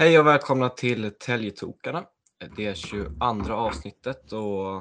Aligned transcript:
Hej 0.00 0.18
och 0.18 0.26
välkomna 0.26 0.68
till 0.68 1.10
Täljetokarna. 1.10 2.04
Det 2.56 2.66
är 2.66 2.74
22 2.74 3.52
avsnittet 3.52 4.32
och 4.32 4.76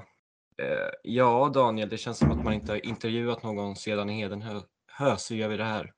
eh, 0.64 0.90
ja, 1.04 1.52
Daniel, 1.54 1.90
det 1.90 1.98
känns 1.98 2.18
som 2.18 2.32
att 2.32 2.44
man 2.44 2.54
inte 2.54 2.72
har 2.72 2.86
intervjuat 2.86 3.44
någon 3.44 3.76
sedan 3.76 4.10
i 4.10 4.22
Hedenhö, 4.22 4.60
så 5.18 5.36
gör 5.36 5.48
vi 5.48 5.58
det 5.58 5.64
här. 5.64 5.92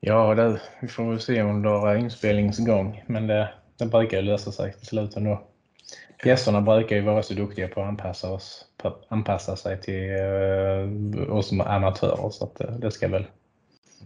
Ja, 0.00 0.34
det, 0.34 0.60
vi 0.82 0.88
får 0.88 1.10
väl 1.10 1.20
se 1.20 1.42
under 1.42 1.96
inspelningsgång, 1.96 3.04
men 3.06 3.26
det, 3.26 3.54
det 3.78 3.86
brukar 3.86 4.22
lösa 4.22 4.52
sig 4.52 4.72
till 4.72 4.86
slut 4.86 5.16
ändå. 5.16 5.42
Gästerna 6.24 6.60
brukar 6.60 6.96
ju 6.96 7.02
vara 7.02 7.22
så 7.22 7.34
duktiga 7.34 7.68
på 7.68 7.80
att 7.80 7.88
anpassa, 7.88 8.30
oss, 8.30 8.66
på 8.76 8.96
anpassa 9.08 9.56
sig 9.56 9.80
till 9.80 10.10
eh, 10.10 11.36
oss 11.36 11.48
som 11.48 11.60
amatörer, 11.60 12.30
så 12.30 12.44
att, 12.44 12.60
eh, 12.60 12.70
det 12.70 12.90
ska 12.90 13.08
väl, 13.08 13.26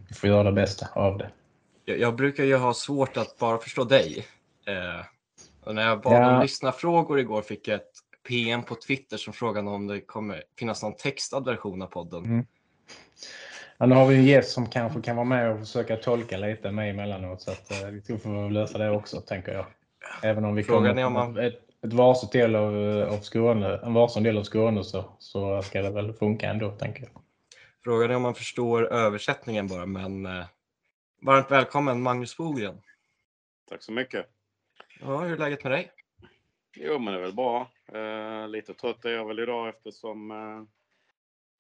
vi 0.09 0.15
får 0.15 0.29
göra 0.29 0.43
det 0.43 0.53
bästa 0.53 0.89
av 0.95 1.19
det. 1.19 1.31
Jag, 1.89 1.99
jag 1.99 2.17
brukar 2.17 2.45
ju 2.45 2.57
ha 2.57 2.75
svårt 2.75 3.17
att 3.17 3.39
bara 3.39 3.59
förstå 3.59 3.85
dig. 3.85 4.27
Eh, 4.67 5.07
och 5.65 5.75
när 5.75 5.89
jag 5.89 6.01
bad 6.01 6.13
ja. 6.13 6.37
om 6.37 6.43
lyssnarfrågor 6.43 7.21
igår 7.21 7.43
fick 7.43 7.69
jag 7.69 7.77
ett 7.77 7.93
PM 8.29 8.63
på 8.63 8.75
Twitter 8.75 9.17
som 9.17 9.33
frågade 9.33 9.71
om 9.71 9.87
det 9.87 10.01
kommer 10.01 10.43
finnas 10.59 10.83
någon 10.83 10.97
textad 10.97 11.41
version 11.41 11.83
av 11.83 11.87
podden. 11.87 12.25
Mm. 12.25 12.47
Ja, 13.79 13.87
nu 13.87 13.95
har 13.95 14.07
vi 14.07 14.17
en 14.17 14.25
gäst 14.25 14.51
som 14.51 14.67
kanske 14.67 15.03
kan 15.03 15.17
vara 15.17 15.25
med 15.25 15.51
och 15.51 15.59
försöka 15.59 15.97
tolka 15.97 16.37
lite 16.37 16.71
med 16.71 16.91
emellanåt 16.91 17.43
så 17.43 17.51
att 17.51 17.83
eh, 17.83 17.89
vi 17.89 18.01
tror 18.01 18.19
får 18.19 18.51
lösa 18.51 18.79
det 18.79 18.91
också 18.91 19.21
tänker 19.21 19.53
jag. 19.53 19.67
Även 20.23 20.45
om 20.45 20.55
vi 20.55 20.65
Frågan 20.65 20.99
är 20.99 21.07
om 21.07 21.13
man... 21.13 21.39
ett, 21.39 21.61
ett 21.87 21.93
varsin 21.93 22.29
del 22.33 22.57
av, 22.57 22.75
av 23.09 23.19
Skåne, 23.19 23.81
en 23.83 23.95
varsin 23.95 24.23
del 24.23 24.39
av 24.39 24.43
Skåne 24.43 24.85
så, 24.85 25.05
så 25.19 25.63
ska 25.63 25.83
det 25.83 25.91
väl 25.91 26.13
funka 26.13 26.51
ändå 26.51 26.71
tänker 26.71 27.03
jag. 27.03 27.23
Frågan 27.85 28.11
är 28.11 28.17
om 28.17 28.23
man 28.23 28.35
förstår 28.35 28.93
översättningen 28.93 29.67
bara 29.67 29.87
men 29.87 30.27
eh, 30.27 30.45
Varmt 31.27 31.51
välkommen 31.51 32.03
Magnus 32.03 32.37
Bogren. 32.37 32.83
Tack 33.69 33.83
så 33.83 33.93
mycket. 33.93 34.27
Ja, 35.01 35.21
hur 35.21 35.33
är 35.33 35.37
läget 35.37 35.65
med 35.65 35.73
dig? 35.73 35.93
Jo, 36.77 36.99
men 36.99 37.15
det 37.15 37.21
är 37.21 37.23
väl 37.23 37.35
bra. 37.35 37.71
Eh, 37.93 38.49
lite 38.49 38.75
trött 38.75 39.05
är 39.05 39.11
jag 39.11 39.27
väl 39.27 39.39
idag 39.39 39.69
eftersom 39.69 40.31
eh, 40.31 40.63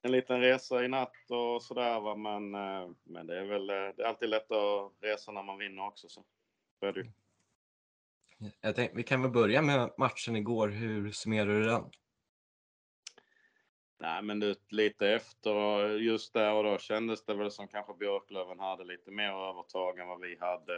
en 0.02 0.12
liten 0.12 0.40
resa 0.40 0.84
i 0.84 0.88
natt 0.88 1.30
och 1.30 1.62
sådär. 1.62 2.00
Va? 2.00 2.16
Men, 2.16 2.54
eh, 2.54 2.90
men 3.04 3.26
det 3.26 3.38
är 3.38 3.44
väl 3.44 3.70
eh, 3.70 3.76
det 3.96 4.02
är 4.02 4.06
alltid 4.06 4.28
lätt 4.28 4.50
att 4.50 4.92
resa 5.00 5.32
när 5.32 5.42
man 5.42 5.58
vinner 5.58 5.86
också. 5.86 6.08
Så, 6.08 6.24
så 6.80 6.86
är 6.86 6.92
det 6.92 7.00
ju. 7.00 7.10
Jag 8.60 8.76
tänkte, 8.76 8.96
vi 8.96 9.02
kan 9.02 9.22
väl 9.22 9.30
börja 9.30 9.62
med 9.62 9.90
matchen 9.98 10.36
igår. 10.36 10.68
Hur 10.68 11.10
summerar 11.10 11.46
du 11.46 11.62
den? 11.62 11.90
Nej, 13.98 14.22
men 14.22 14.40
det, 14.40 14.56
lite 14.68 15.08
efter 15.08 15.88
just 15.88 16.32
där 16.32 16.52
och 16.52 16.64
då 16.64 16.78
kändes 16.78 17.24
det 17.24 17.34
väl 17.34 17.50
som 17.50 17.68
kanske 17.68 17.94
Björklöven 17.94 18.58
hade 18.58 18.84
lite 18.84 19.10
mer 19.10 19.30
övertag 19.30 19.98
än 19.98 20.08
vad 20.08 20.20
vi 20.20 20.36
hade. 20.40 20.74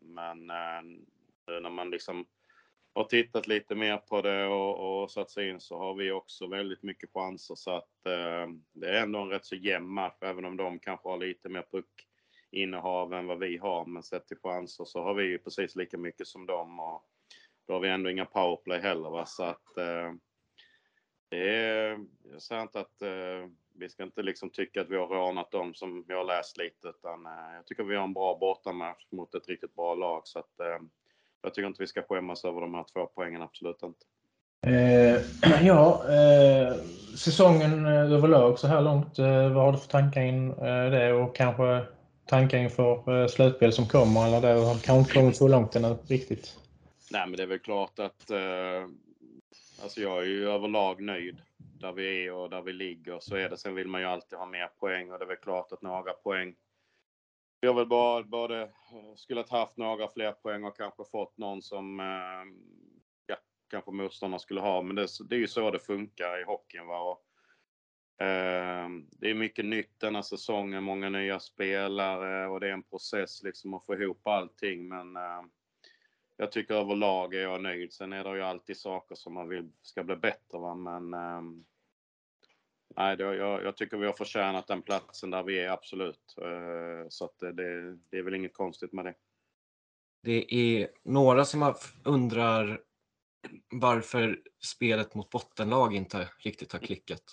Men 0.00 0.50
eh, 0.50 0.82
när 1.60 1.70
man 1.70 1.90
liksom 1.90 2.26
har 2.94 3.04
tittat 3.04 3.46
lite 3.46 3.74
mer 3.74 3.96
på 3.96 4.22
det 4.22 4.46
och, 4.46 5.02
och 5.02 5.10
satt 5.10 5.30
sig 5.30 5.48
in 5.48 5.60
så 5.60 5.78
har 5.78 5.94
vi 5.94 6.10
också 6.10 6.46
väldigt 6.46 6.82
mycket 6.82 7.10
chanser 7.14 7.54
så 7.54 7.70
att 7.70 8.06
eh, 8.06 8.48
det 8.72 8.88
är 8.88 9.02
ändå 9.02 9.18
en 9.18 9.28
rätt 9.28 9.46
så 9.46 9.54
jämn 9.54 9.88
match 9.88 10.18
även 10.20 10.44
om 10.44 10.56
de 10.56 10.78
kanske 10.78 11.08
har 11.08 11.18
lite 11.18 11.48
mer 11.48 11.64
puckinnehav 11.70 13.14
än 13.14 13.26
vad 13.26 13.38
vi 13.38 13.56
har. 13.56 13.86
Men 13.86 14.02
sett 14.02 14.26
till 14.26 14.36
chanser 14.42 14.84
så 14.84 15.02
har 15.02 15.14
vi 15.14 15.24
ju 15.24 15.38
precis 15.38 15.76
lika 15.76 15.98
mycket 15.98 16.26
som 16.26 16.46
dem 16.46 16.80
och 16.80 17.04
då 17.66 17.72
har 17.72 17.80
vi 17.80 17.88
ändå 17.88 18.10
inga 18.10 18.24
powerplay 18.24 18.80
heller. 18.80 19.10
Va? 19.10 19.26
Så 19.26 19.42
att 19.42 19.76
eh, 19.76 20.12
är, 21.36 21.98
jag 22.32 22.42
säger 22.42 22.62
inte 22.62 22.80
att 22.80 23.02
eh, 23.02 23.50
vi 23.74 23.88
ska 23.88 24.02
inte 24.02 24.22
liksom 24.22 24.50
tycka 24.50 24.80
att 24.80 24.90
vi 24.90 24.96
har 24.96 25.06
rånat 25.06 25.50
dem 25.50 25.74
som 25.74 26.04
vi 26.08 26.14
har 26.14 26.24
läst 26.24 26.58
lite, 26.58 26.88
utan 26.88 27.26
eh, 27.26 27.54
jag 27.56 27.66
tycker 27.66 27.82
vi 27.82 27.96
har 27.96 28.04
en 28.04 28.12
bra 28.12 28.38
bortamatch 28.40 29.06
mot 29.10 29.34
ett 29.34 29.48
riktigt 29.48 29.74
bra 29.74 29.94
lag. 29.94 30.22
Så 30.24 30.38
att, 30.38 30.60
eh, 30.60 30.86
jag 31.42 31.54
tycker 31.54 31.66
inte 31.66 31.82
vi 31.82 31.86
ska 31.86 32.02
skämmas 32.02 32.44
över 32.44 32.60
de 32.60 32.74
här 32.74 32.84
två 32.92 33.06
poängen, 33.06 33.42
absolut 33.42 33.82
inte. 33.82 34.04
Eh, 34.66 35.22
ja, 35.66 36.04
eh, 36.08 36.74
säsongen 37.16 37.86
eh, 37.86 38.12
överlag 38.12 38.58
så 38.58 38.66
här 38.66 38.80
långt, 38.80 39.18
vad 39.18 39.64
har 39.64 39.72
du 39.72 39.78
för 39.78 39.88
tankar 39.88 40.22
in 40.22 40.48
det 40.90 41.12
och 41.12 41.36
kanske 41.36 41.84
tankar 42.26 42.58
inför 42.58 43.28
slutspel 43.28 43.72
som 43.72 43.86
kommer 43.86 44.26
eller 44.26 44.40
det 44.40 44.60
har 44.60 44.74
kanske 44.74 44.98
inte 44.98 45.12
kommit 45.12 45.36
så 45.36 45.48
långt 45.48 45.76
ännu 45.76 45.96
riktigt? 46.08 46.56
Nej, 47.10 47.26
men 47.26 47.36
det 47.36 47.42
är 47.42 47.46
väl 47.46 47.58
klart 47.58 47.98
att 47.98 48.30
Alltså 49.82 50.00
jag 50.00 50.18
är 50.18 50.26
ju 50.26 50.48
överlag 50.48 51.02
nöjd 51.02 51.42
där 51.56 51.92
vi 51.92 52.26
är 52.26 52.32
och 52.32 52.50
där 52.50 52.62
vi 52.62 52.72
ligger. 52.72 53.18
Så 53.20 53.36
är 53.36 53.50
det. 53.50 53.56
Sen 53.56 53.74
vill 53.74 53.88
man 53.88 54.00
ju 54.00 54.06
alltid 54.06 54.38
ha 54.38 54.46
mer 54.46 54.66
poäng 54.66 55.12
och 55.12 55.18
det 55.18 55.24
är 55.24 55.28
väl 55.28 55.36
klart 55.36 55.72
att 55.72 55.82
några 55.82 56.12
poäng. 56.12 56.54
Vi 57.60 57.68
har 57.68 57.74
väl 57.74 57.86
bara, 57.86 58.22
både 58.22 58.70
skulle 59.16 59.40
ha 59.40 59.58
haft 59.58 59.76
några 59.76 60.08
fler 60.08 60.32
poäng 60.32 60.64
och 60.64 60.76
kanske 60.76 61.04
fått 61.04 61.38
någon 61.38 61.62
som 61.62 62.00
eh, 62.00 62.06
ja, 63.26 63.36
kanske 63.70 63.90
motståndarna 63.90 64.38
skulle 64.38 64.60
ha. 64.60 64.82
Men 64.82 64.96
det, 64.96 65.06
det, 65.28 65.34
är 65.34 65.40
ju 65.40 65.48
så 65.48 65.70
det 65.70 65.78
funkar 65.78 66.40
i 66.40 66.44
hockeyn. 66.44 66.86
Va? 66.86 67.00
Och, 67.00 67.24
eh, 68.24 68.88
det 69.10 69.30
är 69.30 69.34
mycket 69.34 69.64
nytt 69.64 70.00
denna 70.00 70.22
säsongen, 70.22 70.84
många 70.84 71.08
nya 71.08 71.40
spelare 71.40 72.48
och 72.48 72.60
det 72.60 72.68
är 72.68 72.72
en 72.72 72.82
process 72.82 73.42
liksom 73.42 73.74
att 73.74 73.86
få 73.86 73.94
ihop 73.94 74.26
allting. 74.26 74.88
Men 74.88 75.16
eh, 75.16 75.42
jag 76.40 76.52
tycker 76.52 76.74
överlag 76.74 77.34
är 77.34 77.42
jag 77.42 77.62
nöjd. 77.62 77.92
Sen 77.92 78.12
är 78.12 78.24
det 78.24 78.36
ju 78.36 78.42
alltid 78.42 78.76
saker 78.76 79.14
som 79.14 79.34
man 79.34 79.48
vill 79.48 79.72
ska 79.82 80.04
bli 80.04 80.16
bättre. 80.16 80.58
Va? 80.58 80.74
Men 80.74 81.14
um, 81.14 81.64
nej, 82.96 83.16
det, 83.16 83.24
jag, 83.24 83.64
jag, 83.64 83.76
tycker 83.76 83.96
vi 83.96 84.06
har 84.06 84.12
förtjänat 84.12 84.66
den 84.66 84.82
platsen 84.82 85.30
där 85.30 85.42
vi 85.42 85.58
är, 85.58 85.70
absolut. 85.70 86.34
Uh, 86.42 87.08
så 87.08 87.24
att 87.24 87.38
det, 87.38 87.52
det, 88.10 88.18
är 88.18 88.22
väl 88.22 88.34
inget 88.34 88.54
konstigt 88.54 88.92
med 88.92 89.04
det. 89.04 89.14
Det 90.22 90.54
är 90.54 90.88
några 91.02 91.44
som 91.44 91.74
undrar 92.04 92.80
varför 93.70 94.42
spelet 94.62 95.14
mot 95.14 95.30
bottenlag 95.30 95.94
inte 95.94 96.28
riktigt 96.38 96.72
har 96.72 96.78
klickat. 96.78 97.24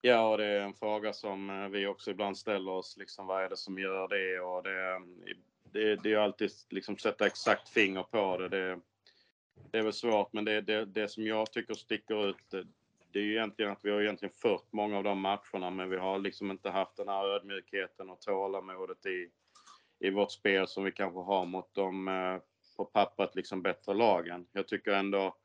Ja, 0.00 0.36
det 0.36 0.44
är 0.44 0.60
en 0.60 0.74
fråga 0.74 1.12
som 1.12 1.50
eh, 1.50 1.68
vi 1.68 1.86
också 1.86 2.10
ibland 2.10 2.38
ställer 2.38 2.70
oss. 2.70 2.96
Liksom, 2.96 3.26
vad 3.26 3.44
är 3.44 3.48
det 3.48 3.56
som 3.56 3.78
gör 3.78 4.08
det? 4.08 4.40
Och 4.40 4.62
det 4.62 5.00
det, 5.72 5.96
det 5.96 6.12
är 6.12 6.18
alltid 6.18 6.50
liksom 6.70 6.98
sätta 6.98 7.26
exakt 7.26 7.68
finger 7.68 8.02
på 8.02 8.36
det. 8.36 8.48
Det, 8.48 8.80
det 9.70 9.78
är 9.78 9.82
väl 9.82 9.92
svårt, 9.92 10.32
men 10.32 10.44
det, 10.44 10.60
det, 10.60 10.84
det 10.84 11.08
som 11.08 11.26
jag 11.26 11.52
tycker 11.52 11.74
sticker 11.74 12.28
ut, 12.28 12.50
det, 12.50 12.66
det 13.12 13.18
är 13.18 13.22
ju 13.22 13.32
egentligen 13.32 13.72
att 13.72 13.84
vi 13.84 13.90
har 13.90 14.00
egentligen 14.00 14.34
fört 14.34 14.72
många 14.72 14.96
av 14.96 15.04
de 15.04 15.20
matcherna, 15.20 15.70
men 15.70 15.90
vi 15.90 15.96
har 15.96 16.18
liksom 16.18 16.50
inte 16.50 16.70
haft 16.70 16.96
den 16.96 17.08
här 17.08 17.24
ödmjukheten 17.24 18.10
och 18.10 18.20
tålamodet 18.20 19.06
i, 19.06 19.30
i 19.98 20.10
vårt 20.10 20.32
spel 20.32 20.68
som 20.68 20.84
vi 20.84 20.92
kanske 20.92 21.20
har 21.20 21.46
mot 21.46 21.74
de 21.74 22.08
eh, 22.08 22.38
på 22.76 22.84
pappret 22.84 23.34
liksom 23.34 23.62
bättre 23.62 23.94
lagen. 23.94 24.46
Jag 24.52 24.68
tycker 24.68 24.92
ändå 24.92 25.36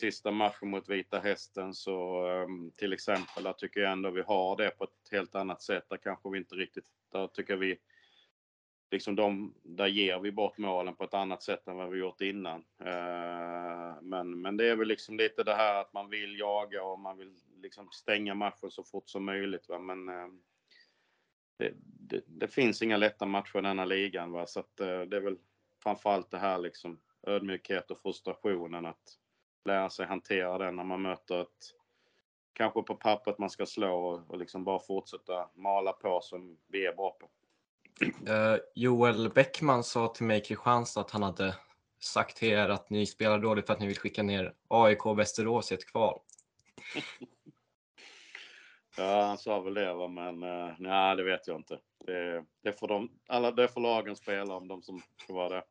sista 0.00 0.30
matchen 0.30 0.70
mot 0.70 0.88
Vita 0.88 1.18
Hästen 1.18 1.74
så 1.74 2.26
ehm, 2.26 2.70
till 2.76 2.92
exempel, 2.92 3.42
där 3.42 3.52
tycker 3.52 3.80
jag 3.80 3.92
ändå 3.92 4.10
vi 4.10 4.22
har 4.22 4.56
det 4.56 4.70
på 4.70 4.84
ett 4.84 5.10
helt 5.10 5.34
annat 5.34 5.62
sätt. 5.62 5.84
Där 5.88 5.96
kanske 5.96 6.30
vi 6.30 6.38
inte 6.38 6.54
riktigt, 6.54 6.86
där 7.12 7.26
tycker 7.26 7.56
vi 7.56 7.78
liksom 8.90 9.16
de, 9.16 9.54
där 9.62 9.86
ger 9.86 10.18
vi 10.18 10.32
bort 10.32 10.58
målen 10.58 10.94
på 10.94 11.04
ett 11.04 11.14
annat 11.14 11.42
sätt 11.42 11.68
än 11.68 11.76
vad 11.76 11.90
vi 11.90 11.98
gjort 11.98 12.20
innan. 12.20 12.64
Eh, 12.80 14.02
men, 14.02 14.40
men 14.40 14.56
det 14.56 14.68
är 14.68 14.76
väl 14.76 14.88
liksom 14.88 15.16
lite 15.16 15.44
det 15.44 15.54
här 15.54 15.80
att 15.80 15.92
man 15.92 16.10
vill 16.10 16.38
jaga 16.38 16.84
och 16.84 17.00
man 17.00 17.18
vill 17.18 17.34
liksom 17.62 17.88
stänga 17.90 18.34
matchen 18.34 18.70
så 18.70 18.84
fort 18.84 19.08
som 19.08 19.24
möjligt. 19.24 19.68
Va? 19.68 19.78
Men 19.78 20.08
eh, 20.08 20.28
det, 21.58 21.72
det, 21.82 22.22
det, 22.26 22.48
finns 22.48 22.82
inga 22.82 22.96
lätta 22.96 23.26
matcher 23.26 23.58
i 23.58 23.62
denna 23.62 23.84
ligan. 23.84 24.32
Va? 24.32 24.46
Så 24.46 24.60
att, 24.60 24.80
eh, 24.80 25.00
det 25.00 25.16
är 25.16 25.20
väl 25.20 25.38
framförallt 25.82 26.30
det 26.30 26.38
här 26.38 26.58
liksom 26.58 27.00
ödmjukhet 27.26 27.90
och 27.90 27.98
frustrationen 28.02 28.86
att 28.86 29.18
lära 29.64 29.90
sig 29.90 30.06
hantera 30.06 30.58
den 30.58 30.76
när 30.76 30.84
man 30.84 31.02
möter 31.02 31.42
ett 31.42 31.74
kanske 32.52 32.82
på 32.82 32.94
pappret 32.94 33.38
man 33.38 33.50
ska 33.50 33.66
slå 33.66 33.94
och, 33.94 34.30
och 34.30 34.38
liksom 34.38 34.64
bara 34.64 34.78
fortsätta 34.78 35.50
mala 35.54 35.92
på 35.92 36.20
som 36.20 36.58
vi 36.66 36.86
är 36.86 36.94
bra 36.94 37.10
på. 37.10 37.28
Uh, 38.02 38.56
Joel 38.74 39.30
Bäckman 39.30 39.84
sa 39.84 40.08
till 40.08 40.26
mig 40.26 40.38
i 40.38 40.40
Kristianstad 40.40 41.00
att 41.00 41.10
han 41.10 41.22
hade 41.22 41.54
sagt 42.00 42.36
till 42.36 42.48
er 42.48 42.68
att 42.68 42.90
ni 42.90 43.06
spelar 43.06 43.38
dåligt 43.38 43.66
för 43.66 43.72
att 43.72 43.80
ni 43.80 43.86
vill 43.86 43.98
skicka 43.98 44.22
ner 44.22 44.52
AIK 44.68 45.06
Västerås 45.16 45.72
i 45.72 45.74
ett 45.74 45.86
kval. 45.86 46.20
ja, 48.96 49.26
han 49.26 49.38
sa 49.38 49.60
väl 49.60 49.74
det, 49.74 49.94
va? 49.94 50.08
men 50.08 50.42
uh, 50.42 50.74
nej, 50.78 51.16
det 51.16 51.24
vet 51.24 51.46
jag 51.46 51.56
inte. 51.56 51.78
Det, 52.06 52.44
det, 52.62 52.72
får 52.72 52.88
de, 52.88 53.10
alla, 53.28 53.50
det 53.50 53.68
får 53.68 53.80
lagen 53.80 54.16
spela 54.16 54.54
om 54.54 54.68
de 54.68 54.82
som 54.82 55.02
ska 55.22 55.34
vara 55.34 55.48
det. 55.48 55.62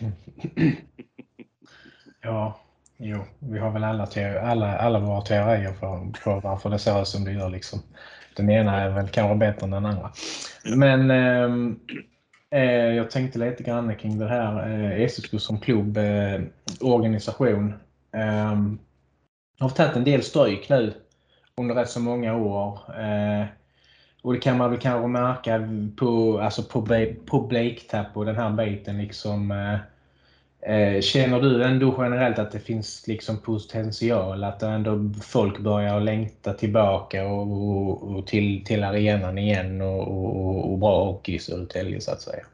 ja, 2.20 2.60
jo, 2.96 3.24
vi 3.38 3.58
har 3.58 3.70
väl 3.70 3.84
alla, 3.84 4.06
teori, 4.06 4.38
alla, 4.38 4.78
alla 4.78 5.00
våra 5.00 5.20
teorier 5.20 5.72
för, 5.72 6.18
för 6.18 6.40
varför 6.40 6.70
det 6.70 6.78
ser 6.78 7.02
ut 7.02 7.08
som 7.08 7.24
det 7.24 7.32
gör. 7.32 7.50
Liksom. 7.50 7.78
Den 8.38 8.50
ena 8.50 8.80
är 8.80 8.90
väl 8.90 9.08
kanske 9.08 9.36
bättre 9.36 9.64
än 9.64 9.70
den 9.70 9.86
andra. 9.86 10.10
Men 10.76 11.10
ehm, 11.10 11.78
eh, 12.50 12.62
jag 12.72 13.10
tänkte 13.10 13.38
lite 13.38 13.62
grann 13.62 13.96
kring 13.96 14.18
det 14.18 14.28
här 14.28 14.70
eh, 14.70 15.08
SSK 15.08 15.40
som 15.40 15.60
klubb, 15.60 15.96
eh, 15.96 16.40
organisation. 16.80 17.74
Eh, 18.12 18.58
har 19.58 19.68
tagit 19.68 19.96
en 19.96 20.04
del 20.04 20.22
stryk 20.22 20.68
nu 20.68 20.94
under 21.56 21.74
rätt 21.74 21.90
så 21.90 22.00
många 22.00 22.36
år. 22.36 22.80
Eh, 23.00 23.46
och 24.22 24.32
det 24.32 24.40
kan 24.40 24.58
man 24.58 24.70
väl 24.70 24.80
kanske 24.80 25.08
märka 25.08 25.68
på, 25.96 26.40
alltså 26.40 26.62
Blake 27.48 27.84
och 28.14 28.24
den 28.24 28.36
här 28.36 28.50
biten. 28.50 28.98
Liksom, 28.98 29.50
eh, 29.50 29.78
Eh, 30.60 31.00
känner 31.00 31.40
du 31.40 31.64
ändå 31.64 31.94
generellt 31.98 32.38
att 32.38 32.52
det 32.52 32.60
finns 32.60 33.06
liksom 33.06 33.40
potential? 33.42 34.44
Att 34.44 34.62
ändå 34.62 35.10
folk 35.22 35.58
börjar 35.58 36.00
längta 36.00 36.54
tillbaka 36.54 37.26
och, 37.26 37.52
och, 37.52 38.02
och 38.02 38.26
till, 38.26 38.64
till 38.64 38.84
arenan 38.84 39.38
igen 39.38 39.80
och, 39.80 40.08
och, 40.08 40.72
och 40.72 40.78
bra 40.78 41.04
hockey 41.04 41.34
i 41.34 41.38
Södertälje 41.38 42.00
så 42.00 42.12
att 42.12 42.20
säga? 42.20 42.44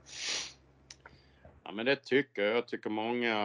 Ja, 1.65 1.73
men 1.73 1.87
det 1.87 1.97
tycker 1.97 2.43
jag. 2.43 2.57
Jag 2.57 2.69
tycker 2.69 2.91
många, 2.91 3.37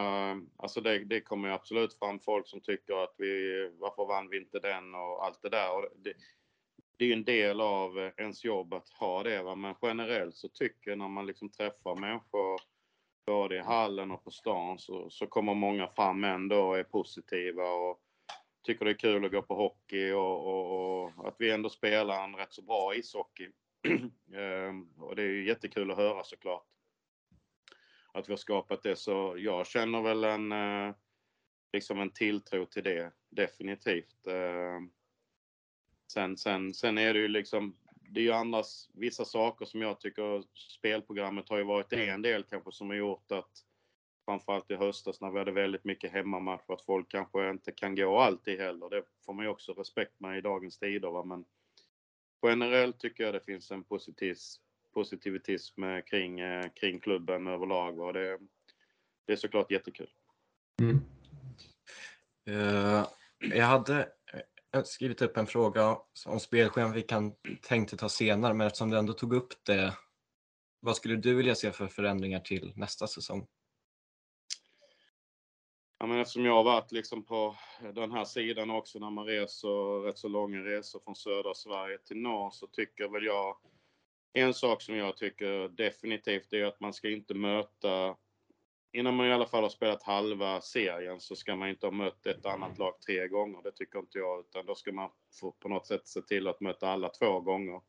alltså 0.56 0.80
det, 0.80 1.04
det 1.04 1.20
kommer 1.20 1.48
absolut 1.48 1.98
fram 1.98 2.20
folk 2.20 2.48
som 2.48 2.60
tycker 2.60 3.04
att 3.04 3.14
vi, 3.18 3.70
varför 3.78 4.06
vann 4.06 4.28
vi 4.30 4.36
inte 4.36 4.58
den 4.58 4.94
och 4.94 5.24
allt 5.24 5.42
det 5.42 5.48
där. 5.48 5.76
Och 5.76 5.84
det, 6.04 6.12
det 6.98 7.04
är 7.04 7.08
ju 7.08 7.14
en 7.14 7.24
del 7.24 7.60
av 7.60 8.10
ens 8.16 8.44
jobb 8.44 8.74
att 8.74 8.88
ha 8.88 9.22
det. 9.22 9.42
Va? 9.42 9.54
Men 9.54 9.74
generellt 9.82 10.36
så 10.36 10.48
tycker 10.48 10.90
jag 10.90 10.98
när 10.98 11.08
man 11.08 11.26
liksom 11.26 11.48
träffar 11.48 11.94
människor 11.94 12.60
både 13.26 13.56
i 13.56 13.60
hallen 13.60 14.10
och 14.10 14.24
på 14.24 14.30
stan 14.30 14.78
så, 14.78 15.10
så 15.10 15.26
kommer 15.26 15.54
många 15.54 15.88
fram 15.88 16.24
ändå 16.24 16.60
och 16.60 16.78
är 16.78 16.84
positiva 16.84 17.64
och 17.64 18.00
tycker 18.62 18.84
det 18.84 18.90
är 18.90 18.94
kul 18.94 19.24
att 19.24 19.32
gå 19.32 19.42
på 19.42 19.54
hockey 19.54 20.12
och, 20.12 20.46
och, 20.46 21.16
och 21.18 21.28
att 21.28 21.34
vi 21.38 21.50
ändå 21.50 21.68
spelar 21.68 22.24
en 22.24 22.36
rätt 22.36 22.52
så 22.52 22.62
bra 22.62 22.94
ishockey. 22.94 23.50
Ehm, 24.34 24.92
och 24.98 25.16
det 25.16 25.22
är 25.22 25.26
ju 25.26 25.46
jättekul 25.46 25.90
att 25.90 25.96
höra 25.96 26.24
såklart. 26.24 26.66
Att 28.12 28.28
vi 28.28 28.32
har 28.32 28.36
skapat 28.36 28.82
det 28.82 28.96
så 28.96 29.34
jag 29.38 29.66
känner 29.66 30.02
väl 30.02 30.24
en 30.24 30.52
eh, 30.52 30.94
liksom 31.72 32.00
en 32.00 32.10
tilltro 32.10 32.66
till 32.66 32.84
det 32.84 33.12
definitivt. 33.30 34.26
Ehm, 34.26 34.90
sen, 36.12 36.36
sen, 36.36 36.74
sen 36.74 36.98
är 36.98 37.14
det 37.14 37.20
ju 37.20 37.28
liksom, 37.28 37.76
det 38.12 38.20
är 38.20 38.24
ju 38.24 38.32
annars 38.32 38.88
vissa 38.92 39.24
saker 39.24 39.64
som 39.64 39.82
jag 39.82 40.00
tycker 40.00 40.44
spelprogrammet 40.54 41.48
har 41.48 41.58
ju 41.58 41.64
varit 41.64 41.92
en 41.92 42.22
del 42.22 42.44
kanske 42.44 42.72
som 42.72 42.88
har 42.90 42.96
gjort 42.96 43.32
att 43.32 43.64
framförallt 44.24 44.70
i 44.70 44.74
höstas 44.74 45.20
när 45.20 45.30
vi 45.30 45.38
hade 45.38 45.52
väldigt 45.52 45.84
mycket 45.84 46.12
hemmamatcher 46.12 46.72
att 46.72 46.82
folk 46.82 47.08
kanske 47.08 47.50
inte 47.50 47.72
kan 47.72 47.94
gå 47.94 48.18
alltid 48.18 48.60
heller. 48.60 48.90
Det 48.90 49.02
får 49.26 49.32
man 49.32 49.44
ju 49.44 49.50
också 49.50 49.72
respekt 49.72 50.20
med 50.20 50.38
i 50.38 50.40
dagens 50.40 50.78
tider. 50.78 51.10
Va? 51.10 51.24
Men 51.24 51.44
generellt 52.46 52.98
tycker 52.98 53.24
jag 53.24 53.34
det 53.34 53.44
finns 53.44 53.70
en 53.70 53.84
positiv, 53.84 54.36
positivitism 54.94 55.82
kring, 56.06 56.40
eh, 56.40 56.68
kring 56.80 57.00
klubben 57.00 57.46
överlag 57.46 58.00
och 58.00 58.12
det, 58.12 58.38
det 59.26 59.32
är 59.32 59.36
såklart 59.36 59.70
jättekul. 59.70 60.10
Mm. 60.80 61.00
Uh, 62.48 63.06
jag 63.40 63.66
hade 63.66 64.08
skrivit 64.84 65.22
upp 65.22 65.36
en 65.36 65.46
fråga 65.46 65.98
om 66.26 66.40
spelschema 66.40 66.92
vi 66.92 67.02
kan 67.02 67.34
tänkte 67.62 67.96
ta 67.96 68.08
senare, 68.08 68.54
men 68.54 68.66
eftersom 68.66 68.90
du 68.90 68.98
ändå 68.98 69.12
tog 69.12 69.34
upp 69.34 69.64
det, 69.64 69.94
vad 70.80 70.96
skulle 70.96 71.16
du 71.16 71.34
vilja 71.34 71.54
se 71.54 71.72
för 71.72 71.86
förändringar 71.86 72.40
till 72.40 72.72
nästa 72.76 73.06
säsong? 73.06 73.46
Ja, 75.98 76.06
men 76.06 76.20
eftersom 76.20 76.44
jag 76.44 76.54
har 76.54 76.64
varit 76.64 76.92
liksom 76.92 77.24
på 77.24 77.56
den 77.94 78.12
här 78.12 78.24
sidan 78.24 78.70
också 78.70 78.98
när 78.98 79.10
man 79.10 79.26
reser 79.26 80.02
rätt 80.02 80.18
så 80.18 80.28
långa 80.28 80.58
resor 80.58 81.00
från 81.00 81.16
södra 81.16 81.54
Sverige 81.54 81.98
till 81.98 82.16
norr 82.16 82.50
så 82.50 82.66
tycker 82.66 83.08
väl 83.08 83.24
jag 83.24 83.56
en 84.32 84.54
sak 84.54 84.82
som 84.82 84.96
jag 84.96 85.16
tycker 85.16 85.68
definitivt 85.68 86.52
är 86.52 86.64
att 86.64 86.80
man 86.80 86.92
ska 86.92 87.08
inte 87.08 87.34
möta 87.34 88.16
innan 88.92 89.16
man 89.16 89.26
i 89.26 89.32
alla 89.32 89.46
fall 89.46 89.62
har 89.62 89.70
spelat 89.70 90.02
halva 90.02 90.60
serien 90.60 91.20
så 91.20 91.36
ska 91.36 91.56
man 91.56 91.68
inte 91.68 91.86
ha 91.86 91.92
mött 91.92 92.26
ett 92.26 92.46
annat 92.46 92.78
lag 92.78 93.00
tre 93.00 93.28
gånger. 93.28 93.62
Det 93.62 93.72
tycker 93.72 93.98
inte 93.98 94.18
jag. 94.18 94.40
Utan 94.40 94.66
då 94.66 94.74
ska 94.74 94.92
man 94.92 95.10
få 95.40 95.52
på 95.52 95.68
något 95.68 95.86
sätt 95.86 96.08
se 96.08 96.22
till 96.22 96.48
att 96.48 96.60
möta 96.60 96.88
alla 96.88 97.08
två 97.08 97.40
gånger. 97.40 97.80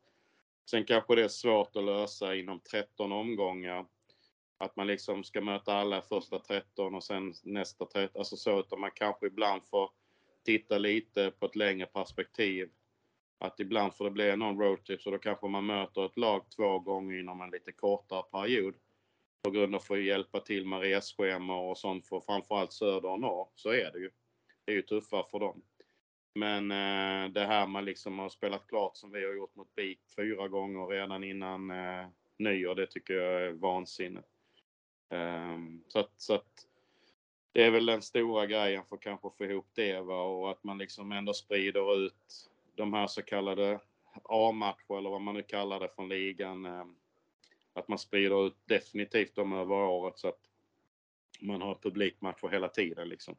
Sen 0.70 0.86
kanske 0.86 1.16
det 1.16 1.24
är 1.24 1.28
svårt 1.28 1.76
att 1.76 1.84
lösa 1.84 2.36
inom 2.36 2.60
13 2.60 3.12
omgångar. 3.12 3.86
Att 4.58 4.76
man 4.76 4.88
liksom 4.88 5.24
ska 5.24 5.42
möta 5.42 5.74
alla 5.74 6.02
första 6.02 6.40
13 6.40 6.96
och 6.96 7.04
sen 7.04 7.34
nästa 7.44 7.86
13. 7.86 8.20
Alltså 8.20 8.38
så, 8.38 8.60
utan 8.60 8.80
man 8.80 8.92
kanske 8.96 9.28
ibland 9.28 9.64
får 9.64 9.90
titta 10.46 10.78
lite 10.78 11.32
på 11.32 11.46
ett 11.46 11.56
längre 11.56 11.86
perspektiv. 11.86 12.70
Att 13.38 13.60
ibland 13.60 13.96
får 13.96 14.06
det 14.06 14.12
bli 14.12 14.36
någon 14.36 14.60
roadtrip 14.60 15.02
så 15.02 15.12
då 15.12 15.18
kanske 15.18 15.48
man 15.48 15.66
möter 15.66 16.06
ett 16.06 16.18
lag 16.18 16.46
två 16.56 16.80
gånger 16.80 17.20
inom 17.20 17.42
en 17.42 17.50
lite 17.50 17.72
kortare 17.72 18.24
period 18.24 18.76
på 19.42 19.52
grund 19.52 19.76
av 19.76 19.80
att 19.82 19.88
få 19.88 19.98
hjälpa 19.98 20.40
till 20.40 20.66
med 20.66 20.82
resschema 20.82 21.60
och 21.60 21.78
sånt 21.78 22.06
för 22.06 22.20
framförallt 22.20 22.74
söder 22.74 23.10
och 23.10 23.20
norr. 23.20 23.48
Så 23.56 23.70
är 23.70 23.92
det 23.92 24.00
ju. 24.00 24.12
Det 24.66 24.72
är 24.72 24.76
ju 24.76 24.82
tuffare 24.82 25.26
för 25.32 25.40
dem. 25.40 25.62
Men 26.34 26.72
eh, 26.72 27.32
det 27.32 27.46
här 27.46 27.68
med 27.68 27.84
liksom 27.84 28.20
att 28.20 28.32
spelat 28.32 28.68
klart 28.68 28.98
som 28.98 29.12
vi 29.12 29.26
har 29.26 29.34
gjort 29.34 29.56
mot 29.56 29.76
BIK 29.76 30.00
fyra 30.16 30.48
gånger 30.48 30.88
redan 30.88 31.24
innan 31.24 31.72
eh, 31.72 32.08
nyår, 32.38 32.76
det 32.76 32.88
tycker 32.88 33.14
jag 33.14 33.42
är 33.42 33.52
vansinne. 33.52 34.22
Eh, 35.10 35.58
så, 35.88 36.00
att, 36.00 36.12
så 36.18 36.34
att 36.34 36.68
det 37.52 37.64
är 37.64 37.72
väl 37.72 37.86
den 37.86 38.02
stora 38.02 38.46
grejen 38.46 38.86
för 38.86 38.96
att 38.96 39.02
kanske 39.02 39.30
få 39.38 39.46
ihop 39.46 39.68
det 39.74 40.02
va? 40.02 40.22
och 40.22 40.52
att 40.52 40.64
man 40.64 40.78
liksom 40.78 41.12
ändå 41.12 41.34
sprider 41.34 42.06
ut 42.06 42.50
de 42.76 42.94
här 42.94 43.08
så 43.08 43.22
kallade 43.22 43.80
A-matcher 44.24 44.98
eller 44.98 45.10
vad 45.10 45.22
man 45.22 45.36
nu 45.36 45.44
kallar 45.44 45.80
det 45.80 45.90
från 45.96 46.10
ligan. 46.10 46.66
Ehm, 46.66 46.96
att 47.74 47.88
man 47.88 47.98
sprider 47.98 48.48
ut 48.48 48.58
definitivt 48.66 49.36
dem 49.36 49.54
över 49.54 49.76
året 49.76 50.20
så 50.20 50.28
att 50.28 50.40
man 51.42 51.62
har 51.62 51.76
publikmatcher 51.76 52.48
hela 52.48 52.68
tiden 52.70 53.10
liksom. 53.10 53.36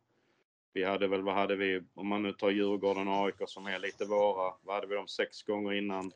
Vi 0.73 0.84
hade 0.84 1.08
väl, 1.08 1.23
vad 1.23 1.34
hade 1.34 1.56
vi, 1.56 1.82
om 1.94 2.06
man 2.06 2.23
nu 2.23 2.32
tar 2.32 2.50
Djurgården 2.50 3.08
och 3.08 3.26
AIK 3.26 3.34
som 3.46 3.67
är 3.67 3.79
lite 3.79 4.05
våra, 4.05 4.55
vad 4.62 4.75
hade 4.75 4.87
vi 4.87 4.94
dem 4.94 5.08
sex 5.08 5.43
gånger 5.43 5.73
innan? 5.73 6.12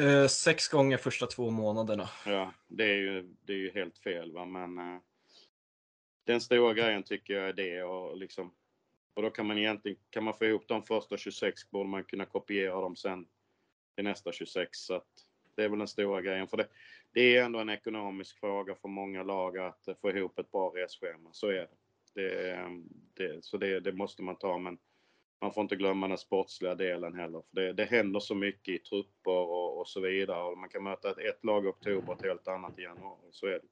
Eh, 0.00 0.26
sex 0.26 0.68
gånger 0.68 0.96
första 0.96 1.26
två 1.26 1.50
månaderna. 1.50 2.08
Ja, 2.26 2.52
det 2.68 2.84
är 2.84 2.96
ju, 2.96 3.34
det 3.42 3.52
är 3.52 3.56
ju 3.56 3.70
helt 3.70 3.98
fel 3.98 4.32
va, 4.32 4.44
men 4.44 4.78
eh, 4.78 5.00
den 6.24 6.40
stora 6.40 6.74
grejen 6.74 7.02
tycker 7.02 7.34
jag 7.34 7.48
är 7.48 7.52
det 7.52 7.82
och 7.82 8.16
liksom, 8.16 8.54
och 9.14 9.22
då 9.22 9.30
kan 9.30 9.46
man 9.46 9.58
egentligen, 9.58 9.98
kan 10.10 10.24
man 10.24 10.34
få 10.34 10.44
ihop 10.44 10.68
de 10.68 10.82
första 10.82 11.16
26 11.16 11.70
borde 11.70 11.88
man 11.88 12.04
kunna 12.04 12.24
kopiera 12.24 12.80
dem 12.80 12.96
sen 12.96 13.26
till 13.94 14.04
nästa 14.04 14.32
26 14.32 14.78
så 14.78 14.94
att 14.94 15.27
det 15.58 15.64
är 15.64 15.68
väl 15.68 15.78
den 15.78 15.88
stora 15.88 16.22
grejen. 16.22 16.48
För 16.48 16.56
det, 16.56 16.66
det 17.12 17.36
är 17.36 17.44
ändå 17.44 17.58
en 17.58 17.70
ekonomisk 17.70 18.40
fråga 18.40 18.74
för 18.74 18.88
många 18.88 19.22
lag 19.22 19.58
att 19.58 19.88
eh, 19.88 19.94
få 20.00 20.10
ihop 20.10 20.38
ett 20.38 20.52
bra 20.52 20.72
resschema. 20.76 21.30
Så 21.32 21.48
är 21.48 21.68
det. 22.14 22.22
det, 22.22 22.68
det 23.14 23.44
så 23.44 23.56
det, 23.56 23.80
det, 23.80 23.92
måste 23.92 24.22
man 24.22 24.36
ta. 24.36 24.58
Men 24.58 24.78
man 25.40 25.52
får 25.52 25.62
inte 25.62 25.76
glömma 25.76 26.08
den 26.08 26.18
sportsliga 26.18 26.74
delen 26.74 27.14
heller. 27.14 27.42
För 27.50 27.60
det, 27.60 27.72
det 27.72 27.84
händer 27.84 28.20
så 28.20 28.34
mycket 28.34 28.74
i 28.74 28.78
trupper 28.78 29.30
och, 29.30 29.80
och 29.80 29.88
så 29.88 30.00
vidare. 30.00 30.42
Och 30.42 30.58
man 30.58 30.68
kan 30.68 30.84
möta 30.84 31.10
ett, 31.10 31.18
ett 31.18 31.44
lag 31.44 31.64
i 31.64 31.68
oktober 31.68 32.12
och 32.12 32.18
ett 32.18 32.26
helt 32.26 32.48
annat 32.48 32.78
i 32.78 32.82
januari. 32.82 33.28
Så 33.30 33.46
är 33.46 33.52
det. 33.52 33.68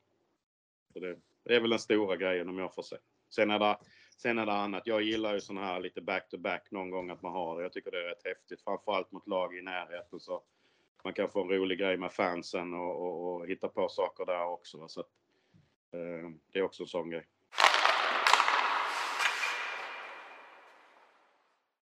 Så 0.92 1.00
det, 1.00 1.16
det 1.44 1.54
är 1.54 1.60
väl 1.60 1.70
den 1.70 1.78
stora 1.78 2.16
grejen 2.16 2.48
om 2.48 2.58
jag 2.58 2.74
får 2.74 2.82
se. 2.82 2.96
Sen 3.30 3.50
är 3.50 3.58
det, 3.58 3.78
sen 4.16 4.38
är 4.38 4.46
det 4.46 4.52
annat. 4.52 4.82
Jag 4.86 5.02
gillar 5.02 5.34
ju 5.34 5.40
sådana 5.40 5.66
här 5.66 5.80
lite 5.80 6.00
back-to-back 6.00 6.62
-back 6.62 6.74
någon 6.74 6.90
gång 6.90 7.10
att 7.10 7.22
man 7.22 7.32
har 7.32 7.56
det. 7.56 7.62
Jag 7.62 7.72
tycker 7.72 7.90
det 7.90 8.04
är 8.04 8.08
rätt 8.08 8.24
häftigt. 8.24 8.62
Framförallt 8.62 9.12
mot 9.12 9.26
lag 9.26 9.58
i 9.58 9.62
närheten. 9.62 10.20
Så 10.20 10.42
man 11.04 11.12
kan 11.12 11.30
få 11.30 11.42
en 11.42 11.48
rolig 11.48 11.78
grej 11.78 11.96
med 11.96 12.12
fansen 12.12 12.74
och, 12.74 13.06
och, 13.06 13.34
och 13.34 13.46
hitta 13.46 13.68
på 13.68 13.88
saker 13.88 14.26
där 14.26 14.46
också. 14.46 14.88
Så 14.88 15.00
att, 15.00 15.06
eh, 15.92 16.30
det 16.52 16.58
är 16.58 16.62
också 16.62 16.82
en 16.82 16.88
sån 16.88 17.10
grej. 17.10 17.26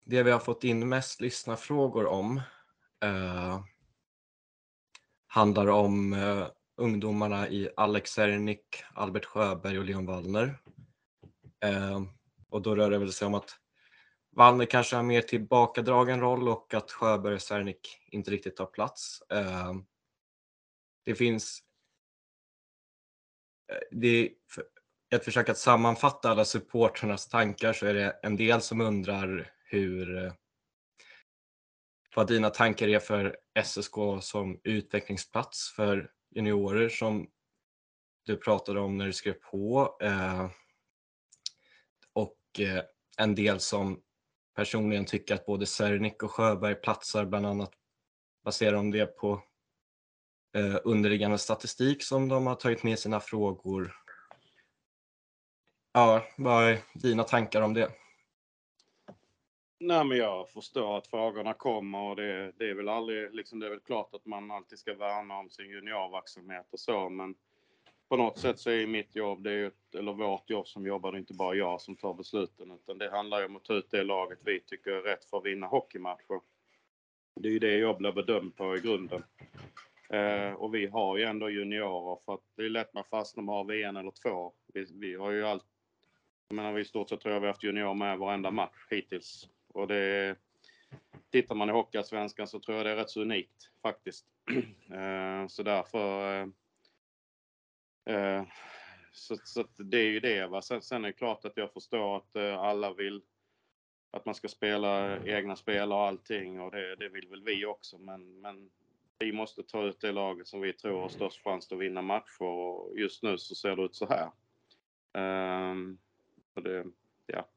Det 0.05 0.23
vi 0.23 0.31
har 0.31 0.39
fått 0.39 0.63
in 0.63 0.89
mest 0.89 1.21
lyssnarfrågor 1.21 2.05
om 2.05 2.41
eh, 3.03 3.63
handlar 5.27 5.67
om 5.67 6.13
eh, 6.13 6.47
ungdomarna 6.77 7.49
i 7.49 7.69
Alex 7.75 8.11
Sernik, 8.11 8.83
Albert 8.93 9.25
Sjöberg 9.25 9.79
och 9.79 9.85
Leon 9.85 10.05
Wallner. 10.05 10.59
Eh, 11.59 12.01
och 12.49 12.61
då 12.61 12.75
rör 12.75 12.91
det 12.91 12.97
väl 12.97 13.13
sig 13.13 13.25
om 13.25 13.33
att 13.33 13.59
Wallner 14.35 14.65
kanske 14.65 14.95
har 14.95 15.03
mer 15.03 15.21
tillbakadragen 15.21 16.19
roll 16.19 16.47
och 16.47 16.73
att 16.73 16.91
Sjöberg 16.91 17.33
och 17.33 17.41
Sernik 17.41 17.99
inte 18.07 18.31
riktigt 18.31 18.55
tar 18.55 18.65
plats. 18.65 19.23
Ehm, 19.29 19.85
det 21.05 21.15
finns 21.15 21.63
eh, 23.71 23.77
det 23.91 24.07
är 24.07 24.29
ett 25.15 25.25
försök 25.25 25.49
att 25.49 25.57
sammanfatta 25.57 26.29
alla 26.29 26.45
supporternas 26.45 27.27
tankar 27.27 27.73
så 27.73 27.85
är 27.85 27.93
det 27.93 28.19
en 28.23 28.35
del 28.35 28.61
som 28.61 28.81
undrar 28.81 29.51
hur 29.65 30.25
eh, 30.25 30.33
vad 32.15 32.27
dina 32.27 32.49
tankar 32.49 32.87
är 32.87 32.99
för 32.99 33.37
SSK 33.63 33.95
som 34.21 34.59
utvecklingsplats 34.63 35.73
för 35.75 36.11
juniorer 36.35 36.89
som 36.89 37.29
du 38.25 38.37
pratade 38.37 38.79
om 38.79 38.97
när 38.97 39.05
du 39.05 39.13
skrev 39.13 39.33
på. 39.33 39.97
Eh, 40.01 40.49
och 42.13 42.39
en 43.17 43.35
del 43.35 43.59
som 43.59 44.02
personligen 44.55 45.05
tycker 45.05 45.35
att 45.35 45.45
både 45.45 45.65
Sernik 45.65 46.23
och 46.23 46.31
Sjöberg 46.31 46.75
platsar 46.75 47.25
bland 47.25 47.45
annat 47.45 47.71
baserar 48.43 48.73
de 48.73 48.91
det 48.91 49.05
på 49.05 49.43
eh, 50.55 50.75
underliggande 50.83 51.37
statistik 51.37 52.03
som 52.03 52.29
de 52.29 52.47
har 52.47 52.55
tagit 52.55 52.83
med 52.83 52.99
sina 52.99 53.19
frågor. 53.19 53.95
Ja, 55.93 56.23
vad 56.37 56.69
är 56.69 56.79
dina 56.93 57.23
tankar 57.23 57.61
om 57.61 57.73
det? 57.73 57.91
Nej, 59.79 60.05
men 60.05 60.17
jag 60.17 60.49
förstår 60.49 60.97
att 60.97 61.07
frågorna 61.07 61.53
kommer 61.53 61.99
och 61.99 62.15
det, 62.15 62.51
det, 62.51 62.69
är 62.69 62.73
väl 62.73 62.89
aldrig, 62.89 63.35
liksom, 63.35 63.59
det 63.59 63.65
är 63.65 63.69
väl 63.69 63.79
klart 63.79 64.13
att 64.13 64.25
man 64.25 64.51
alltid 64.51 64.79
ska 64.79 64.93
värna 64.93 65.37
om 65.37 65.49
sin 65.49 65.69
juniorverksamhet 65.69 66.67
och 66.71 66.79
så, 66.79 67.09
men 67.09 67.35
på 68.13 68.17
något 68.17 68.37
sätt 68.37 68.59
så 68.59 68.69
är 68.69 68.87
mitt 68.87 69.15
jobb, 69.15 69.43
det 69.43 69.51
är 69.51 69.55
ju, 69.55 69.71
eller 69.97 70.13
vårt 70.13 70.49
jobb 70.49 70.67
som 70.67 70.85
jobbar, 70.85 71.11
det 71.11 71.17
är 71.17 71.19
inte 71.19 71.33
bara 71.33 71.55
jag 71.55 71.81
som 71.81 71.95
tar 71.95 72.13
besluten, 72.13 72.71
utan 72.71 72.97
det 72.97 73.09
handlar 73.09 73.39
ju 73.39 73.45
om 73.45 73.55
att 73.55 73.63
ta 73.63 73.73
ut 73.73 73.91
det 73.91 74.03
laget 74.03 74.39
vi 74.45 74.59
tycker 74.59 74.91
är 74.91 75.01
rätt 75.01 75.25
för 75.25 75.37
att 75.37 75.45
vinna 75.45 75.67
hockeymatcher. 75.67 76.41
Det 77.35 77.47
är 77.47 77.51
ju 77.51 77.59
det 77.59 77.77
jag 77.77 77.97
blir 77.97 78.11
bedömd 78.11 78.55
på 78.55 78.77
i 78.77 78.79
grunden. 78.79 79.23
Eh, 80.09 80.53
och 80.53 80.75
vi 80.75 80.87
har 80.87 81.17
ju 81.17 81.23
ändå 81.23 81.49
juniorer 81.49 82.17
för 82.25 82.33
att 82.33 82.41
det 82.55 82.65
är 82.65 82.69
lätt 82.69 82.93
man 82.93 83.03
fastnar 83.03 83.43
med 83.43 83.55
av 83.55 83.71
en 83.71 83.97
eller 83.97 84.11
två. 84.11 84.53
Vi, 84.73 84.85
vi 84.93 85.15
har 85.15 85.31
ju 85.31 85.45
allt, 85.45 85.65
jag 86.47 86.55
menar, 86.55 86.73
vi 86.73 86.81
i 86.81 86.85
stort 86.85 87.09
sett 87.09 87.21
tror 87.21 87.33
jag 87.33 87.41
vi 87.41 87.47
har 87.47 87.53
haft 87.53 87.63
juniorer 87.63 87.93
med 87.93 88.17
varenda 88.17 88.51
match 88.51 88.87
hittills. 88.89 89.49
Och 89.67 89.87
det, 89.87 90.35
tittar 91.31 91.55
man 91.55 91.69
i 91.69 91.73
Hockeyallsvenskan 91.73 92.47
så 92.47 92.59
tror 92.59 92.77
jag 92.77 92.85
det 92.85 92.91
är 92.91 92.95
rätt 92.95 93.09
så 93.09 93.21
unikt 93.21 93.69
faktiskt. 93.81 94.25
Eh, 94.93 95.47
så 95.47 95.63
därför 95.63 96.41
eh, 96.41 96.47
eh, 98.05 98.43
så, 99.11 99.37
så 99.43 99.65
det 99.77 99.97
är 99.97 100.09
ju 100.09 100.19
det. 100.19 100.47
Va? 100.47 100.61
Sen, 100.61 100.81
sen, 100.81 101.03
är 101.03 101.09
det 101.09 101.13
klart 101.13 101.45
att 101.45 101.57
jag 101.57 101.73
förstår 101.73 102.17
att 102.17 102.35
eh, 102.35 102.59
alla 102.59 102.93
vill 102.93 103.21
att 104.11 104.25
man 104.25 104.35
ska 104.35 104.47
spela 104.47 105.19
egna 105.25 105.55
spel 105.55 105.91
och 105.91 105.99
allting 105.99 106.61
och 106.61 106.71
det, 106.71 106.95
det 106.95 107.09
vill 107.09 107.27
väl 107.27 107.43
vi 107.43 107.65
också. 107.65 107.97
Men, 107.97 108.41
men 108.41 108.69
vi 109.19 109.31
måste 109.31 109.63
ta 109.63 109.83
ut 109.83 109.99
det 109.99 110.11
laget 110.11 110.47
som 110.47 110.61
vi 110.61 110.73
tror 110.73 111.01
har 111.01 111.09
störst 111.09 111.43
chans 111.43 111.71
att 111.71 111.79
vinna 111.79 112.01
matcher 112.01 112.43
och 112.43 112.99
just 112.99 113.23
nu 113.23 113.37
så 113.37 113.55
ser 113.55 113.75
det 113.75 113.83
ut 113.83 113.95
så 113.95 114.07
här. 114.07 114.31
Ehm, 115.13 115.71
um, 115.71 115.97
och 116.53 116.63
det, 116.63 116.85
ja. 117.25 117.47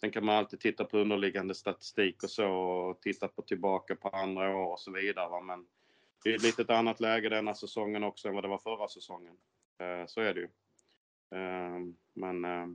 Sen 0.00 0.10
kan 0.10 0.24
man 0.24 0.36
alltid 0.36 0.60
titta 0.60 0.84
på 0.84 0.98
underliggande 0.98 1.54
statistik 1.54 2.22
och 2.22 2.30
så 2.30 2.50
och 2.50 3.00
titta 3.00 3.28
på 3.28 3.42
tillbaka 3.42 3.96
på 3.96 4.08
andra 4.08 4.56
år 4.56 4.72
och 4.72 4.80
så 4.80 4.92
vidare. 4.92 5.28
Va? 5.28 5.40
Men 5.40 5.66
det 6.24 6.30
är 6.30 6.34
ett 6.34 6.42
litet 6.42 6.70
annat 6.70 7.00
läge 7.00 7.28
denna 7.28 7.54
säsongen 7.54 8.04
också 8.04 8.28
än 8.28 8.34
vad 8.34 8.44
det 8.44 8.48
var 8.48 8.58
förra 8.58 8.88
säsongen. 8.88 9.36
Eh, 9.78 10.06
så 10.06 10.20
är 10.20 10.34
det 10.34 10.40
ju. 10.40 10.48
Eh, 11.38 11.80
men 12.14 12.44
eh, 12.44 12.66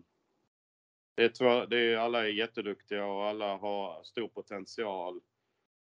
det 1.15 1.24
är 1.24 1.29
två, 1.29 1.65
det 1.65 1.77
är, 1.77 1.98
alla 1.98 2.20
är 2.25 2.29
jätteduktiga 2.29 3.06
och 3.06 3.24
alla 3.24 3.58
har 3.58 4.03
stor 4.03 4.27
potential 4.27 5.22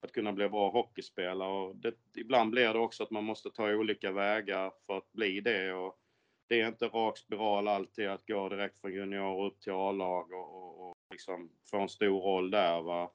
att 0.00 0.12
kunna 0.12 0.32
bli 0.32 0.48
bra 0.48 0.70
hockeyspelare. 0.70 1.48
Och 1.48 1.76
det, 1.76 1.94
ibland 2.16 2.50
blir 2.50 2.72
det 2.72 2.78
också 2.78 3.02
att 3.02 3.10
man 3.10 3.24
måste 3.24 3.50
ta 3.50 3.74
olika 3.74 4.12
vägar 4.12 4.72
för 4.86 4.96
att 4.96 5.12
bli 5.12 5.40
det. 5.40 5.72
Och 5.72 5.98
det 6.46 6.60
är 6.60 6.68
inte 6.68 6.88
rak 6.88 7.18
spiral 7.18 7.68
alltid 7.68 8.08
att 8.08 8.26
gå 8.26 8.48
direkt 8.48 8.80
från 8.80 8.92
junior 8.92 9.46
upp 9.46 9.60
till 9.60 9.72
A-lag 9.72 10.32
och, 10.32 10.56
och, 10.56 10.88
och 10.90 10.96
liksom 11.10 11.50
få 11.70 11.78
en 11.78 11.88
stor 11.88 12.20
roll 12.20 12.50
där. 12.50 12.82
Va? 12.82 13.10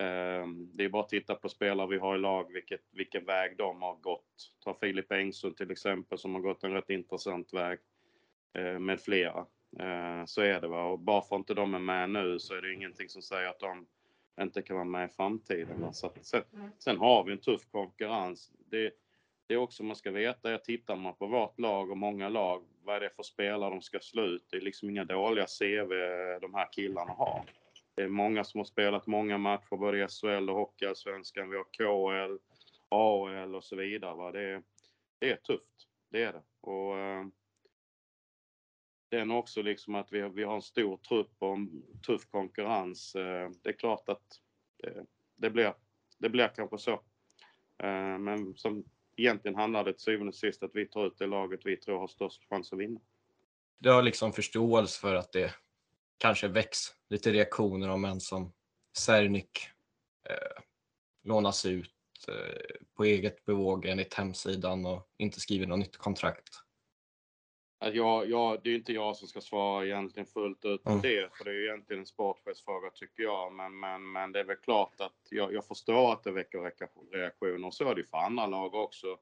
Ehm, 0.00 0.70
det 0.72 0.84
är 0.84 0.88
bara 0.88 1.02
att 1.02 1.08
titta 1.08 1.34
på 1.34 1.48
spelare 1.48 1.86
vi 1.86 1.98
har 1.98 2.16
i 2.16 2.18
lag, 2.18 2.52
vilket, 2.52 2.80
vilken 2.90 3.24
väg 3.24 3.56
de 3.56 3.82
har 3.82 3.96
gått. 3.96 4.52
Ta 4.64 4.74
Filip 4.74 5.12
Engsund 5.12 5.56
till 5.56 5.70
exempel 5.70 6.18
som 6.18 6.34
har 6.34 6.40
gått 6.40 6.64
en 6.64 6.72
rätt 6.72 6.90
intressant 6.90 7.52
väg 7.52 7.78
eh, 8.54 8.78
med 8.78 9.00
flera. 9.00 9.46
Ehm, 9.78 10.26
så 10.26 10.42
är 10.42 10.60
det. 10.60 10.68
Va? 10.68 10.84
Och 10.84 10.98
bara 10.98 11.22
för 11.22 11.36
att 11.36 11.40
inte 11.40 11.54
de 11.54 11.74
är 11.74 11.78
med 11.78 12.10
nu 12.10 12.38
så 12.38 12.54
är 12.54 12.62
det 12.62 12.74
ingenting 12.74 13.08
som 13.08 13.22
säger 13.22 13.48
att 13.48 13.60
de 13.60 13.86
inte 14.40 14.62
kan 14.62 14.76
vara 14.76 14.84
med 14.84 15.10
i 15.10 15.12
framtiden. 15.12 15.94
Så 15.94 16.12
sen, 16.22 16.42
mm. 16.54 16.70
sen, 16.78 16.98
har 16.98 17.24
vi 17.24 17.32
en 17.32 17.38
tuff 17.38 17.70
konkurrens. 17.70 18.52
Det, 18.70 18.92
det 19.46 19.54
är 19.54 19.58
också 19.58 19.82
man 19.82 19.96
ska 19.96 20.10
veta, 20.10 20.50
jag 20.50 20.64
tittar 20.64 20.96
man 20.96 21.14
på 21.14 21.26
vårt 21.26 21.58
lag 21.58 21.90
och 21.90 21.98
många 21.98 22.28
lag, 22.28 22.64
vad 22.84 22.96
är 22.96 23.00
det 23.00 23.10
för 23.16 23.22
spelare 23.22 23.70
de 23.70 23.82
ska 23.82 24.00
slå 24.00 24.22
ut? 24.22 24.46
Det 24.50 24.56
är 24.56 24.60
liksom 24.60 24.90
inga 24.90 25.04
dåliga 25.04 25.46
CV 25.46 25.90
de 26.40 26.54
här 26.54 26.72
killarna 26.72 27.12
har. 27.12 27.44
Det 27.94 28.02
är 28.02 28.08
många 28.08 28.44
som 28.44 28.58
har 28.58 28.64
spelat 28.64 29.06
många 29.06 29.38
matcher, 29.38 29.76
både 29.76 30.04
i 30.04 30.08
SHL 30.08 30.50
och 30.50 30.56
Hockeyallsvenskan. 30.56 31.50
Vi 31.50 31.56
har 31.56 31.64
KL, 31.64 32.38
AL 32.88 33.54
och 33.54 33.64
så 33.64 33.76
vidare. 33.76 34.14
Va? 34.14 34.32
Det, 34.32 34.62
det 35.18 35.30
är 35.32 35.36
tufft, 35.36 35.88
det 36.10 36.22
är 36.22 36.32
det. 36.32 36.42
Och, 36.60 36.98
eh, 36.98 37.26
den 39.10 39.30
också 39.30 39.62
liksom 39.62 39.94
att 39.94 40.12
vi, 40.12 40.28
vi 40.28 40.44
har 40.44 40.54
en 40.54 40.62
stor 40.62 40.96
trupp 40.96 41.32
och 41.38 41.52
en 41.52 41.82
tuff 42.06 42.26
konkurrens. 42.30 43.14
Eh, 43.14 43.50
det 43.62 43.68
är 43.68 43.78
klart 43.78 44.08
att 44.08 44.40
det, 44.76 45.06
det 45.36 45.50
blir, 45.50 45.74
det 46.18 46.28
blir 46.28 46.48
kanske 46.48 46.78
så. 46.78 46.92
Eh, 47.78 48.18
men 48.18 48.54
som 48.56 48.84
egentligen 49.16 49.54
handlar 49.54 49.84
det 49.84 49.92
till 49.92 50.02
syvende 50.02 50.28
och 50.28 50.34
sist 50.34 50.62
att 50.62 50.70
vi 50.74 50.86
tar 50.86 51.06
ut 51.06 51.18
det 51.18 51.26
laget 51.26 51.60
vi 51.64 51.76
tror 51.76 51.98
har 51.98 52.08
störst 52.08 52.48
chans 52.48 52.72
att 52.72 52.78
vinna. 52.78 53.00
Du 53.78 53.90
har 53.90 54.02
liksom 54.02 54.32
förståelse 54.32 55.00
för 55.00 55.14
att 55.14 55.32
det 55.32 55.54
kanske 56.20 56.48
väcks 56.48 56.78
lite 57.08 57.32
reaktioner 57.32 57.88
om 57.88 58.04
en 58.04 58.20
som 58.20 58.52
Sernik 58.96 59.68
eh, 60.28 60.62
lånas 61.24 61.66
ut 61.66 61.94
eh, 62.28 62.76
på 62.96 63.04
eget 63.04 63.44
bevåg 63.44 63.86
enligt 63.86 64.14
hemsidan 64.14 64.86
och 64.86 65.08
inte 65.18 65.40
skriver 65.40 65.66
något 65.66 65.78
nytt 65.78 65.96
kontrakt. 65.96 66.48
Jag, 67.78 68.30
jag, 68.30 68.60
det 68.64 68.70
är 68.70 68.74
inte 68.74 68.92
jag 68.92 69.16
som 69.16 69.28
ska 69.28 69.40
svara 69.40 69.86
egentligen 69.86 70.26
fullt 70.26 70.64
ut 70.64 70.82
på 70.82 70.90
mm. 70.90 71.02
det, 71.02 71.28
för 71.36 71.44
det 71.44 71.50
är 71.50 71.54
ju 71.54 71.66
egentligen 71.66 72.00
en 72.00 72.06
sportchefsfråga 72.06 72.90
tycker 72.90 73.22
jag. 73.22 73.52
Men, 73.52 73.80
men, 73.80 74.12
men 74.12 74.32
det 74.32 74.40
är 74.40 74.44
väl 74.44 74.56
klart 74.56 75.00
att 75.00 75.18
jag, 75.30 75.54
jag 75.54 75.66
förstår 75.66 76.12
att 76.12 76.22
det 76.22 76.32
väcker 76.32 76.58
reaktioner. 77.12 77.70
Så 77.70 77.88
är 77.88 77.94
det 77.94 78.00
ju 78.00 78.06
för 78.06 78.18
andra 78.18 78.46
lag 78.46 78.74
också. 78.74 79.18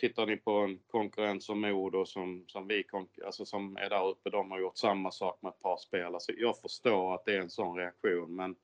Tittar 0.00 0.26
ni 0.26 0.36
på 0.36 0.52
en 0.52 0.78
konkurrent 0.86 1.42
som 1.42 1.60
Modo 1.60 2.04
som, 2.04 2.44
som 2.46 2.68
vi 2.68 2.84
alltså 3.24 3.44
som 3.44 3.76
är 3.76 3.90
där 3.90 4.06
uppe, 4.06 4.30
de 4.30 4.50
har 4.50 4.60
gjort 4.60 4.78
samma 4.78 5.10
sak 5.10 5.38
med 5.42 5.50
ett 5.50 5.60
par 5.60 5.76
spelare. 5.76 6.20
Så 6.20 6.32
jag 6.36 6.60
förstår 6.60 7.14
att 7.14 7.24
det 7.24 7.36
är 7.36 7.40
en 7.40 7.50
sån 7.50 7.76
reaktion. 7.76 8.36
Men 8.36 8.56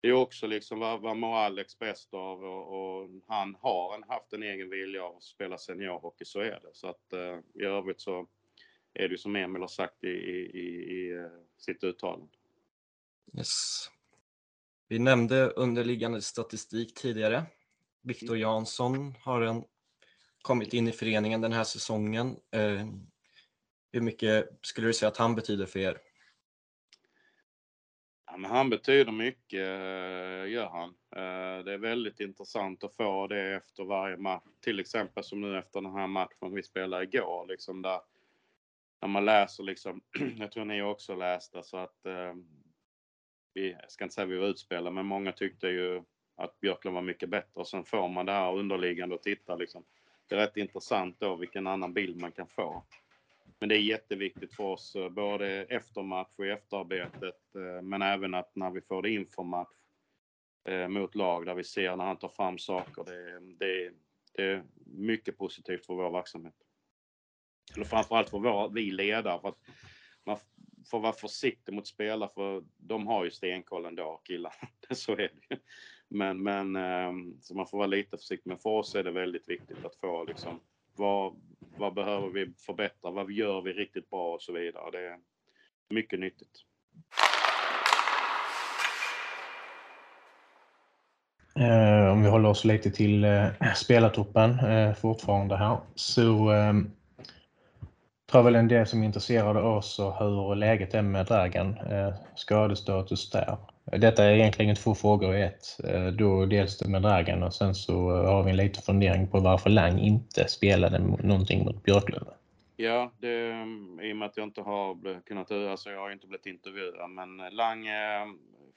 det 0.00 0.08
är 0.08 0.12
också 0.12 0.46
liksom 0.46 0.78
vad, 0.78 1.00
vad 1.00 1.16
mår 1.16 1.36
Alex 1.36 1.78
bäst 1.78 2.14
av 2.14 2.44
och, 2.44 3.02
och, 3.02 3.10
han 3.26 3.56
har 3.60 3.94
en, 3.94 4.02
haft 4.02 4.32
en 4.32 4.42
egen 4.42 4.70
vilja 4.70 5.04
av 5.04 5.16
att 5.16 5.22
spela 5.22 5.58
seniorhockey, 5.58 6.24
så 6.24 6.40
är 6.40 6.60
det. 6.62 6.70
Så 6.72 6.88
att 6.88 7.12
eh, 7.12 7.38
i 7.54 7.64
övrigt 7.64 8.00
så 8.00 8.26
är 8.94 9.08
det 9.08 9.18
som 9.18 9.36
Emil 9.36 9.62
har 9.62 9.68
sagt 9.68 10.04
i, 10.04 10.08
i, 10.08 10.66
i 10.96 11.12
eh, 11.12 11.26
sitt 11.58 11.84
uttalande. 11.84 12.26
Yes. 13.38 13.90
Vi 14.88 14.98
nämnde 14.98 15.50
underliggande 15.50 16.22
statistik 16.22 16.94
tidigare. 16.94 17.42
Viktor 18.02 18.28
mm. 18.28 18.40
Jansson 18.40 19.14
har 19.22 19.40
en, 19.40 19.64
kommit 20.44 20.72
in 20.72 20.88
i 20.88 20.92
föreningen 20.92 21.40
den 21.40 21.52
här 21.52 21.64
säsongen. 21.64 22.36
Eh, 22.50 22.86
hur 23.92 24.00
mycket 24.00 24.48
skulle 24.62 24.86
du 24.86 24.92
säga 24.92 25.08
att 25.08 25.16
han 25.16 25.34
betyder 25.34 25.66
för 25.66 25.78
er? 25.78 25.98
Ja, 28.26 28.36
men 28.36 28.50
han 28.50 28.70
betyder 28.70 29.12
mycket, 29.12 29.58
eh, 29.58 30.52
gör 30.52 30.68
han. 30.68 30.88
Eh, 31.16 31.64
det 31.64 31.72
är 31.72 31.78
väldigt 31.78 32.20
intressant 32.20 32.84
att 32.84 32.96
få 32.96 33.26
det 33.26 33.54
efter 33.54 33.84
varje 33.84 34.16
match. 34.16 34.44
Till 34.60 34.80
exempel 34.80 35.24
som 35.24 35.40
nu 35.40 35.58
efter 35.58 35.80
den 35.80 35.92
här 35.92 36.06
matchen 36.06 36.54
vi 36.54 36.62
spelade 36.62 37.04
igår. 37.04 37.46
Liksom 37.46 37.82
där 37.82 38.00
när 39.00 39.08
man 39.08 39.24
läser 39.24 39.64
liksom, 39.64 40.00
jag 40.38 40.52
tror 40.52 40.64
ni 40.64 40.82
också 40.82 41.14
läste 41.14 41.62
så 41.62 41.76
att 41.76 42.06
vi, 43.54 43.72
jag 43.72 43.90
ska 43.90 44.04
inte 44.04 44.14
säga 44.14 44.24
att 44.24 44.30
vi 44.30 44.36
var 44.36 44.46
utspelade, 44.46 44.90
men 44.90 45.06
många 45.06 45.32
tyckte 45.32 45.68
ju 45.68 46.02
att 46.36 46.60
Björklund 46.60 46.94
var 46.94 47.02
mycket 47.02 47.28
bättre 47.28 47.60
och 47.60 47.68
sen 47.68 47.84
får 47.84 48.08
man 48.08 48.26
det 48.26 48.32
här 48.32 48.54
underliggande 48.54 49.14
och 49.14 49.22
tittar 49.22 49.56
liksom. 49.56 49.84
Det 50.26 50.34
är 50.34 50.38
rätt 50.38 50.56
intressant 50.56 51.20
då 51.20 51.36
vilken 51.36 51.66
annan 51.66 51.94
bild 51.94 52.20
man 52.20 52.32
kan 52.32 52.48
få. 52.48 52.84
Men 53.58 53.68
det 53.68 53.74
är 53.74 53.80
jätteviktigt 53.80 54.54
för 54.54 54.64
oss, 54.64 54.96
eh, 54.96 55.08
både 55.08 55.48
efter 55.64 56.02
match 56.02 56.34
och 56.36 56.46
i 56.46 56.50
efterarbetet, 56.50 57.54
eh, 57.54 57.82
men 57.82 58.02
även 58.02 58.34
att 58.34 58.56
när 58.56 58.70
vi 58.70 58.80
får 58.80 59.02
det 59.02 59.10
inför 59.10 59.42
match 59.42 59.68
eh, 60.68 60.88
mot 60.88 61.14
lag 61.14 61.46
där 61.46 61.54
vi 61.54 61.64
ser 61.64 61.96
när 61.96 62.04
han 62.04 62.18
tar 62.18 62.28
fram 62.28 62.58
saker. 62.58 63.04
Det, 63.04 63.40
det, 63.40 63.92
det 64.32 64.42
är 64.42 64.64
mycket 64.86 65.38
positivt 65.38 65.86
för 65.86 65.94
vår 65.94 66.10
verksamhet. 66.10 66.54
Eller 67.76 67.84
framförallt 67.84 68.30
för 68.30 68.38
vår, 68.38 68.68
vi 68.68 68.90
ledare. 68.90 69.40
För 69.40 69.48
att 69.48 69.58
man 70.24 70.36
får 70.90 71.00
vara 71.00 71.12
försiktig 71.12 71.72
mot 71.74 71.86
spelare 71.86 72.30
för 72.34 72.64
de 72.76 73.06
har 73.06 73.24
ju 73.24 73.30
stenkoll 73.30 73.86
ändå, 73.86 74.20
killarna. 74.24 74.54
så 74.90 75.12
är 75.12 75.16
det 75.48 75.58
men, 76.14 76.42
men 76.42 76.76
ehm, 76.76 77.36
så 77.40 77.54
man 77.54 77.66
får 77.66 77.78
vara 77.78 77.86
lite 77.86 78.16
försiktig. 78.16 78.48
Men 78.48 78.58
för 78.58 78.70
oss 78.70 78.94
är 78.94 79.04
det 79.04 79.10
väldigt 79.10 79.48
viktigt 79.48 79.84
att 79.84 79.96
få 79.96 80.24
liksom, 80.24 80.60
vad, 80.96 81.34
vad 81.76 81.94
behöver 81.94 82.28
vi 82.28 82.52
förbättra? 82.66 83.10
Vad 83.10 83.32
gör 83.32 83.62
vi 83.62 83.72
riktigt 83.72 84.10
bra 84.10 84.34
och 84.34 84.42
så 84.42 84.52
vidare. 84.52 84.90
Det 84.90 84.98
är 84.98 85.18
mycket 85.90 86.20
nyttigt. 86.20 86.50
Eh, 91.56 92.12
om 92.12 92.22
vi 92.22 92.28
håller 92.28 92.48
oss 92.48 92.64
lite 92.64 92.90
till 92.90 93.24
eh, 93.24 93.48
spelartruppen 93.76 94.58
eh, 94.58 94.94
fortfarande 94.94 95.56
här 95.56 95.78
så 95.94 96.50
ehm, 96.50 96.90
tror 98.30 98.42
väl 98.42 98.54
en 98.54 98.68
del 98.68 98.86
som 98.86 99.02
är 99.02 99.06
intresserade 99.06 99.60
av 99.60 99.76
oss 99.76 99.98
och 99.98 100.18
hur 100.18 100.54
läget 100.54 100.94
är 100.94 101.02
med 101.02 101.26
Dragan. 101.26 101.78
Eh, 101.78 102.14
skadestatus 102.34 103.30
där. 103.30 103.73
Detta 103.84 104.24
är 104.24 104.32
egentligen 104.32 104.76
två 104.76 104.94
frågor 104.94 105.36
i 105.36 105.42
ett. 105.42 105.80
Eh, 105.84 106.06
då 106.06 106.46
dels 106.46 106.78
det 106.78 106.88
med 106.88 107.02
Dragan 107.02 107.42
och 107.42 107.54
sen 107.54 107.74
så 107.74 107.92
eh, 107.92 108.32
har 108.32 108.42
vi 108.42 108.50
en 108.50 108.56
liten 108.56 108.82
fundering 108.82 109.28
på 109.28 109.40
varför 109.40 109.70
Lang 109.70 109.98
inte 109.98 110.48
spelade 110.48 110.98
någonting 110.98 111.64
mot 111.64 111.82
Björklöven. 111.82 112.34
Ja, 112.76 113.12
det, 113.18 113.50
eh, 113.50 114.08
i 114.08 114.12
och 114.12 114.16
med 114.16 114.26
att 114.26 114.36
jag 114.36 114.44
inte 114.44 114.60
har 114.60 115.20
kunnat, 115.20 115.50
alltså 115.50 115.90
jag 115.90 116.00
har 116.00 116.10
inte 116.10 116.26
blivit 116.26 116.46
intervjuad, 116.46 117.10
men 117.10 117.36
Lang 117.36 117.86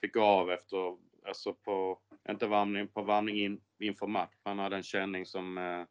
fick 0.01 0.13
gå 0.13 0.23
av 0.23 0.51
efter 0.51 0.97
alltså 1.27 1.53
på, 1.53 1.99
inte 2.29 2.47
varmning, 2.47 2.87
på 2.87 3.01
varmning 3.01 3.39
in, 3.39 3.61
inför 3.79 4.07
match. 4.07 4.33
Han 4.43 4.59
hade 4.59 4.75
en 4.75 4.83
känning 4.83 5.25
som 5.25 5.57
eh, 5.57 5.83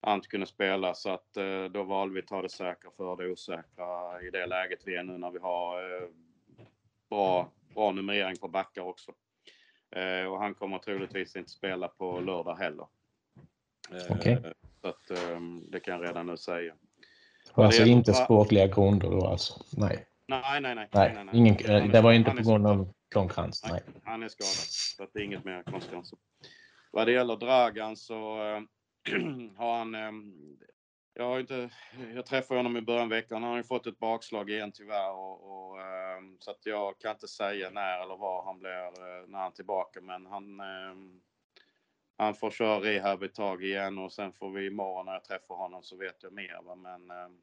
han 0.00 0.14
inte 0.14 0.28
kunde 0.28 0.46
spela 0.46 0.94
så 0.94 1.10
att 1.10 1.36
eh, 1.36 1.64
då 1.64 1.82
valde 1.82 2.14
vi 2.14 2.20
att 2.20 2.26
ta 2.26 2.42
det 2.42 2.48
säkra 2.48 2.90
för 2.96 3.16
det 3.16 3.30
osäkra 3.30 4.22
i 4.22 4.30
det 4.30 4.46
läget 4.46 4.80
vi 4.84 4.96
är 4.96 5.02
nu 5.02 5.18
när 5.18 5.30
vi 5.30 5.38
har 5.38 6.02
eh, 6.02 6.08
bra, 7.08 7.50
bra 7.76 7.92
numrering 7.92 8.36
på 8.36 8.48
backar 8.48 8.82
också. 8.82 9.12
Eh, 9.96 10.32
och 10.32 10.38
han 10.38 10.54
kommer 10.54 10.78
troligtvis 10.78 11.36
inte 11.36 11.50
spela 11.50 11.88
på 11.88 12.20
lördag 12.20 12.56
heller. 12.56 12.86
Eh, 13.90 14.16
okay. 14.16 14.36
Så 14.80 14.88
att, 14.88 15.10
ehm, 15.10 15.70
det 15.70 15.80
kan 15.80 15.94
jag 15.94 16.08
redan 16.08 16.26
nu 16.26 16.36
säga. 16.36 16.74
Och 17.52 17.64
alltså 17.64 17.82
inte 17.82 18.14
sportliga 18.14 18.66
grunder 18.66 19.10
då 19.10 19.26
alltså? 19.26 19.64
Nej. 19.76 20.06
Nej, 20.28 20.60
nej, 20.60 20.74
nej. 20.74 20.88
nej, 20.92 21.12
nej, 21.14 21.24
nej. 21.24 21.36
Ingen, 21.36 21.54
är, 21.54 21.88
det 21.88 22.00
var 22.00 22.12
inte 22.12 22.30
på 22.30 22.42
grund 22.42 22.66
av 22.66 22.94
konkurrens? 23.14 23.64
Nej, 23.70 23.82
han 24.04 24.22
är 24.22 24.28
skadad. 24.28 24.52
Så 24.96 25.02
att 25.02 25.10
det 25.12 25.20
är 25.20 25.24
inget 25.24 25.44
mer 25.44 25.62
konstigt. 25.62 26.20
Vad 26.90 27.06
det 27.06 27.12
gäller 27.12 27.36
Dragan 27.36 27.96
så 27.96 28.42
äh, 28.42 28.60
har 29.56 29.78
han... 29.78 29.94
Äh, 29.94 30.12
jag, 31.18 31.24
har 31.24 31.40
inte, 31.40 31.70
jag 32.14 32.26
träffade 32.26 32.58
honom 32.58 32.76
i 32.76 32.82
början 32.82 33.02
av 33.02 33.08
veckan. 33.08 33.42
Han 33.42 33.50
har 33.50 33.58
ju 33.58 33.64
fått 33.64 33.86
ett 33.86 33.98
bakslag 33.98 34.50
igen 34.50 34.72
tyvärr. 34.72 35.12
Och, 35.12 35.68
och 35.70 35.80
ehm, 35.80 36.36
så 36.40 36.50
att 36.50 36.66
jag 36.66 36.98
kan 36.98 37.10
inte 37.10 37.28
säga 37.28 37.70
när 37.70 38.02
eller 38.02 38.16
var 38.16 38.44
han 38.44 38.58
blir 38.58 38.86
eh, 38.86 39.26
när 39.26 39.38
han 39.38 39.50
är 39.50 39.54
tillbaka. 39.54 40.00
Men 40.00 40.26
han, 40.26 40.60
ehm, 40.60 41.20
han 42.16 42.34
får 42.34 42.50
köra 42.50 42.80
rehab 42.80 43.22
ett 43.22 43.34
tag 43.34 43.64
igen 43.64 43.98
och 43.98 44.12
sen 44.12 44.32
får 44.32 44.50
vi 44.50 44.66
imorgon 44.66 45.06
när 45.06 45.12
jag 45.12 45.24
träffar 45.24 45.54
honom 45.54 45.82
så 45.82 45.96
vet 45.96 46.22
jag 46.22 46.32
mer. 46.32 46.60
Va? 46.64 46.74
Men 46.74 47.10
ehm, 47.10 47.38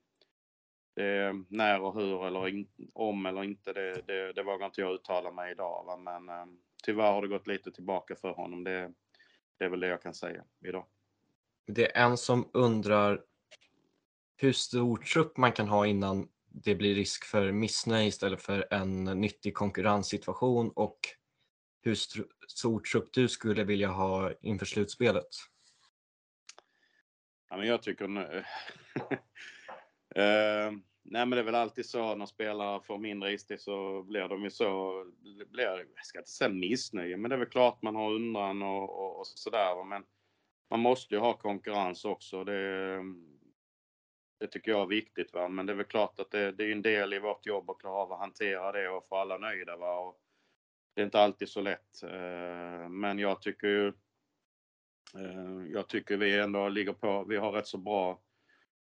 det, 0.96 1.34
när 1.50 1.82
och 1.82 1.94
hur 1.94 2.28
eller 2.28 2.48
in, 2.48 2.68
om 2.94 3.26
eller 3.26 3.44
inte, 3.44 3.74
det, 3.74 4.02
det, 4.08 4.34
det 4.34 4.44
vågar 4.44 4.66
inte 4.66 4.82
jag 4.82 4.94
uttala 4.94 5.32
mig 5.32 5.52
idag. 5.52 5.84
Va? 5.86 5.98
Men 5.98 6.58
tyvärr 6.84 7.12
har 7.12 7.22
det 7.22 7.28
gått 7.28 7.48
lite 7.48 7.72
tillbaka 7.72 8.16
för 8.16 8.32
honom. 8.32 8.64
Det, 8.64 8.94
det 9.58 9.66
är 9.66 9.70
väl 9.70 9.80
det 9.80 9.88
jag 9.88 10.02
kan 10.02 10.14
säga 10.14 10.44
idag. 10.66 10.86
Det 11.68 11.98
är 11.98 12.06
en 12.06 12.18
som 12.18 12.50
undrar 12.54 13.22
hur 14.36 14.52
stor 14.54 14.98
trupp 14.98 15.38
man 15.38 15.52
kan 15.52 15.68
ha 15.68 15.88
innan 15.88 16.28
det 16.54 16.76
blir 16.76 16.96
risk 16.96 17.26
för 17.26 17.52
missnöje 17.52 18.08
istället 18.08 18.42
för 18.42 18.74
en 18.74 19.04
nyttig 19.04 19.54
konkurrenssituation 19.54 20.72
och 20.76 21.00
hur 21.82 21.96
stor 22.48 22.80
trupp 22.80 23.14
du 23.14 23.28
skulle 23.28 23.64
vilja 23.64 23.88
ha 23.88 24.32
inför 24.42 24.66
slutspelet? 24.66 25.28
Ja, 27.50 27.58
men 27.58 27.68
jag 27.68 27.82
tycker 27.82 28.06
Uh, 28.06 28.42
nej 31.04 31.26
men 31.26 31.30
det 31.30 31.40
är 31.40 31.44
väl 31.44 31.56
alltid 31.56 31.86
så 31.86 32.16
när 32.16 32.26
spelare 32.26 32.82
får 32.84 32.98
mindre 32.98 33.34
istid 33.34 33.62
så 33.62 34.04
blir 34.04 34.28
de 34.28 34.44
ju 34.44 34.50
så, 34.50 34.94
blir, 35.52 35.66
jag 35.96 36.06
ska 36.06 36.20
inte 36.20 36.32
säga 36.32 36.50
missnöje, 36.50 37.18
men 37.18 37.30
det 37.30 37.36
är 37.36 37.40
väl 37.40 37.50
klart 37.50 37.82
man 37.82 37.96
har 37.96 38.12
undran 38.12 38.62
och, 38.62 39.00
och, 39.00 39.20
och 39.20 39.28
sådär. 39.28 39.84
Men 39.84 40.04
man 40.70 40.80
måste 40.80 41.16
ju 41.16 41.20
ha 41.20 41.34
konkurrens 41.34 42.06
också. 42.06 42.44
Det, 42.44 43.00
det 44.44 44.48
tycker 44.48 44.72
jag 44.72 44.82
är 44.82 44.86
viktigt. 44.86 45.34
Va? 45.34 45.48
Men 45.48 45.66
det 45.66 45.74
är 45.74 45.78
väl 45.78 45.86
klart 45.86 46.20
att 46.20 46.32
det, 46.32 46.52
det 46.52 46.64
är 46.64 46.72
en 46.72 46.82
del 46.82 47.14
i 47.14 47.20
vårt 47.20 47.46
jobb 47.46 47.70
att 47.70 47.80
klara 47.80 47.96
av 47.96 48.12
att 48.12 48.20
hantera 48.20 48.72
det 48.72 48.90
och 48.90 49.08
få 49.08 49.16
alla 49.16 49.38
nöjda. 49.38 49.78
Va? 49.78 50.00
Och 50.00 50.20
det 50.94 51.02
är 51.02 51.06
inte 51.06 51.20
alltid 51.20 51.50
så 51.50 51.62
lätt. 51.62 52.04
Eh, 52.04 52.90
men 52.90 53.20
jag 53.20 53.42
tycker 53.42 53.68
ju, 53.68 53.88
eh, 55.16 55.72
jag 55.72 55.88
tycker 55.88 56.18
vi 56.18 56.40
ändå 56.40 56.70
ligger 56.70 56.94
på, 56.94 57.24
vi 57.24 57.38
har 57.38 57.52
rätt 57.52 57.68
så 57.68 57.78
bra 57.78 58.22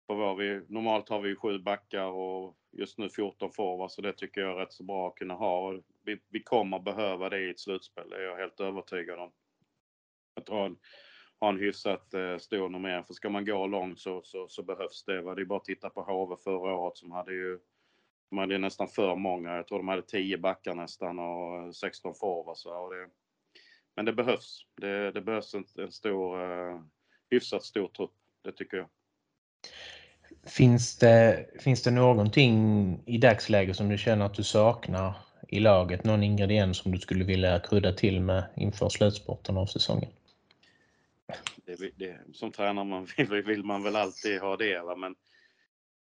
på 0.07 0.15
vår, 0.15 0.37
vi, 0.37 0.63
normalt 0.69 1.09
har 1.09 1.21
vi 1.21 1.37
sju 1.37 1.59
backar 1.59 2.07
och 2.07 2.57
just 2.73 2.99
nu 2.99 3.09
14 3.09 3.53
forwards 3.53 3.95
så 3.95 4.03
det 4.03 4.13
tycker 4.13 4.41
jag 4.41 4.51
är 4.51 4.57
rätt 4.57 4.73
så 4.73 4.85
bra 4.85 5.09
att 5.09 5.15
kunna 5.15 5.35
ha. 5.35 5.81
Vi, 6.05 6.21
vi 6.29 6.43
kommer 6.43 6.79
behöva 6.79 7.29
det 7.29 7.41
i 7.41 7.51
ett 7.51 7.61
slutspel, 7.61 8.11
det 8.11 8.17
är 8.17 8.23
jag 8.23 8.37
helt 8.37 8.61
övertygad 8.61 9.19
om. 9.19 9.33
Att 10.35 10.49
ha 10.49 10.71
ha 11.41 11.49
en 11.49 11.59
hyfsat 11.59 12.15
eh, 12.15 12.39
stor 12.39 12.69
nummer. 12.69 13.03
För 13.03 13.15
ska 13.15 13.31
man 13.31 13.45
gå 13.45 13.67
långt 13.67 14.01
så, 14.01 14.23
så, 14.25 14.49
så, 14.49 14.63
behövs 14.63 15.05
det. 15.05 15.21
Va? 15.21 15.35
Det 15.35 15.43
är 15.43 15.45
bara 15.45 15.59
att 15.59 15.65
titta 15.65 15.91
på 15.91 16.03
HV 16.03 16.37
förra 16.45 16.75
året 16.75 16.97
som 16.97 17.11
hade 17.11 17.33
ju 17.33 17.59
de 18.31 18.39
hade 18.39 18.59
nästan 18.59 18.89
för 18.89 19.17
många. 19.17 19.57
Jag 19.57 19.67
tror 19.67 19.79
de 19.79 19.89
hade 19.89 20.03
10 20.03 20.39
backar 20.39 20.75
nästan 20.75 21.19
och 21.19 21.63
eh, 21.63 21.71
16 21.71 22.15
forwards. 22.15 22.67
Men 23.97 24.05
det 24.05 24.13
behövs. 24.13 24.61
Det, 24.81 25.13
det 25.13 25.21
behövs 25.21 25.55
en, 25.55 25.65
en 25.79 25.93
stor, 25.93 26.43
eh, 26.43 26.81
hyfsat 27.31 27.63
stor 27.63 27.89
trupp. 27.89 28.13
Det 28.45 28.53
tycker 28.53 28.77
jag. 28.77 28.87
Finns 30.47 30.99
det, 30.99 31.47
finns 31.61 31.83
det 31.83 31.91
någonting 31.91 33.03
i 33.07 33.19
dagsläget 33.19 33.77
som 33.77 33.89
du 33.89 33.99
känner 33.99 34.27
att 34.27 34.35
du 34.35 34.43
saknar 34.43 35.15
i 35.49 35.61
laget? 35.61 36.05
Någon 36.05 36.23
ingrediens 36.23 36.77
som 36.77 36.93
du 36.93 36.99
skulle 36.99 37.25
vilja 37.25 37.61
krydda 37.61 37.93
till 37.93 38.21
med 38.21 38.45
inför 38.57 38.89
slutspurten 38.89 39.57
av 39.57 39.67
säsongen? 39.67 40.11
Det, 41.65 41.91
det, 41.97 42.21
som 42.33 42.53
tränare 42.53 42.85
man 42.85 43.05
vill, 43.17 43.43
vill, 43.43 43.65
man 43.65 43.83
väl 43.83 43.97
alltid 43.97 44.41
ha 44.41 44.57
det. 44.57 44.81
Va? 44.81 44.97
Men 44.97 45.15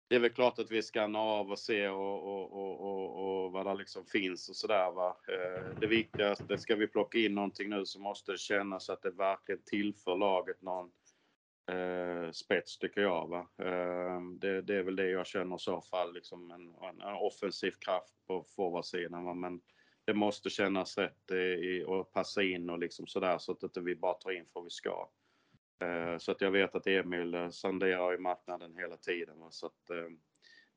det 0.07 0.15
är 0.15 0.19
väl 0.19 0.33
klart 0.33 0.59
att 0.59 0.71
vi 0.71 0.81
skannar 0.81 1.19
av 1.19 1.51
och 1.51 1.59
ser 1.59 1.91
och, 1.91 2.23
och, 2.23 2.53
och, 2.53 2.81
och, 2.81 3.45
och 3.45 3.51
vad 3.51 3.65
det 3.65 3.73
liksom 3.73 4.05
finns 4.05 4.49
och 4.49 4.55
sådär. 4.55 4.91
Va? 4.91 5.17
Eh, 5.27 5.79
det 5.79 5.87
viktigaste, 5.87 6.57
ska 6.57 6.75
vi 6.75 6.87
plocka 6.87 7.17
in 7.17 7.35
någonting 7.35 7.69
nu 7.69 7.85
så 7.85 7.99
måste 7.99 8.31
det 8.31 8.37
kännas 8.37 8.89
att 8.89 9.01
det 9.01 9.11
verkligen 9.11 9.61
tillför 9.65 10.17
laget 10.17 10.61
någon 10.61 10.91
eh, 11.71 12.31
spets 12.31 12.77
tycker 12.77 13.01
jag. 13.01 13.27
Va? 13.27 13.47
Eh, 13.57 14.21
det, 14.39 14.61
det, 14.61 14.75
är 14.75 14.83
väl 14.83 14.95
det 14.95 15.09
jag 15.09 15.27
känner 15.27 15.55
i 15.55 15.59
så 15.59 15.81
fall, 15.81 16.13
liksom 16.13 16.51
en, 16.51 16.61
en, 16.61 17.01
en 17.01 17.15
offensiv 17.15 17.71
kraft 17.71 18.13
på 18.27 18.45
forwardsidan. 18.55 19.39
Men 19.39 19.61
det 20.05 20.13
måste 20.13 20.49
kännas 20.49 20.97
rätt 20.97 21.31
och 21.87 22.13
passa 22.13 22.43
in 22.43 22.69
och 22.69 22.79
liksom 22.79 23.07
sådär 23.07 23.37
så 23.37 23.51
att 23.51 23.63
inte 23.63 23.81
vi 23.81 23.95
bara 23.95 24.13
tar 24.13 24.31
in 24.31 24.45
för 24.53 24.61
vi 24.61 24.69
ska. 24.69 25.09
Eh, 25.83 26.17
så 26.17 26.31
att 26.31 26.41
jag 26.41 26.51
vet 26.51 26.75
att 26.75 26.87
Emil 26.87 27.51
sanderar 27.51 27.51
sonderar 27.51 28.15
i 28.15 28.17
marknaden 28.17 28.75
hela 28.77 28.97
tiden. 28.97 29.35
Så 29.49 29.65
att, 29.65 29.89
eh, 29.89 30.11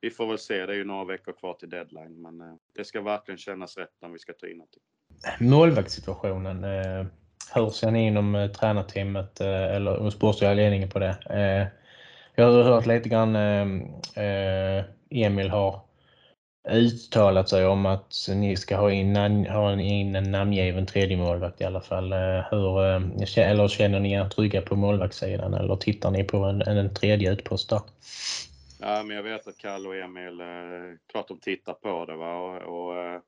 vi 0.01 0.11
får 0.11 0.27
väl 0.27 0.39
se, 0.39 0.67
det 0.67 0.73
är 0.73 0.77
ju 0.77 0.85
några 0.85 1.05
veckor 1.05 1.33
kvar 1.33 1.55
till 1.55 1.71
deadline 1.71 2.23
men 2.23 2.59
det 2.75 2.85
ska 2.85 3.01
verkligen 3.01 3.39
kännas 3.39 3.77
rätt 3.77 3.95
när 4.01 4.09
vi 4.09 4.19
ska 4.19 4.33
ta 4.33 4.47
in 4.47 4.57
någonting. 4.57 4.83
Målvaktssituationen 5.41 6.65
hur 7.55 7.71
ser 7.71 7.91
ni 7.91 8.07
inom 8.07 8.49
tränarteamet 8.61 9.41
eller 9.41 10.11
sportsliga 10.11 10.55
ledningen 10.55 10.89
på 10.89 10.99
det? 10.99 11.19
Jag 12.35 12.45
har 12.45 12.63
hört 12.63 12.87
lite 12.87 13.09
grann 13.09 13.37
Emil 15.11 15.51
har 15.51 15.86
uttalat 16.71 17.49
sig 17.49 17.67
om 17.67 17.87
att 17.87 18.27
ni 18.29 18.57
ska 18.57 18.77
ha 18.77 18.93
in, 18.93 19.17
ha 19.47 19.81
in 19.81 20.17
en 20.17 20.31
namngiven 20.31 20.87
tredje 20.87 21.17
målvakt 21.17 21.61
i 21.61 21.65
alla 21.65 21.81
fall. 21.81 22.13
Eh, 22.13 22.19
hur, 22.51 22.85
eh, 22.85 23.51
eller 23.51 23.69
känner 23.69 24.01
ni 24.01 24.13
er 24.13 24.29
trygga 24.29 24.63
på 24.63 24.77
målvaktssidan 24.77 25.55
eller 25.55 25.77
tittar 25.77 26.11
ni 26.11 26.25
på 26.25 26.37
en, 26.37 26.63
en 26.63 26.95
tredje 26.95 27.33
utpost 27.33 27.71
där? 27.71 27.81
Ja, 28.81 29.03
men 29.03 29.17
jag 29.17 29.23
vet 29.23 29.47
att 29.47 29.59
Kalle 29.59 29.89
och 29.89 29.97
Emil, 29.97 30.41
eh, 30.41 30.47
klart 31.07 31.29
de 31.29 31.39
tittar 31.39 31.75
på 31.75 32.05
det. 32.05 32.17
Va? 32.17 32.37
Och, 32.37 32.57
och 32.57 33.23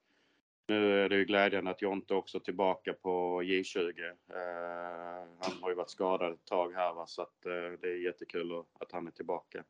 nu 0.69 1.05
är 1.05 1.09
det 1.09 1.17
ju 1.17 1.25
glädjande 1.25 1.71
att 1.71 1.83
Jonte 1.83 2.15
också 2.15 2.39
är 2.39 2.43
tillbaka 2.43 2.93
på 2.93 3.43
J20. 3.43 4.05
Eh, 4.09 5.29
han 5.41 5.63
har 5.63 5.69
ju 5.69 5.75
varit 5.75 5.91
skadad 5.91 6.33
ett 6.33 6.45
tag 6.45 6.73
här 6.73 6.95
va, 6.95 7.07
så 7.07 7.23
att, 7.23 7.47
eh, 7.47 7.81
det 7.81 7.89
är 7.89 8.05
jättekul 8.05 8.53
att 8.81 8.93
han 8.93 9.07
är 9.07 9.11
tillbaka. 9.11 9.65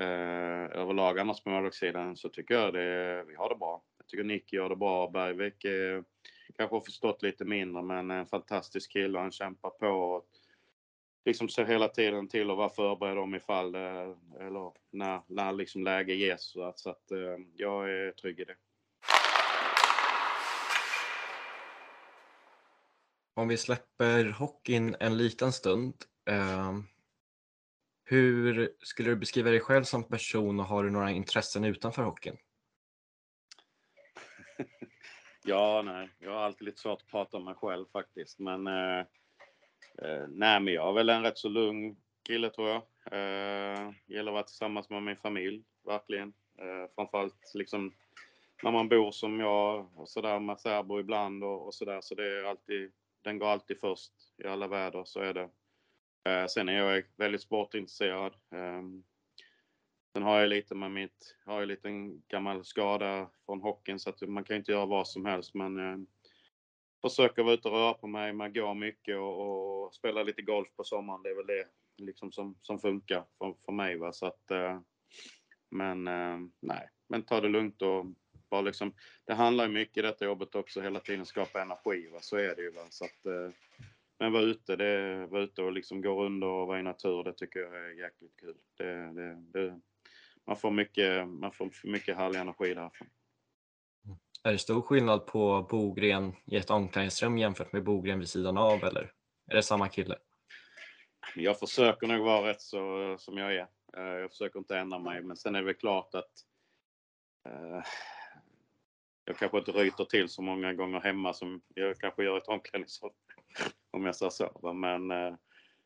Eh, 0.00 0.80
överlag 0.80 1.18
annars 1.18 1.42
på 1.42 1.50
målvaktssidan 1.50 2.16
så 2.16 2.28
tycker 2.28 2.54
jag 2.54 2.74
det, 2.74 3.24
vi 3.28 3.34
har 3.34 3.48
det 3.48 3.56
bra. 3.56 3.82
Jag 3.98 4.06
tycker 4.06 4.24
Nick 4.24 4.52
gör 4.52 4.68
det 4.68 4.76
bra. 4.76 5.10
Bergvik 5.10 5.64
eh, 5.64 6.02
kanske 6.56 6.76
har 6.76 6.80
förstått 6.80 7.22
lite 7.22 7.44
mindre 7.44 7.82
men 7.82 8.10
en 8.10 8.26
fantastisk 8.26 8.92
kille 8.92 9.18
han 9.18 9.32
kämpar 9.32 9.70
på. 9.70 9.86
Och, 9.86 10.26
liksom 11.24 11.48
ser 11.48 11.64
hela 11.64 11.88
tiden 11.88 12.28
till 12.28 12.50
att 12.50 12.56
vara 12.56 12.68
förberedd 12.68 13.18
om 13.18 13.34
ifall 13.34 13.72
det, 13.72 14.16
eller 14.40 14.72
när, 14.90 15.20
när 15.26 15.52
liksom 15.52 15.84
läge 15.84 16.14
ges. 16.14 16.42
Så 16.42 16.62
att, 16.62 16.78
så 16.78 16.90
att 16.90 17.10
eh, 17.10 17.36
jag 17.56 17.90
är 17.90 18.12
trygg 18.12 18.40
i 18.40 18.44
det. 18.44 18.54
Om 23.34 23.48
vi 23.48 23.56
släpper 23.56 24.30
hockeyn 24.30 24.96
en 25.00 25.16
liten 25.16 25.52
stund. 25.52 25.94
Eh, 26.30 26.72
hur 28.10 28.74
skulle 28.78 29.10
du 29.10 29.16
beskriva 29.16 29.50
dig 29.50 29.60
själv 29.60 29.84
som 29.84 30.04
person 30.04 30.60
och 30.60 30.66
har 30.66 30.84
du 30.84 30.90
några 30.90 31.10
intressen 31.10 31.64
utanför 31.64 32.02
hockeyn? 32.02 32.36
ja, 35.44 35.82
nej, 35.84 36.10
jag 36.18 36.30
har 36.30 36.40
alltid 36.40 36.64
lite 36.64 36.80
svårt 36.80 37.02
att 37.02 37.10
prata 37.10 37.36
om 37.36 37.44
mig 37.44 37.54
själv 37.54 37.86
faktiskt. 37.92 38.38
Men, 38.38 38.66
eh, 38.66 38.98
eh 40.02 40.26
nej, 40.28 40.60
men 40.60 40.74
jag 40.74 40.88
är 40.88 40.92
väl 40.92 41.08
en 41.08 41.22
rätt 41.22 41.38
så 41.38 41.48
lugn 41.48 41.96
kille 42.22 42.50
tror 42.50 42.68
jag. 42.68 42.82
Eh, 43.12 43.92
gäller 44.06 44.30
att 44.30 44.34
vara 44.34 44.42
tillsammans 44.42 44.90
med 44.90 45.02
min 45.02 45.16
familj, 45.16 45.64
verkligen. 45.84 46.32
Eh, 46.58 46.94
framförallt 46.94 47.52
liksom 47.54 47.94
när 48.62 48.70
man 48.70 48.88
bor 48.88 49.10
som 49.10 49.40
jag 49.40 49.90
och 49.98 50.08
sådär 50.08 50.40
med 50.40 50.60
särbo 50.60 51.00
ibland 51.00 51.44
och, 51.44 51.66
och 51.66 51.74
sådär. 51.74 52.00
Så 52.00 52.14
det 52.14 52.38
är 52.38 52.44
alltid 52.44 52.92
den 53.22 53.38
går 53.38 53.46
alltid 53.46 53.80
först 53.80 54.12
i 54.38 54.46
alla 54.46 54.68
väder, 54.68 55.04
så 55.04 55.20
är 55.20 55.34
det. 55.34 55.48
Eh, 56.24 56.46
sen 56.46 56.68
är 56.68 56.72
jag 56.72 57.04
väldigt 57.16 57.42
sportintresserad. 57.42 58.36
Ehm, 58.50 59.02
sen 60.12 60.22
har 60.22 60.40
jag 60.40 60.48
lite 60.48 60.74
med 60.74 60.90
mitt, 60.90 61.36
har 61.44 61.60
jag 61.60 61.68
lite 61.68 61.88
en 61.88 62.22
gammal 62.28 62.64
skada 62.64 63.30
från 63.46 63.60
hockeyn 63.60 63.98
så 63.98 64.10
att 64.10 64.20
man 64.20 64.44
kan 64.44 64.56
inte 64.56 64.72
göra 64.72 64.86
vad 64.86 65.08
som 65.08 65.24
helst 65.24 65.54
men 65.54 65.78
eh, 65.78 65.98
försöker 67.02 67.42
vara 67.42 67.54
ute 67.54 67.68
och 67.68 67.74
röra 67.74 67.94
på 67.94 68.06
mig, 68.06 68.32
man 68.32 68.52
går 68.52 68.74
mycket 68.74 69.16
och, 69.16 69.40
och 69.84 69.94
spelar 69.94 70.24
lite 70.24 70.42
golf 70.42 70.68
på 70.76 70.84
sommaren. 70.84 71.22
Det 71.22 71.30
är 71.30 71.36
väl 71.36 71.46
det 71.46 71.68
liksom 71.96 72.32
som, 72.32 72.58
som 72.62 72.78
funkar 72.78 73.24
för, 73.38 73.54
för 73.64 73.72
mig. 73.72 73.96
Va? 73.96 74.12
Så 74.12 74.26
att, 74.26 74.50
eh, 74.50 74.80
men 75.70 76.08
eh, 76.08 76.38
nej, 76.60 76.88
men 77.08 77.22
ta 77.22 77.40
det 77.40 77.48
lugnt 77.48 77.82
och 77.82 78.06
bara 78.50 78.60
liksom, 78.60 78.94
det 79.24 79.34
handlar 79.34 79.64
ju 79.64 79.70
mycket 79.72 79.96
i 79.96 80.02
detta 80.02 80.24
jobbet 80.24 80.54
också, 80.54 80.80
hela 80.80 81.00
tiden 81.00 81.26
skapa 81.26 81.62
energi. 81.62 82.08
Va? 82.12 82.18
Så 82.20 82.36
är 82.36 82.56
det 82.56 82.62
ju. 82.62 82.70
Va? 82.70 82.86
Så 82.90 83.04
att, 83.04 83.26
eh, 83.26 83.50
men 84.20 84.32
vara 84.32 84.42
ute, 84.42 84.76
det, 84.76 85.26
vara 85.26 85.42
ute 85.42 85.62
och 85.62 85.72
liksom 85.72 86.02
gå 86.02 86.24
runt 86.24 86.44
och 86.44 86.66
vara 86.66 86.80
i 86.80 86.82
natur, 86.82 87.24
det 87.24 87.32
tycker 87.32 87.60
jag 87.60 87.74
är 87.74 88.02
jäkligt 88.02 88.36
kul. 88.40 88.56
Det, 88.78 89.12
det, 89.12 89.34
det, 89.34 89.80
man, 90.46 90.56
får 90.56 90.70
mycket, 90.70 91.28
man 91.28 91.52
får 91.52 91.70
mycket 91.84 92.16
härlig 92.16 92.40
energi 92.40 92.74
därifrån. 92.74 93.08
Är 94.42 94.52
det 94.52 94.58
stor 94.58 94.82
skillnad 94.82 95.26
på 95.26 95.66
Bogren 95.70 96.32
i 96.46 96.56
ett 96.56 96.70
omklädningsrum 96.70 97.38
jämfört 97.38 97.72
med 97.72 97.84
Bogren 97.84 98.18
vid 98.18 98.28
sidan 98.28 98.58
av 98.58 98.84
eller 98.84 99.12
är 99.50 99.54
det 99.54 99.62
samma 99.62 99.88
kille? 99.88 100.16
Jag 101.36 101.58
försöker 101.58 102.06
nog 102.06 102.24
vara 102.24 102.48
rätt 102.48 102.60
så 102.60 103.16
som 103.18 103.38
jag 103.38 103.54
är. 103.54 103.66
Eh, 103.96 104.02
jag 104.02 104.30
försöker 104.30 104.58
inte 104.58 104.78
ändra 104.78 104.98
mig, 104.98 105.22
men 105.22 105.36
sen 105.36 105.54
är 105.54 105.58
det 105.58 105.66
väl 105.66 105.74
klart 105.74 106.14
att 106.14 106.32
eh, 107.48 107.82
jag 109.24 109.36
kanske 109.36 109.58
inte 109.58 109.72
ryter 109.72 110.04
till 110.04 110.28
så 110.28 110.42
många 110.42 110.72
gånger 110.72 111.00
hemma 111.00 111.32
som 111.32 111.60
jag 111.74 111.98
kanske 111.98 112.24
gör 112.24 112.34
i 112.34 112.38
ett 112.38 112.48
omklädningsrum. 112.48 113.12
Om 113.90 114.06
jag 114.06 114.16
säger 114.16 114.30
så. 114.30 114.72
Men, 114.72 115.10
eh, 115.10 115.34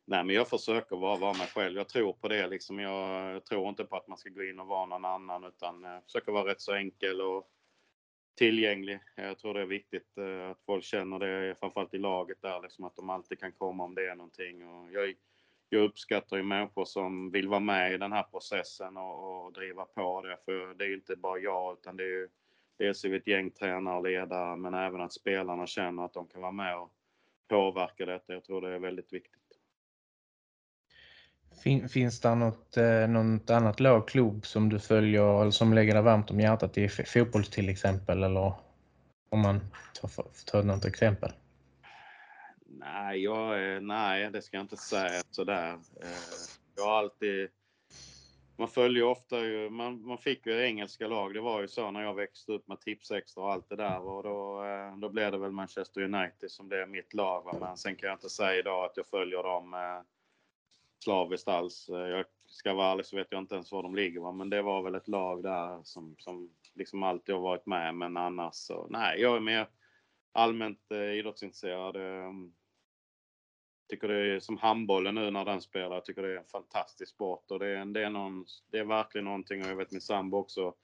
nej, 0.04 0.24
men 0.24 0.30
jag 0.30 0.48
försöker 0.48 0.96
vara, 0.96 1.18
vara 1.18 1.38
mig 1.38 1.46
själv. 1.46 1.76
Jag 1.76 1.88
tror 1.88 2.12
på 2.12 2.28
det. 2.28 2.46
Liksom. 2.46 2.78
Jag, 2.78 3.44
tror 3.44 3.68
inte 3.68 3.84
på 3.84 3.96
att 3.96 4.08
man 4.08 4.18
ska 4.18 4.30
gå 4.30 4.44
in 4.44 4.60
och 4.60 4.66
vara 4.66 4.86
någon 4.86 5.04
annan 5.04 5.44
utan 5.44 5.84
eh, 5.84 6.00
försöker 6.04 6.32
vara 6.32 6.50
rätt 6.50 6.60
så 6.60 6.74
enkel 6.74 7.20
och 7.20 7.50
tillgänglig. 8.38 9.00
Jag 9.16 9.38
tror 9.38 9.54
det 9.54 9.60
är 9.60 9.66
viktigt 9.66 10.18
eh, 10.18 10.50
att 10.50 10.62
folk 10.66 10.84
känner 10.84 11.18
det, 11.18 11.54
framförallt 11.60 11.94
i 11.94 11.98
laget 11.98 12.42
där, 12.42 12.62
liksom 12.62 12.84
att 12.84 12.96
de 12.96 13.10
alltid 13.10 13.40
kan 13.40 13.52
komma 13.52 13.84
om 13.84 13.94
det 13.94 14.06
är 14.08 14.14
någonting. 14.14 14.68
Och 14.68 14.92
jag, 14.92 15.14
jag 15.68 15.82
uppskattar 15.82 16.36
ju 16.36 16.42
människor 16.42 16.84
som 16.84 17.30
vill 17.30 17.48
vara 17.48 17.60
med 17.60 17.92
i 17.92 17.98
den 17.98 18.12
här 18.12 18.22
processen 18.22 18.96
och, 18.96 19.44
och 19.44 19.52
driva 19.52 19.84
på 19.84 20.22
det. 20.22 20.38
För 20.44 20.74
det 20.74 20.84
är 20.84 20.88
ju 20.88 20.94
inte 20.94 21.16
bara 21.16 21.38
jag, 21.38 21.72
utan 21.72 21.96
det 21.96 22.04
är 22.04 22.08
ju 22.08 22.28
dels 22.78 23.04
är 23.04 23.08
vi 23.08 23.16
ett 23.16 23.26
gäng 23.26 23.50
tränare 23.50 23.96
och 23.96 24.04
ledare, 24.04 24.56
men 24.56 24.74
även 24.74 25.00
att 25.00 25.12
spelarna 25.12 25.66
känner 25.66 26.04
att 26.04 26.12
de 26.12 26.26
kan 26.26 26.42
vara 26.42 26.52
med 26.52 26.76
och 26.76 26.92
påverka 27.48 28.06
detta. 28.06 28.32
Jag 28.32 28.44
tror 28.44 28.60
det 28.60 28.74
är 28.74 28.78
väldigt 28.78 29.12
viktigt. 29.12 29.40
Fin, 31.62 31.88
finns 31.88 32.20
det 32.20 32.34
något, 32.34 32.76
eh, 32.76 33.08
något 33.08 33.50
annat 33.50 33.80
lag, 33.80 34.08
klubb 34.08 34.46
som 34.46 34.68
du 34.68 34.78
följer 34.78 35.40
eller 35.40 35.50
som 35.50 35.74
lägger 35.74 35.94
dig 35.94 36.02
varmt 36.02 36.30
om 36.30 36.40
hjärtat 36.40 36.78
i 36.78 36.88
fotboll 36.88 37.44
till 37.44 37.68
exempel? 37.68 38.22
Eller 38.22 38.52
om 39.28 39.40
man 39.40 39.60
tar, 40.00 40.10
tar 40.46 40.62
något 40.62 40.84
exempel? 40.84 41.32
Nej, 42.66 43.22
jag, 43.22 43.82
nej, 43.82 44.30
det 44.30 44.42
ska 44.42 44.56
jag 44.56 44.64
inte 44.64 44.76
säga 44.76 45.22
sådär. 45.30 45.72
Eh, 45.72 46.08
jag 46.76 46.84
har 46.84 46.98
alltid... 46.98 47.48
Man 48.56 48.68
följer 48.68 49.04
ofta 49.04 49.44
ju, 49.44 49.70
man, 49.70 50.06
man 50.06 50.18
fick 50.18 50.46
ju 50.46 50.62
engelska 50.62 51.08
lag. 51.08 51.34
Det 51.34 51.40
var 51.40 51.60
ju 51.60 51.68
så 51.68 51.90
när 51.90 52.02
jag 52.02 52.14
växte 52.14 52.52
upp 52.52 52.68
med 52.68 52.80
Tipsextra 52.80 53.44
och 53.44 53.52
allt 53.52 53.68
det 53.68 53.76
där. 53.76 54.00
Och 54.00 54.22
då, 54.22 54.64
eh, 54.64 54.96
då 54.96 55.08
blev 55.08 55.32
det 55.32 55.38
väl 55.38 55.50
Manchester 55.50 56.00
United 56.00 56.50
som 56.50 56.68
blev 56.68 56.88
mitt 56.88 57.14
lag. 57.14 57.58
Men 57.60 57.76
sen 57.76 57.96
kan 57.96 58.06
jag 58.08 58.16
inte 58.16 58.30
säga 58.30 58.58
idag 58.58 58.84
att 58.84 58.96
jag 58.96 59.06
följer 59.06 59.42
dem 59.42 59.74
eh, 59.74 60.02
slaviskt 61.04 61.48
alls. 61.48 61.88
Eh, 61.88 61.96
jag 61.96 62.24
ska 62.46 62.74
vara 62.74 62.92
ärlig 62.92 63.06
så 63.06 63.16
vet 63.16 63.26
jag 63.30 63.38
inte 63.38 63.54
ens 63.54 63.72
var 63.72 63.82
de 63.82 63.94
ligger. 63.94 64.32
Men 64.32 64.50
det 64.50 64.62
var 64.62 64.82
väl 64.82 64.94
ett 64.94 65.08
lag 65.08 65.42
där 65.42 65.80
som, 65.82 66.16
som 66.18 66.50
liksom 66.74 67.02
alltid 67.02 67.34
har 67.34 67.42
varit 67.42 67.66
med. 67.66 67.94
Men 67.94 68.16
annars 68.16 68.54
så, 68.54 68.86
nej, 68.90 69.20
jag 69.20 69.36
är 69.36 69.40
mer 69.40 69.68
allmänt 70.32 70.90
eh, 70.90 71.12
idrottsintresserad 71.12 71.96
tycker 73.94 74.08
det 74.08 74.36
är 74.36 74.40
som 74.40 74.56
handbollen 74.56 75.14
nu 75.14 75.30
när 75.30 75.44
den 75.44 75.60
spelar. 75.60 75.96
Jag 75.96 76.04
tycker 76.04 76.22
det 76.22 76.32
är 76.32 76.36
en 76.36 76.44
fantastisk 76.44 77.10
sport 77.10 77.50
och 77.50 77.58
det 77.58 77.66
är, 77.66 77.84
det 77.84 78.04
är, 78.04 78.10
någon, 78.10 78.46
det 78.70 78.78
är 78.78 78.84
verkligen 78.84 79.24
någonting 79.24 79.62
och 79.62 79.68
jag 79.68 79.76
vet 79.76 79.92
min 79.92 80.00
sambo 80.00 80.36
också 80.36 80.74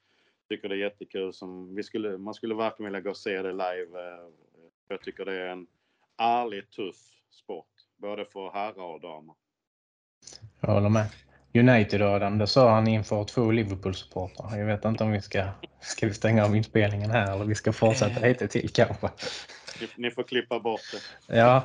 tycker 0.49 0.69
det 0.69 0.75
är 0.75 0.79
jättekul. 0.79 1.33
Som 1.33 1.75
vi 1.75 1.83
skulle, 1.83 2.17
man 2.17 2.33
skulle 2.33 2.55
verkligen 2.55 2.91
vilja 2.91 3.01
gå 3.01 3.09
och 3.09 3.17
se 3.17 3.41
det 3.41 3.51
live. 3.51 3.99
Eh, 3.99 4.27
jag 4.87 5.01
tycker 5.01 5.25
det 5.25 5.33
är 5.33 5.47
en 5.47 5.67
ärligt 6.17 6.71
tuff 6.71 6.95
sport, 7.31 7.67
både 7.97 8.25
för 8.25 8.51
herrar 8.51 8.93
och 8.93 9.01
damer. 9.01 9.35
Jag 10.59 10.69
håller 10.69 10.89
med. 10.89 11.07
United-Adam, 11.53 12.37
det 12.37 12.47
sa 12.47 12.73
han 12.73 12.87
inför 12.87 13.23
två 13.23 13.51
Liverpool-supportrar. 13.51 14.57
Jag 14.57 14.65
vet 14.65 14.85
inte 14.85 15.03
om 15.03 15.11
vi 15.11 15.21
ska, 15.21 15.47
ska 15.81 16.07
vi 16.07 16.13
stänga 16.13 16.45
av 16.45 16.55
inspelningen 16.55 17.11
här 17.11 17.33
eller 17.33 17.45
vi 17.45 17.55
ska 17.55 17.73
fortsätta 17.73 18.27
lite 18.27 18.47
till 18.47 18.69
kanske. 18.69 19.09
Ni, 19.81 19.87
ni 19.97 20.11
får 20.11 20.23
klippa 20.23 20.59
bort 20.59 20.81
det. 21.27 21.35
Ja. 21.37 21.63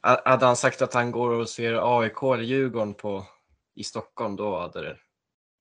hade 0.24 0.46
han 0.46 0.56
sagt 0.56 0.82
att 0.82 0.94
han 0.94 1.10
går 1.10 1.30
och 1.30 1.48
ser 1.48 2.00
AIK 2.00 2.22
eller 2.22 2.44
Djurgården 2.44 2.94
på, 2.94 3.26
i 3.74 3.84
Stockholm, 3.84 4.36
då 4.36 4.60
hade 4.60 4.82
det, 4.82 4.96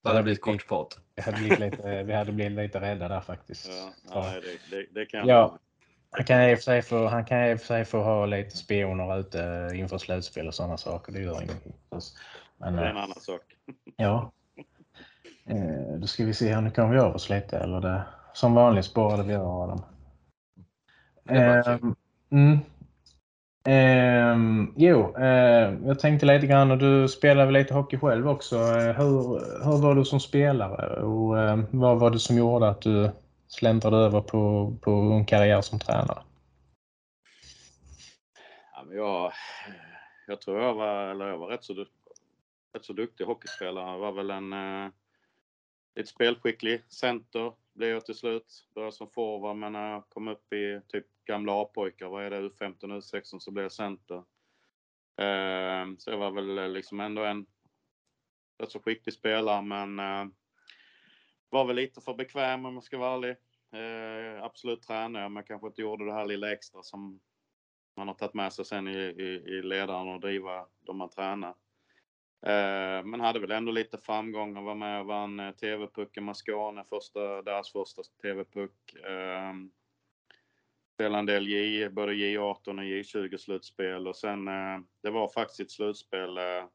då 0.03 0.09
hade 0.09 0.19
det 0.19 0.23
blivit 0.23 0.41
kort 0.41 0.67
podd. 0.67 0.93
Vi 1.15 1.21
hade 1.21 1.37
blivit 1.37 1.59
lite, 1.59 2.03
vi 2.03 2.13
hade 2.13 2.31
blivit 2.31 2.57
lite 2.57 2.81
rädda 2.81 3.07
där 3.07 3.21
faktiskt. 3.21 3.69
Ja, 4.09 4.21
nej, 4.21 4.41
det, 4.69 4.77
det, 4.77 4.87
det 4.91 5.05
kan 5.05 5.27
ja. 5.27 5.59
Han 6.11 6.25
kan, 6.25 6.43
i 6.43 6.53
och 6.53 6.57
för 6.57 6.63
sig 6.63 6.81
få, 6.81 7.07
han 7.07 7.25
kan 7.25 7.45
i 7.45 7.55
och 7.55 7.59
för 7.59 7.65
sig 7.65 7.85
få 7.85 8.03
ha 8.03 8.25
lite 8.25 8.57
spioner 8.57 9.19
ute 9.19 9.71
inför 9.73 9.97
slutspel 9.97 10.47
och 10.47 10.53
sådana 10.53 10.77
saker. 10.77 11.13
Det 11.13 11.19
gör 11.19 11.41
ingenting. 11.41 11.73
Men, 12.57 12.75
det 12.75 12.81
är 12.81 12.85
en 12.85 12.97
eh, 12.97 13.03
annan 13.03 13.19
sak. 13.19 13.41
Ja. 13.95 14.31
Eh, 15.47 15.99
då 15.99 16.07
ska 16.07 16.25
vi 16.25 16.33
se 16.33 16.53
här, 16.53 16.61
nu 16.61 16.71
kan 16.71 16.91
vi 16.91 16.99
av 16.99 17.15
oss 17.15 17.29
lite. 17.29 17.57
Eller 17.57 17.81
det, 17.81 18.03
som 18.33 18.53
vanligt 18.53 18.85
spårade 18.85 19.23
vi 19.23 19.35
av 19.35 19.47
Adam. 19.47 19.81
Eh, 21.29 21.77
mm. 22.31 22.59
Eh, 23.67 24.37
jo, 24.75 25.15
eh, 25.17 25.73
jag 25.85 25.99
tänkte 25.99 26.25
lite 26.25 26.47
grann 26.47 26.71
och 26.71 26.77
du 26.77 27.07
spelar 27.07 27.45
väl 27.45 27.53
lite 27.53 27.73
hockey 27.73 27.97
själv 27.97 28.29
också. 28.29 28.55
Eh, 28.55 28.95
hur, 28.95 29.39
hur 29.63 29.81
var 29.81 29.95
du 29.95 30.05
som 30.05 30.19
spelare 30.19 31.01
och 31.01 31.39
eh, 31.39 31.59
vad 31.71 31.99
var 31.99 32.11
det 32.11 32.19
som 32.19 32.37
gjorde 32.37 32.69
att 32.69 32.81
du 32.81 33.11
släntrade 33.47 33.97
över 33.97 34.21
på, 34.21 34.73
på 34.81 34.91
en 34.91 35.25
karriär 35.25 35.61
som 35.61 35.79
tränare? 35.79 36.21
Ja, 38.73 38.83
men 38.87 38.97
jag, 38.97 39.31
jag 40.27 40.41
tror 40.41 40.61
jag 40.61 40.73
var, 40.73 41.07
eller 41.07 41.27
jag 41.27 41.37
var 41.37 41.47
rätt, 41.47 41.63
så, 41.63 41.73
rätt 42.73 42.85
så 42.85 42.93
duktig 42.93 43.25
hockeyspelare. 43.25 43.91
Jag 43.91 43.99
var 43.99 44.11
väl 44.11 44.31
en 44.31 44.53
eh, 44.53 44.91
lite 45.95 46.09
spelskicklig 46.09 46.83
center 46.87 47.51
blev 47.75 47.89
jag 47.89 48.05
till 48.05 48.15
slut. 48.15 48.67
Började 48.75 48.91
som 48.91 49.09
forward 49.09 49.55
men 49.55 49.73
när 49.73 49.91
jag 49.91 50.09
kom 50.09 50.27
upp 50.27 50.53
i 50.53 50.81
typ 50.87 51.05
gamla 51.25 51.61
A-pojkar, 51.61 52.09
vad 52.09 52.23
är 52.23 52.29
det, 52.29 52.41
U15, 52.41 52.77
U16 52.79 53.39
så 53.39 53.51
blev 53.51 53.65
jag 53.65 53.71
center. 53.71 54.17
Eh, 55.17 55.85
så 55.97 56.09
jag 56.09 56.17
var 56.17 56.31
väl 56.31 56.57
eh, 56.57 56.69
liksom 56.69 56.99
ändå 56.99 57.23
en 57.23 57.45
rätt 58.57 58.71
så 58.71 58.79
skicklig 58.79 59.13
spelare 59.13 59.61
men 59.61 59.99
eh, 59.99 60.25
var 61.49 61.65
väl 61.65 61.75
lite 61.75 62.01
för 62.01 62.13
bekväm 62.13 62.65
om 62.65 62.73
jag 62.73 62.83
ska 62.83 62.97
vara 62.97 63.13
ärlig. 63.15 63.35
Eh, 63.71 64.43
absolut 64.43 64.81
tränade 64.81 65.23
jag 65.23 65.31
men 65.31 65.43
kanske 65.43 65.67
inte 65.67 65.81
gjorde 65.81 66.05
det 66.05 66.13
här 66.13 66.25
lilla 66.25 66.51
extra 66.51 66.83
som 66.83 67.19
man 67.97 68.07
har 68.07 68.15
tagit 68.15 68.33
med 68.33 68.53
sig 68.53 68.65
sen 68.65 68.87
i, 68.87 68.97
i, 68.97 69.57
i 69.57 69.61
ledaren 69.61 70.07
och 70.07 70.19
driva 70.19 70.67
de 70.79 70.97
man 70.97 71.09
tränar. 71.09 71.55
Eh, 72.41 73.05
men 73.05 73.19
hade 73.19 73.39
väl 73.39 73.51
ändå 73.51 73.71
lite 73.71 73.97
framgångar, 73.97 74.61
var 74.61 74.75
med 74.75 74.99
och 74.99 75.05
vann 75.05 75.39
eh, 75.39 75.51
TV-pucken 75.51 76.25
med 76.25 76.37
Skåne, 76.37 76.83
första, 76.89 77.41
deras 77.41 77.71
första 77.71 78.01
TV-puck. 78.21 78.93
Eh, 78.93 79.53
spelade 80.93 81.19
en 81.19 81.25
del 81.25 81.47
J, 81.47 81.89
både 81.89 82.13
J18 82.13 82.67
och 82.67 82.83
J20 82.83 83.37
slutspel 83.37 84.07
och 84.07 84.15
sen 84.15 84.47
eh, 84.47 84.79
det 85.01 85.09
var 85.09 85.27
faktiskt 85.27 85.59
ett 85.59 85.71
slutspel 85.71 86.37
eh, 86.37 86.65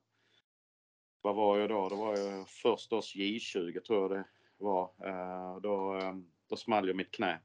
vad 1.22 1.34
var 1.34 1.58
jag 1.58 1.68
då? 1.68 1.88
Det 1.88 1.96
var 1.96 2.16
jag 2.18 2.48
först 2.48 2.92
års 2.92 3.16
J20 3.16 3.80
tror 3.80 4.02
jag 4.02 4.10
det 4.10 4.24
var. 4.56 4.92
Eh, 5.04 5.60
då, 5.60 5.92
ehm, 5.92 6.26
då 6.48 6.56
small 6.56 6.86
jag 6.86 6.96
mitt 6.96 7.10
knä. 7.10 7.40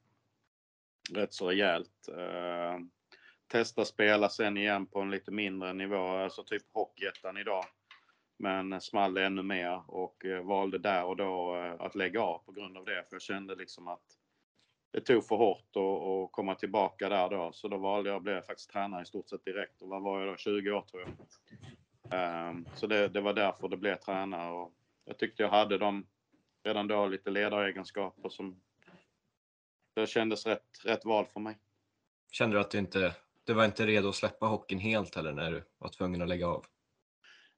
Rätt 1.14 1.34
så 1.34 1.50
rejält. 1.50 2.08
Ehm, 2.18 2.90
testa 3.48 3.86
spela 3.86 4.30
sen 4.30 4.58
igen 4.58 4.86
på 4.86 5.02
en 5.02 5.12
lite 5.12 5.32
mindre 5.32 5.74
nivå, 5.74 6.08
alltså 6.08 6.44
typ 6.44 6.64
Hockeyettan 6.74 7.38
idag. 7.38 7.66
Men 8.38 8.82
small 8.82 9.14
det 9.14 9.26
ännu 9.26 9.44
mer 9.44 9.82
och 9.88 10.26
eh, 10.26 10.44
valde 10.44 10.78
där 10.78 11.06
och 11.06 11.16
då 11.16 11.56
eh, 11.56 11.86
att 11.86 11.96
lägga 11.96 12.22
av 12.22 12.38
på 12.38 12.52
grund 12.52 12.78
av 12.78 12.86
det. 12.86 13.04
För 13.10 13.16
jag 13.16 13.22
kände 13.22 13.56
liksom 13.56 13.88
att 13.88 14.04
det 14.92 15.02
tog 15.02 15.26
för 15.26 15.36
hårt 15.36 15.76
att 15.76 16.32
komma 16.32 16.56
tillbaka 16.56 17.10
där 17.10 17.30
då. 17.30 17.52
Så 17.54 17.68
då 17.68 17.78
valde 17.78 18.10
jag 18.10 18.18
att 18.18 18.24
bli 18.24 18.42
faktiskt 18.42 18.70
tränare 18.70 19.02
i 19.02 19.06
stort 19.06 19.30
sett 19.30 19.46
direkt. 19.46 19.82
Och 19.82 19.90
vad 19.90 20.02
var 20.02 20.20
jag 20.20 20.34
då? 20.34 20.38
20 20.38 20.72
år 20.72 20.82
tror 20.82 21.02
jag. 21.02 21.16
Um, 22.50 22.68
så 22.76 22.88
det, 22.88 23.08
det, 23.08 23.22
var 23.22 23.34
därför 23.34 23.68
det 23.68 23.78
blev 23.78 23.96
tränare. 23.96 24.52
Och 24.52 24.74
jag 25.06 25.18
tyckte 25.18 25.44
jag 25.44 25.50
hade 25.50 25.78
de 25.78 26.08
redan 26.64 26.88
då 26.88 27.08
lite 27.08 27.30
ledaregenskaper 27.30 28.30
som 28.30 28.62
det 29.96 30.08
kändes 30.08 30.46
rätt, 30.46 30.86
rätt 30.86 31.06
val 31.06 31.26
för 31.26 31.40
mig. 31.40 31.58
Kände 32.32 32.56
du 32.56 32.62
att 32.62 32.72
du 32.72 32.78
inte, 32.78 33.16
du 33.44 33.54
var 33.54 33.66
inte 33.66 33.86
redo 33.86 34.10
att 34.10 34.16
släppa 34.16 34.46
hockeyn 34.46 34.80
helt 34.80 35.16
heller 35.16 35.34
när 35.34 35.52
du 35.52 35.64
var 35.78 35.90
tvungen 35.90 36.22
att 36.22 36.28
lägga 36.28 36.48
av? 36.48 36.66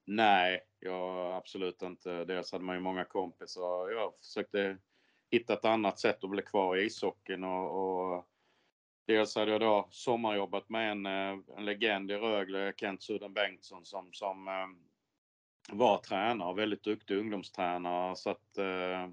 Nej, 0.06 0.67
jag 0.80 1.36
absolut 1.36 1.82
inte. 1.82 2.26
Dels 2.26 2.52
hade 2.52 2.64
man 2.64 2.76
ju 2.76 2.82
många 2.82 3.06
kompisar. 3.06 3.90
Jag 3.92 4.18
försökte 4.18 4.78
hitta 5.32 5.54
ett 5.54 5.66
annat 5.66 6.00
sätt 6.00 6.24
att 6.24 6.30
bli 6.30 6.42
kvar 6.42 6.78
i 6.78 6.86
ishockeyn 6.86 7.44
och, 7.44 8.14
och 8.14 8.28
dels 9.08 9.36
hade 9.36 9.52
jag 9.52 9.62
då 9.62 9.88
sommarjobbat 9.92 10.70
med 10.70 10.92
en, 10.92 11.06
eh, 11.06 11.38
en 11.58 11.66
legend 11.66 12.12
i 12.12 12.16
Rögle, 12.16 12.74
Kent 12.78 13.04
Sudden 13.04 13.34
Bengtsson, 13.34 13.86
som, 13.86 14.14
som 14.14 14.48
eh, 14.48 14.68
var 15.70 15.98
tränare, 15.98 16.56
väldigt 16.56 16.84
duktig 16.84 17.18
ungdomstränare. 17.18 18.16
Så 18.16 18.30
att 18.30 18.58
eh, 18.58 19.10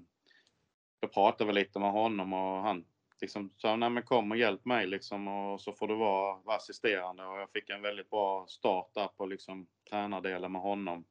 jag 0.99 1.13
pratade 1.13 1.45
väl 1.45 1.55
lite 1.55 1.79
med 1.79 1.91
honom 1.91 2.33
och 2.33 2.61
han 2.61 2.85
liksom 3.21 3.53
sa, 3.57 3.75
nej 3.75 3.89
men 3.89 4.03
kom 4.03 4.31
och 4.31 4.37
hjälp 4.37 4.65
mig 4.65 4.87
liksom 4.87 5.27
och 5.27 5.61
så 5.61 5.73
får 5.73 5.87
du 5.87 5.95
vara, 5.95 6.37
vara 6.43 6.55
assisterande. 6.57 7.25
Och 7.25 7.39
jag 7.39 7.51
fick 7.51 7.69
en 7.69 7.81
väldigt 7.81 8.09
bra 8.09 8.45
start 8.47 8.93
där 8.93 9.07
på 9.07 9.25
liksom 9.25 9.67
tränardelen 9.89 10.51
med 10.51 10.61
honom. 10.61 11.05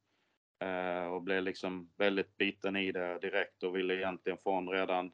Eh, 0.65 1.07
och 1.07 1.23
blev 1.23 1.43
liksom 1.43 1.91
väldigt 1.97 2.37
biten 2.37 2.77
i 2.77 2.93
det 2.93 3.19
direkt 3.19 3.63
och 3.63 3.77
ville 3.77 3.95
egentligen 3.95 4.39
få 4.39 4.55
honom 4.55 4.75
redan 4.75 5.13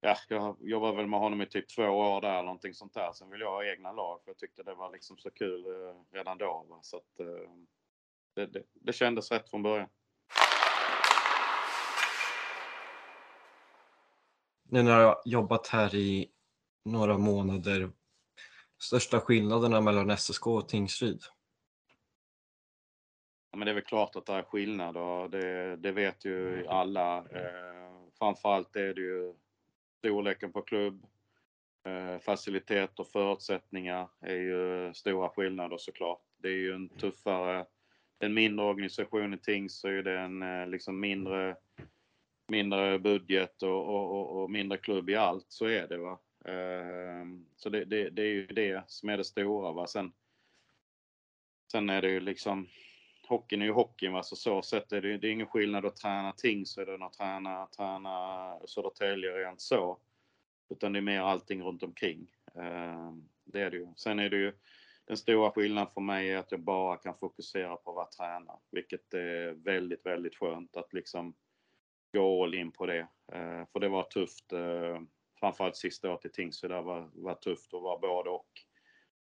Ja, 0.00 0.16
jag 0.28 0.56
jobbade 0.60 0.96
väl 0.96 1.06
med 1.06 1.20
honom 1.20 1.42
i 1.42 1.46
typ 1.46 1.68
två 1.68 1.82
år 1.82 2.20
där, 2.20 2.42
någonting 2.42 2.74
sånt 2.74 2.94
där. 2.94 3.12
Sen 3.12 3.30
ville 3.30 3.44
jag 3.44 3.50
ha 3.50 3.64
egna 3.64 3.92
lag, 3.92 4.20
för 4.24 4.30
jag 4.30 4.38
tyckte 4.38 4.62
det 4.62 4.74
var 4.74 4.92
liksom 4.92 5.18
så 5.18 5.30
kul 5.30 5.66
eh, 5.66 6.16
redan 6.16 6.38
då. 6.38 6.66
Va? 6.68 6.78
Så 6.82 6.96
att, 6.96 7.20
eh, 7.20 7.50
det, 8.34 8.46
det, 8.46 8.62
det 8.74 8.92
kändes 8.92 9.30
rätt 9.30 9.50
från 9.50 9.62
början. 9.62 9.88
Nu 14.68 14.82
när 14.82 15.00
jag 15.00 15.06
har 15.06 15.22
jobbat 15.24 15.66
här 15.66 15.94
i 15.94 16.30
några 16.84 17.18
månader, 17.18 17.90
största 18.78 19.20
skillnaderna 19.20 19.80
mellan 19.80 20.16
SSK 20.16 20.46
och 20.46 20.68
Tingsryd? 20.68 21.22
Ja, 23.56 23.58
men 23.58 23.66
det 23.66 23.72
är 23.72 23.74
väl 23.74 23.84
klart 23.84 24.16
att 24.16 24.26
det 24.26 24.32
är 24.32 24.42
skillnad 24.42 24.96
och 24.96 25.30
det, 25.30 25.76
det 25.76 25.92
vet 25.92 26.24
ju 26.24 26.66
alla. 26.66 27.18
Eh, 27.18 27.90
framförallt 28.18 28.76
är 28.76 28.94
det 28.94 29.00
ju 29.00 29.34
storleken 29.98 30.52
på 30.52 30.62
klubb, 30.62 31.06
eh, 31.84 32.18
facilitet 32.18 32.98
och 32.98 33.08
förutsättningar 33.08 34.08
är 34.20 34.36
ju 34.36 34.94
stora 34.94 35.28
skillnader 35.28 35.76
såklart. 35.76 36.22
Det 36.36 36.48
är 36.48 36.52
ju 36.52 36.72
en 36.72 36.88
tuffare 36.88 37.66
en 38.18 38.34
mindre 38.34 38.66
organisation 38.66 39.34
i 39.34 39.38
ting 39.38 39.70
så 39.70 39.88
är 39.88 40.02
det 40.02 40.18
en 40.18 40.42
eh, 40.42 40.66
liksom 40.66 41.00
mindre, 41.00 41.56
mindre 42.48 42.98
budget 42.98 43.62
och, 43.62 43.88
och, 43.88 44.42
och, 44.42 44.50
mindre 44.50 44.78
klubb 44.78 45.10
i 45.10 45.16
allt. 45.16 45.46
Så 45.48 45.66
är 45.66 45.88
det. 45.88 45.98
va. 45.98 46.18
Eh, 46.44 47.26
så 47.56 47.68
det, 47.68 47.84
det, 47.84 48.10
det, 48.10 48.22
är 48.22 48.32
ju 48.32 48.46
det 48.46 48.84
som 48.86 49.08
är 49.08 49.16
det 49.16 49.24
stora. 49.24 49.72
Va? 49.72 49.86
Sen, 49.86 50.12
sen 51.72 51.90
är 51.90 52.02
det 52.02 52.10
ju 52.10 52.20
liksom 52.20 52.68
hockeyn 53.28 53.62
är 53.62 53.66
ju 53.66 53.72
hockeyn. 53.72 54.12
Va? 54.12 54.22
Så 54.22 54.36
så 54.36 54.62
sätt 54.62 54.92
är 54.92 55.02
det, 55.02 55.18
det 55.18 55.28
är 55.28 55.32
ingen 55.32 55.46
skillnad 55.46 55.86
att 55.86 55.96
träna 55.96 56.32
Tingsryd 56.32 56.88
än 56.88 57.02
att 57.02 57.12
träna, 57.12 57.66
träna 57.66 58.58
Södertälje 58.66 59.30
rent 59.30 59.60
så. 59.60 59.98
Utan 60.68 60.92
det 60.92 60.98
är 60.98 61.02
mer 61.02 61.20
allting 61.20 61.62
runt 61.62 61.82
omkring. 61.82 62.26
Eh, 62.54 63.12
det 63.44 63.60
är 63.60 63.70
det 63.70 63.76
ju. 63.76 63.86
Sen 63.96 64.18
är 64.18 64.30
det 64.30 64.36
ju 64.36 64.52
den 65.06 65.16
stora 65.16 65.50
skillnaden 65.50 65.92
för 65.94 66.00
mig 66.00 66.30
är 66.30 66.38
att 66.38 66.50
jag 66.50 66.60
bara 66.60 66.96
kan 66.96 67.18
fokusera 67.18 67.76
på 67.76 67.90
att 67.90 67.96
vara 67.96 68.06
tränare, 68.06 68.58
vilket 68.70 69.14
är 69.14 69.52
väldigt, 69.52 70.06
väldigt 70.06 70.36
skönt 70.36 70.76
att 70.76 70.92
liksom 70.92 71.34
gå 72.12 72.44
all 72.44 72.54
in 72.54 72.72
på 72.72 72.86
det. 72.86 73.08
Eh, 73.32 73.64
för 73.72 73.80
det 73.80 73.88
var 73.88 74.02
tufft, 74.02 74.52
eh, 74.52 75.00
framförallt 75.40 75.76
sista 75.76 76.10
året 76.10 76.24
i 76.24 76.28
Tingsryd, 76.28 76.70
det 76.70 76.80
var, 76.80 77.10
var 77.14 77.34
tufft 77.34 77.74
att 77.74 77.82
vara 77.82 77.98
både 77.98 78.30
och. 78.30 78.50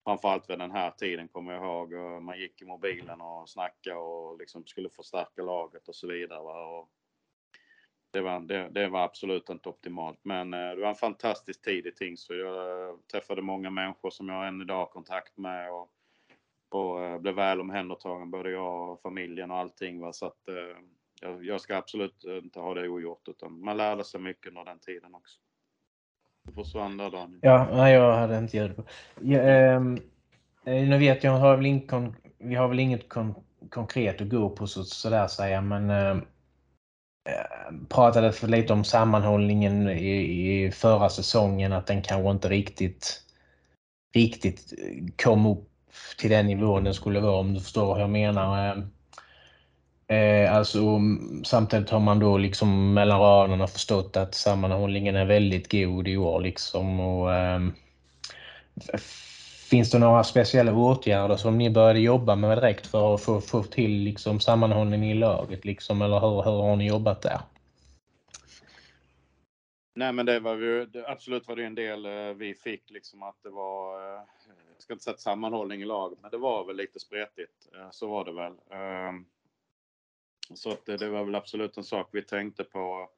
Framförallt 0.05 0.51
vid 0.51 0.59
den 0.59 0.71
här 0.71 0.91
tiden 0.91 1.29
kommer 1.29 1.53
jag 1.53 1.65
ihåg, 1.65 2.23
man 2.23 2.39
gick 2.39 2.63
i 2.63 2.65
mobilen 2.65 3.21
och 3.21 3.49
snackade 3.49 3.97
och 3.97 4.39
liksom 4.39 4.67
skulle 4.67 4.91
förstärka 4.91 5.43
laget 5.43 5.89
och 5.89 5.97
så 5.97 6.07
vidare. 6.07 6.41
Och 6.41 6.91
det 8.11 8.21
var, 8.21 8.41
det, 8.41 8.69
det, 8.69 8.89
var 8.89 9.05
absolut 9.05 9.51
inte 9.51 9.69
optimalt. 9.69 10.19
Men 10.23 10.55
eh, 10.55 10.71
det 10.71 10.81
var 10.81 10.89
en 10.89 10.95
fantastisk 10.95 11.63
tid 11.63 11.87
i 11.87 11.93
Tingsryd. 11.93 12.41
Jag 12.41 12.89
eh, 12.89 12.97
träffade 13.13 13.43
många 13.43 13.71
människor 13.71 14.11
som 14.11 14.29
jag 14.29 14.49
än 14.49 14.63
idag 14.63 14.79
har 14.79 14.87
kontakt 14.87 15.37
med 15.37 15.73
och, 15.73 15.91
och 16.69 17.05
eh, 17.05 17.19
blev 17.19 17.35
väl 17.35 17.61
omhändertagen, 17.61 18.31
både 18.31 18.51
jag 18.51 18.91
och 18.91 19.01
familjen 19.01 19.51
och 19.51 19.57
allting. 19.57 20.01
Va? 20.01 20.13
Så 20.13 20.27
att, 20.27 20.49
eh, 20.49 20.79
jag, 21.21 21.45
jag, 21.45 21.61
ska 21.61 21.77
absolut 21.77 22.25
inte 22.25 22.61
ha 22.61 22.75
det 22.75 22.89
ogjort, 22.89 23.29
utan 23.29 23.65
man 23.65 23.77
lärde 23.77 24.05
sig 24.05 24.21
mycket 24.21 24.49
under 24.49 24.65
den 24.65 24.79
tiden 24.79 25.15
också. 25.15 25.41
Du 26.49 26.55
försvann 26.55 26.97
där 26.97 27.11
Daniel. 27.11 27.39
Ja, 27.43 27.69
nej, 27.73 27.95
jag 27.95 28.17
hade 28.17 28.39
inte 28.39 28.57
ljud 28.57 28.77
på. 28.77 28.85
Ja, 29.21 29.39
ehm, 29.39 29.99
eh, 30.65 30.89
nu 30.89 30.99
vet 30.99 31.25
jag, 31.25 31.33
har 31.33 31.57
väl 31.57 31.67
in, 31.67 32.15
vi 32.39 32.55
har 32.55 32.69
väl 32.69 32.81
inget 32.81 33.09
kon, 33.09 33.35
konkret 33.71 34.21
att 34.21 34.29
gå 34.29 34.51
på 34.51 34.67
så, 34.67 34.85
sådär 34.85 35.27
säga, 35.27 35.61
men 35.61 35.91
eh, 35.91 36.11
ehm, 37.29 37.87
pratade 37.89 38.33
för 38.33 38.49
lite 38.49 38.73
om 38.73 38.85
sammanhållningen 38.85 39.89
i, 39.89 40.65
i 40.65 40.71
förra 40.71 41.09
säsongen, 41.09 41.73
att 41.73 41.87
den 41.87 42.03
kanske 42.03 42.31
inte 42.31 42.49
riktigt, 42.49 43.23
riktigt 44.15 44.73
eh, 44.79 45.25
kom 45.25 45.47
upp 45.47 45.69
till 46.19 46.31
den 46.31 46.47
nivån 46.47 46.85
den 46.85 46.95
skulle 46.95 47.21
vara 47.21 47.41
om 47.41 47.55
du 47.55 47.61
förstår 47.61 47.87
vad 47.87 48.01
jag 48.01 48.11
menar. 48.11 48.73
Ehm, 48.73 48.91
Eh, 50.09 50.57
alltså, 50.57 50.79
mm, 50.79 51.45
samtidigt 51.45 51.91
har 51.91 52.01
man 52.01 52.19
då 52.19 52.39
liksom 52.39 52.95
mellan 52.95 53.21
raderna 53.21 53.67
förstått 53.67 54.17
att 54.17 54.35
sammanhållningen 54.35 55.17
är 55.17 55.25
väldigt 55.25 55.73
god 55.73 56.09
i 56.09 56.17
år. 56.17 56.41
Liksom, 56.41 57.01
och, 57.01 57.35
eh, 57.35 57.61
finns 59.71 59.91
det 59.91 59.99
några 59.99 60.25
speciella 60.25 60.75
åtgärder 60.75 61.37
som 61.37 61.59
ni 61.59 61.71
började 61.71 62.01
jobba 62.01 62.37
med 62.37 62.59
direkt 62.59 62.87
för 62.87 63.15
att 63.15 63.23
få, 63.23 63.41
få 63.41 63.63
till 63.63 63.91
liksom, 63.91 64.41
sammanhållning 64.41 65.11
i 65.11 65.15
laget? 65.15 65.65
Liksom, 65.65 66.03
eller 66.03 66.21
hur, 66.21 66.43
hur 66.43 66.63
har 66.63 66.77
ni 66.77 66.87
jobbat 66.89 67.23
där? 67.23 67.41
Nej, 69.95 70.13
men 70.13 70.27
det 70.27 70.41
var 70.41 70.57
ju 70.57 70.87
absolut 71.07 71.49
var 71.49 71.57
det 71.57 71.65
en 71.65 71.75
del 71.75 72.07
eh, 72.07 72.35
vi 72.37 72.55
fick 72.55 72.91
liksom 72.91 73.23
att 73.23 73.43
det 73.43 73.51
var, 73.51 74.15
eh, 74.15 74.21
jag 74.75 74.83
ska 74.83 74.93
inte 74.93 75.05
säga 75.05 75.17
sammanhållning 75.17 75.83
i 75.83 75.85
laget, 75.85 76.19
men 76.23 76.31
det 76.31 76.39
var 76.39 76.65
väl 76.65 76.77
lite 76.77 77.01
spretigt. 77.01 77.69
Eh, 77.75 77.89
så 77.91 78.09
var 78.09 78.25
det 78.25 78.33
väl. 78.33 78.53
Ehm, 78.71 79.25
så 80.55 80.71
att 80.71 80.87
det 80.87 81.09
var 81.09 81.25
väl 81.25 81.35
absolut 81.35 81.77
en 81.77 81.85
sak 81.85 82.09
vi 82.13 82.23
tänkte 82.23 82.65
på. 82.65 83.11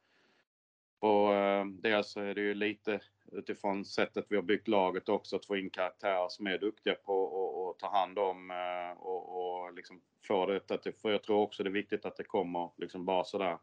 Och 0.98 1.34
eh, 1.34 1.66
dels 1.66 2.16
är 2.16 2.34
det 2.34 2.40
ju 2.40 2.54
lite 2.54 3.00
utifrån 3.32 3.84
sättet 3.84 4.26
vi 4.28 4.36
har 4.36 4.42
byggt 4.42 4.68
laget 4.68 5.08
också, 5.08 5.36
att 5.36 5.46
få 5.46 5.56
in 5.56 5.70
karaktärer 5.70 6.28
som 6.28 6.46
är 6.46 6.58
duktiga 6.58 6.94
på 6.94 7.70
att 7.70 7.78
ta 7.78 7.98
hand 7.98 8.18
om 8.18 8.50
eh, 8.50 9.02
och, 9.02 9.62
och 9.64 9.74
liksom 9.74 10.00
få 10.26 10.46
detta 10.46 10.78
till... 10.78 10.94
för 10.94 11.10
jag 11.10 11.22
tror 11.22 11.40
också 11.40 11.62
det 11.62 11.68
är 11.70 11.72
viktigt 11.72 12.04
att 12.04 12.16
det 12.16 12.24
kommer 12.24 12.70
liksom 12.76 13.04
bara 13.04 13.24
sådär 13.24 13.58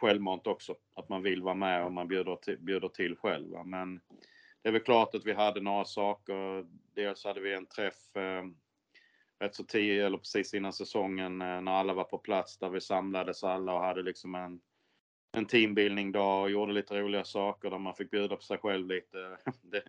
självmant 0.00 0.46
också. 0.46 0.76
Att 0.94 1.08
man 1.08 1.22
vill 1.22 1.42
vara 1.42 1.54
med 1.54 1.84
och 1.84 1.92
man 1.92 2.08
bjuder 2.08 2.36
till, 2.36 2.58
bjuder 2.58 2.88
till 2.88 3.16
själv. 3.16 3.66
Men 3.66 4.00
det 4.62 4.68
är 4.68 4.72
väl 4.72 4.82
klart 4.82 5.14
att 5.14 5.26
vi 5.26 5.32
hade 5.32 5.60
några 5.60 5.84
saker. 5.84 6.66
Dels 6.94 7.24
hade 7.24 7.40
vi 7.40 7.54
en 7.54 7.66
träff 7.66 8.16
eh, 8.16 8.44
rätt 9.40 9.54
så 9.54 9.64
tidigt, 9.64 10.02
eller 10.02 10.18
precis 10.18 10.54
innan 10.54 10.72
säsongen, 10.72 11.42
eh, 11.42 11.60
när 11.60 11.72
alla 11.72 11.94
var 11.94 12.04
på 12.04 12.18
plats, 12.18 12.58
där 12.58 12.68
vi 12.68 12.80
samlades 12.80 13.44
alla 13.44 13.74
och 13.74 13.80
hade 13.80 14.02
liksom 14.02 14.34
en, 14.34 14.60
en 15.32 15.46
teambildning 15.46 16.12
dag 16.12 16.42
och 16.42 16.50
gjorde 16.50 16.72
lite 16.72 17.00
roliga 17.00 17.24
saker 17.24 17.70
där 17.70 17.78
man 17.78 17.94
fick 17.94 18.10
bjuda 18.10 18.36
på 18.36 18.42
sig 18.42 18.58
själv 18.58 18.88
lite. 18.88 19.38
Det, 19.62 19.82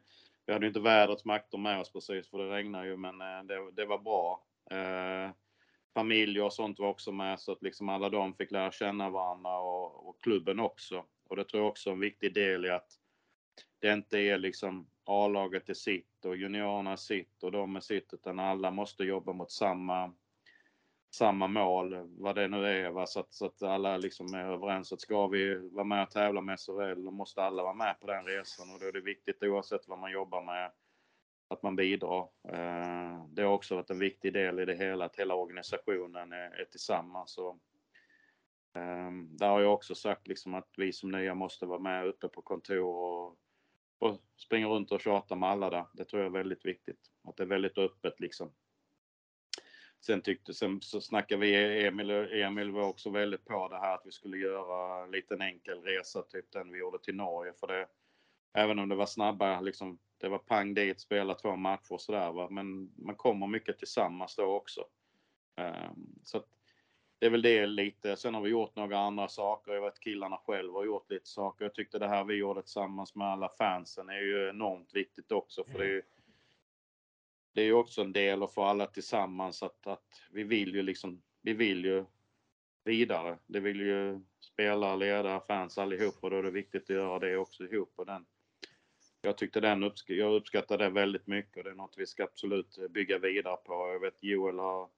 vi 0.46 0.54
hade 0.54 0.66
ju 0.66 0.68
inte 0.68 0.80
vädrets 0.80 1.26
makter 1.26 1.58
med 1.58 1.80
oss 1.80 1.92
precis, 1.92 2.30
för 2.30 2.38
det 2.38 2.56
regnade 2.56 2.88
ju, 2.88 2.98
men 2.98 3.22
eh, 3.22 3.44
det, 3.44 3.72
det 3.72 3.86
var 3.86 3.98
bra. 3.98 4.44
Eh, 4.72 5.32
familjer 5.94 6.44
och 6.44 6.54
sånt 6.54 6.80
var 6.80 6.88
också 6.88 7.12
med 7.12 7.40
så 7.40 7.52
att 7.52 7.64
liksom 7.64 7.90
alla 7.90 8.10
de 8.10 8.34
fick 8.34 8.52
lära 8.52 8.72
känna 8.72 9.10
varandra 9.10 9.60
och, 9.60 10.10
och 10.10 10.22
klubben 10.22 10.60
också. 10.60 11.06
Och 11.30 11.36
det 11.36 11.44
tror 11.44 11.64
jag 11.64 11.70
också 11.70 11.90
är 11.90 11.94
en 11.94 12.00
viktig 12.00 12.34
del 12.34 12.66
i 12.66 12.70
att 12.70 12.92
det 13.80 13.94
inte 13.94 14.20
är 14.20 14.38
liksom 14.38 14.88
A-laget 15.06 15.70
är 15.70 15.74
sitt 15.74 16.26
och 16.26 16.36
juniorerna 16.36 16.92
är 16.92 16.96
sitt 16.96 17.44
och 17.44 17.52
de 17.52 17.76
är 17.76 17.80
sitt 17.80 18.14
utan 18.14 18.40
alla 18.40 18.72
måste 18.72 19.04
jobba 19.04 19.34
mot 19.34 19.52
samma, 19.52 20.14
samma 21.16 21.48
mål, 21.48 22.16
vad 22.20 22.36
det 22.36 22.48
nu 22.48 22.66
är. 22.66 22.90
Va? 22.90 23.08
Så, 23.08 23.20
att, 23.20 23.34
så 23.34 23.46
att 23.46 23.64
alla 23.64 23.98
liksom 23.98 24.34
är 24.34 24.46
överens 24.46 24.94
att 24.94 25.02
ska 25.02 25.28
vi 25.28 25.70
vara 25.70 25.84
med 25.84 26.04
och 26.04 26.12
tävla 26.12 26.42
med 26.42 26.60
SHL 26.60 27.04
då 27.04 27.12
måste 27.12 27.44
alla 27.44 27.64
vara 27.64 27.74
med 27.74 28.00
på 28.00 28.08
den 28.08 28.26
resan 28.26 28.74
och 28.74 28.80
då 28.80 28.86
är 28.86 28.92
det 28.92 29.02
viktigt 29.02 29.44
oavsett 29.44 29.88
vad 29.88 30.00
man 30.00 30.12
jobbar 30.12 30.42
med 30.42 30.72
att 31.52 31.64
man 31.64 31.76
bidrar. 31.76 32.30
Eh, 32.48 33.26
det 33.30 33.42
har 33.42 33.54
också 33.54 33.76
varit 33.76 33.90
en 33.90 34.00
viktig 34.00 34.34
del 34.34 34.60
i 34.60 34.66
det 34.66 34.76
hela, 34.76 35.06
att 35.06 35.16
hela 35.16 35.36
organisationen 35.36 36.34
är, 36.34 36.62
är 36.62 36.66
tillsammans. 36.66 37.38
Och, 37.38 37.60
eh, 38.76 39.12
där 39.12 39.48
har 39.50 39.62
jag 39.62 39.74
också 39.74 39.96
sagt 39.96 40.28
liksom 40.28 40.54
att 40.54 40.70
vi 40.78 40.94
som 40.94 41.12
nya 41.12 41.36
måste 41.36 41.66
vara 41.66 41.80
med 41.80 42.06
uppe 42.06 42.28
på 42.28 42.42
kontor 42.42 42.84
och, 42.84 43.38
och 44.02 44.18
springa 44.38 44.68
runt 44.68 44.92
och 44.92 45.02
tjata 45.02 45.36
med 45.36 45.50
alla 45.50 45.70
där. 45.70 45.86
Det 45.94 46.06
tror 46.06 46.22
jag 46.22 46.30
är 46.30 46.38
väldigt 46.38 46.66
viktigt. 46.66 47.00
Att 47.24 47.38
det 47.38 47.44
är 47.44 47.48
väldigt 47.48 47.78
öppet 47.78 48.20
liksom. 48.20 48.52
Sen, 50.00 50.22
tyckte, 50.22 50.54
sen 50.54 50.82
så 50.82 51.02
snackade 51.02 51.42
vi, 51.42 51.86
Emil, 51.86 52.12
Emil 52.12 52.72
var 52.72 52.88
också 52.88 53.10
väldigt 53.10 53.46
på 53.46 53.68
det 53.68 53.78
här 53.78 53.96
att 53.96 54.06
vi 54.06 54.12
skulle 54.12 54.38
göra 54.38 55.04
en 55.04 55.12
liten 55.12 55.42
enkel 55.42 55.82
resa, 55.82 56.22
typ 56.22 56.52
den 56.52 56.72
vi 56.72 56.80
gjorde 56.80 57.00
till 57.00 57.16
Norge. 57.16 57.54
För 57.60 57.68
det, 57.68 57.88
även 58.54 58.80
om 58.80 58.90
det 58.90 58.96
var 58.96 59.06
snabba 59.06 59.62
liksom, 59.62 60.00
det 60.18 60.30
var 60.30 60.38
pang 60.38 60.74
dit, 60.74 61.02
spela 61.02 61.34
två 61.34 61.56
matcher 61.56 61.94
och 61.94 62.02
sådär. 62.02 62.50
Men 62.50 62.92
man 62.96 63.16
kommer 63.16 63.48
mycket 63.48 63.80
tillsammans 63.80 64.36
då 64.36 64.44
också. 64.44 64.86
Um, 65.58 66.20
så 66.24 66.38
att 66.38 66.48
det 67.22 67.28
är 67.28 67.30
väl 67.30 67.42
det 67.42 67.66
lite. 67.66 68.16
Sen 68.16 68.34
har 68.34 68.42
vi 68.42 68.50
gjort 68.50 68.76
några 68.76 69.00
andra 69.00 69.28
saker. 69.28 69.72
Jag 69.72 69.82
vet 69.82 70.00
killarna 70.00 70.38
själva 70.38 70.80
har 70.80 70.86
gjort 70.86 71.12
lite 71.12 71.30
saker. 71.30 71.66
Jag 71.66 71.74
tyckte 71.74 72.00
det 72.00 72.08
här 72.08 72.24
vi 72.24 72.34
gjorde 72.34 72.62
tillsammans 72.62 73.16
med 73.16 73.28
alla 73.28 73.50
fansen 73.50 74.10
är 74.10 74.22
ju 74.22 74.50
enormt 74.50 74.96
viktigt 74.96 75.32
också. 75.32 75.64
För 75.64 75.80
det 75.80 75.86
är 75.86 75.90
ju, 75.90 76.02
det 77.54 77.62
är 77.62 77.66
ju 77.66 77.74
också 77.74 78.02
en 78.02 78.14
del 78.14 78.44
att 78.44 78.54
få 78.54 78.64
alla 78.64 78.88
tillsammans 78.88 79.64
att, 79.64 79.88
att 79.88 80.22
vi 80.32 80.44
vill 80.44 80.76
ju 80.76 80.82
liksom, 80.82 81.22
vi 81.42 81.54
vill 81.54 81.86
ju 81.86 82.06
vidare. 82.84 83.38
Det 83.48 83.60
vill 83.60 83.80
ju 83.80 84.20
spelare, 84.40 84.98
ledare, 84.98 85.42
fans 85.48 85.78
allihop 85.78 86.16
och 86.22 86.30
då 86.30 86.38
är 86.38 86.44
det 86.44 86.52
viktigt 86.52 86.84
att 86.84 86.90
göra 86.90 87.20
det 87.20 87.38
också 87.38 87.64
ihop. 87.64 87.94
Och 87.96 88.06
den, 88.06 88.26
jag 89.22 89.38
tyckte 89.38 89.60
den, 89.60 89.84
uppsk 89.84 90.10
jag 90.10 90.34
uppskattar 90.34 90.78
det 90.78 90.90
väldigt 90.90 91.28
mycket 91.28 91.58
och 91.58 91.64
det 91.64 91.70
är 91.70 91.76
något 91.76 91.98
vi 91.98 92.06
ska 92.06 92.24
absolut 92.24 92.78
bygga 92.90 93.18
vidare 93.18 93.58
på. 93.58 93.74
Jag 93.74 94.00
vet 94.00 94.24
Joel 94.24 94.60
har 94.60 94.90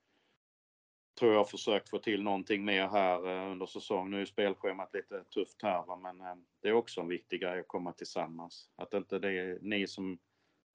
tror 1.23 1.33
jag 1.33 1.49
försökt 1.49 1.89
få 1.89 1.99
till 1.99 2.23
någonting 2.23 2.65
mer 2.65 2.87
här 2.87 3.27
eh, 3.27 3.51
under 3.51 3.65
säsong. 3.65 4.09
Nu 4.09 4.21
är 4.21 4.25
spelschemat 4.25 4.93
lite 4.93 5.23
tufft 5.23 5.61
här 5.61 5.85
va? 5.85 5.95
men 5.95 6.21
eh, 6.21 6.35
det 6.61 6.67
är 6.67 6.73
också 6.73 7.01
en 7.01 7.07
viktig 7.07 7.41
grej 7.41 7.59
att 7.59 7.67
komma 7.67 7.93
tillsammans. 7.93 8.69
Att 8.75 8.93
inte 8.93 9.19
det 9.19 9.29
är 9.29 9.59
ni 9.61 9.87
som 9.87 10.19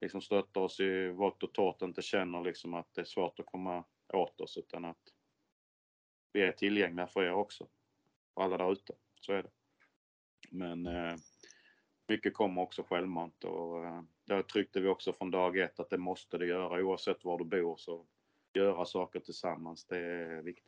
liksom 0.01 0.21
stöttar 0.21 0.61
oss 0.61 0.79
i 0.79 1.09
vått 1.09 1.43
och 1.43 1.53
torrt 1.53 1.81
inte 1.81 2.01
känner 2.01 2.41
liksom 2.41 2.73
att 2.73 2.93
det 2.93 3.01
är 3.01 3.05
svårt 3.05 3.39
att 3.39 3.45
komma 3.45 3.83
åt 4.13 4.41
oss 4.41 4.57
utan 4.57 4.85
att 4.85 5.01
vi 6.33 6.41
är 6.41 6.51
tillgängliga 6.51 7.07
för 7.07 7.23
er 7.23 7.33
också. 7.33 7.67
För 8.33 8.41
alla 8.41 8.57
där 8.57 8.71
ute. 8.71 8.93
Så 9.21 9.33
är 9.33 9.43
det. 9.43 9.51
Men 10.51 10.85
eh, 10.85 11.15
mycket 12.07 12.33
kommer 12.33 12.61
också 12.61 12.83
självmant 12.83 13.43
och 13.43 13.85
eh, 13.85 14.01
där 14.25 14.41
tryckte 14.41 14.79
vi 14.79 14.87
också 14.87 15.13
från 15.13 15.31
dag 15.31 15.57
ett 15.57 15.79
att 15.79 15.89
det 15.89 15.97
måste 15.97 16.37
det 16.37 16.45
göra 16.45 16.83
oavsett 16.83 17.23
var 17.23 17.37
du 17.37 17.45
bor 17.45 17.77
så 17.77 18.05
göra 18.59 18.85
saker 18.85 19.19
tillsammans. 19.19 19.85
Det 19.89 19.97
är 19.97 20.41
viktigt. 20.41 20.65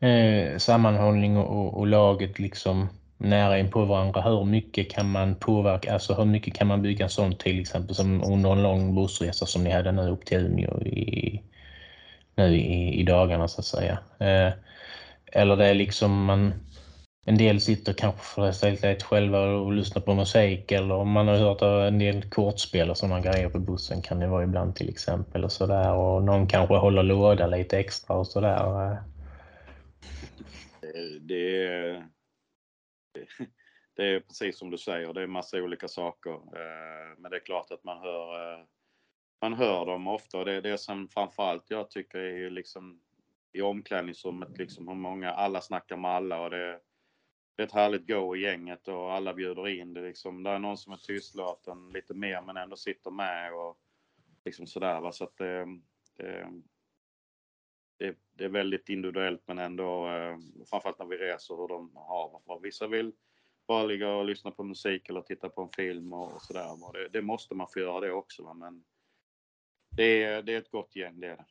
Eh, 0.00 0.58
sammanhållning 0.58 1.36
och, 1.36 1.78
och, 1.78 1.86
laget 1.86 2.38
liksom 2.38 2.88
nära 3.18 3.58
in 3.58 3.70
på 3.70 3.84
varandra. 3.84 4.20
Hur 4.20 4.44
mycket 4.44 4.90
kan 4.90 5.10
man 5.10 5.34
påverka, 5.34 5.92
alltså 5.92 6.14
hur 6.14 6.24
mycket 6.24 6.54
kan 6.54 6.66
man 6.66 6.82
bygga 6.82 7.08
sånt 7.08 7.40
till 7.40 7.60
exempel 7.60 7.94
som 7.94 8.24
under 8.24 8.52
en 8.52 8.62
lång 8.62 8.94
bussresa 8.94 9.46
som 9.46 9.64
ni 9.64 9.70
hade 9.70 9.92
nu 9.92 10.10
upp 10.10 10.24
till 10.24 10.38
Umeå 10.38 10.82
i, 10.82 11.42
nu 12.34 12.56
i, 12.56 13.00
i 13.00 13.02
dagarna 13.02 13.48
så 13.48 13.60
att 13.60 13.66
säga. 13.66 13.98
Eh, 14.18 14.52
eller 15.32 15.56
det 15.56 15.66
är 15.66 15.74
liksom 15.74 16.24
man 16.24 16.52
en 17.26 17.38
del 17.38 17.60
sitter 17.60 17.92
kanske 17.92 18.20
för 18.20 18.52
sig 18.52 19.00
själva 19.00 19.44
och 19.44 19.72
lyssnar 19.72 20.02
på 20.02 20.14
musik 20.14 20.72
eller 20.72 20.94
om 20.94 21.10
man 21.10 21.28
har 21.28 21.36
hört 21.36 21.62
en 21.62 21.98
del 21.98 22.30
kortspel 22.30 22.90
och 22.90 22.98
sådana 22.98 23.20
grejer 23.20 23.48
på 23.48 23.58
bussen 23.58 24.02
kan 24.02 24.20
det 24.20 24.26
vara 24.26 24.44
ibland 24.44 24.76
till 24.76 24.88
exempel 24.88 25.44
och 25.44 25.52
sådär 25.52 25.94
och 25.94 26.22
någon 26.22 26.46
kanske 26.46 26.74
håller 26.74 27.02
låda 27.02 27.46
lite 27.46 27.78
extra 27.78 28.16
och 28.16 28.26
sådär. 28.26 28.96
Det 31.20 31.66
är, 31.66 32.06
det 33.96 34.04
är 34.04 34.20
precis 34.20 34.58
som 34.58 34.70
du 34.70 34.78
säger, 34.78 35.12
det 35.12 35.22
är 35.22 35.26
massa 35.26 35.56
olika 35.56 35.88
saker. 35.88 36.40
Men 37.18 37.30
det 37.30 37.36
är 37.36 37.44
klart 37.44 37.70
att 37.70 37.84
man 37.84 37.98
hör, 37.98 38.58
man 39.40 39.52
hör 39.54 39.86
dem 39.86 40.08
ofta 40.08 40.38
och 40.38 40.44
det 40.44 40.52
är 40.52 40.62
det 40.62 40.78
som 40.78 41.08
framförallt 41.08 41.64
jag 41.68 41.90
tycker 41.90 42.18
är 42.18 42.50
liksom 42.50 43.00
i 43.52 43.62
omklädningsrummet, 43.62 44.58
liksom 44.58 44.88
hur 44.88 44.94
många, 44.94 45.30
alla 45.30 45.60
snackar 45.60 45.96
med 45.96 46.10
alla 46.10 46.40
och 46.40 46.50
det 46.50 46.78
det 47.60 47.64
är 47.64 47.66
ett 47.66 47.72
härligt 47.72 48.06
go 48.06 48.36
i 48.36 48.40
gänget 48.40 48.88
och 48.88 49.12
alla 49.12 49.34
bjuder 49.34 49.68
in. 49.68 49.94
Det, 49.94 50.00
liksom, 50.00 50.42
det 50.42 50.50
är 50.50 50.58
någon 50.58 50.78
som 50.78 50.92
är 50.92 50.96
tystlåten 50.96 51.90
lite 51.92 52.14
mer 52.14 52.42
men 52.42 52.56
ändå 52.56 52.76
sitter 52.76 53.10
med 53.10 53.54
och 53.54 53.78
liksom 54.44 54.66
sådär. 54.66 55.00
Va? 55.00 55.12
Så 55.12 55.24
att 55.24 55.36
det, 55.36 55.66
det, 56.16 56.46
det, 57.98 58.16
det 58.32 58.44
är 58.44 58.48
väldigt 58.48 58.88
individuellt 58.88 59.42
men 59.46 59.58
ändå 59.58 60.08
eh, 60.08 60.38
framförallt 60.70 60.98
när 60.98 61.06
vi 61.06 61.16
reser 61.16 61.56
hur 61.56 61.68
de 61.68 61.96
har. 61.96 62.40
För 62.46 62.60
vissa 62.60 62.86
vill 62.86 63.12
bara 63.66 63.82
ligga 63.82 64.08
och 64.08 64.24
lyssna 64.24 64.50
på 64.50 64.64
musik 64.64 65.08
eller 65.08 65.22
titta 65.22 65.48
på 65.48 65.62
en 65.62 65.72
film 65.76 66.12
och, 66.12 66.34
och 66.34 66.42
sådär. 66.42 66.92
Det, 66.92 67.08
det 67.08 67.22
måste 67.22 67.54
man 67.54 67.68
få 67.68 67.78
göra 67.78 68.00
det 68.00 68.12
också. 68.12 68.42
Va? 68.42 68.54
Men 68.54 68.84
det 69.90 70.22
är, 70.22 70.42
det 70.42 70.54
är 70.54 70.58
ett 70.58 70.70
gott 70.70 70.96
gäng 70.96 71.20
det 71.20 71.26
är 71.26 71.36
det. 71.36 71.44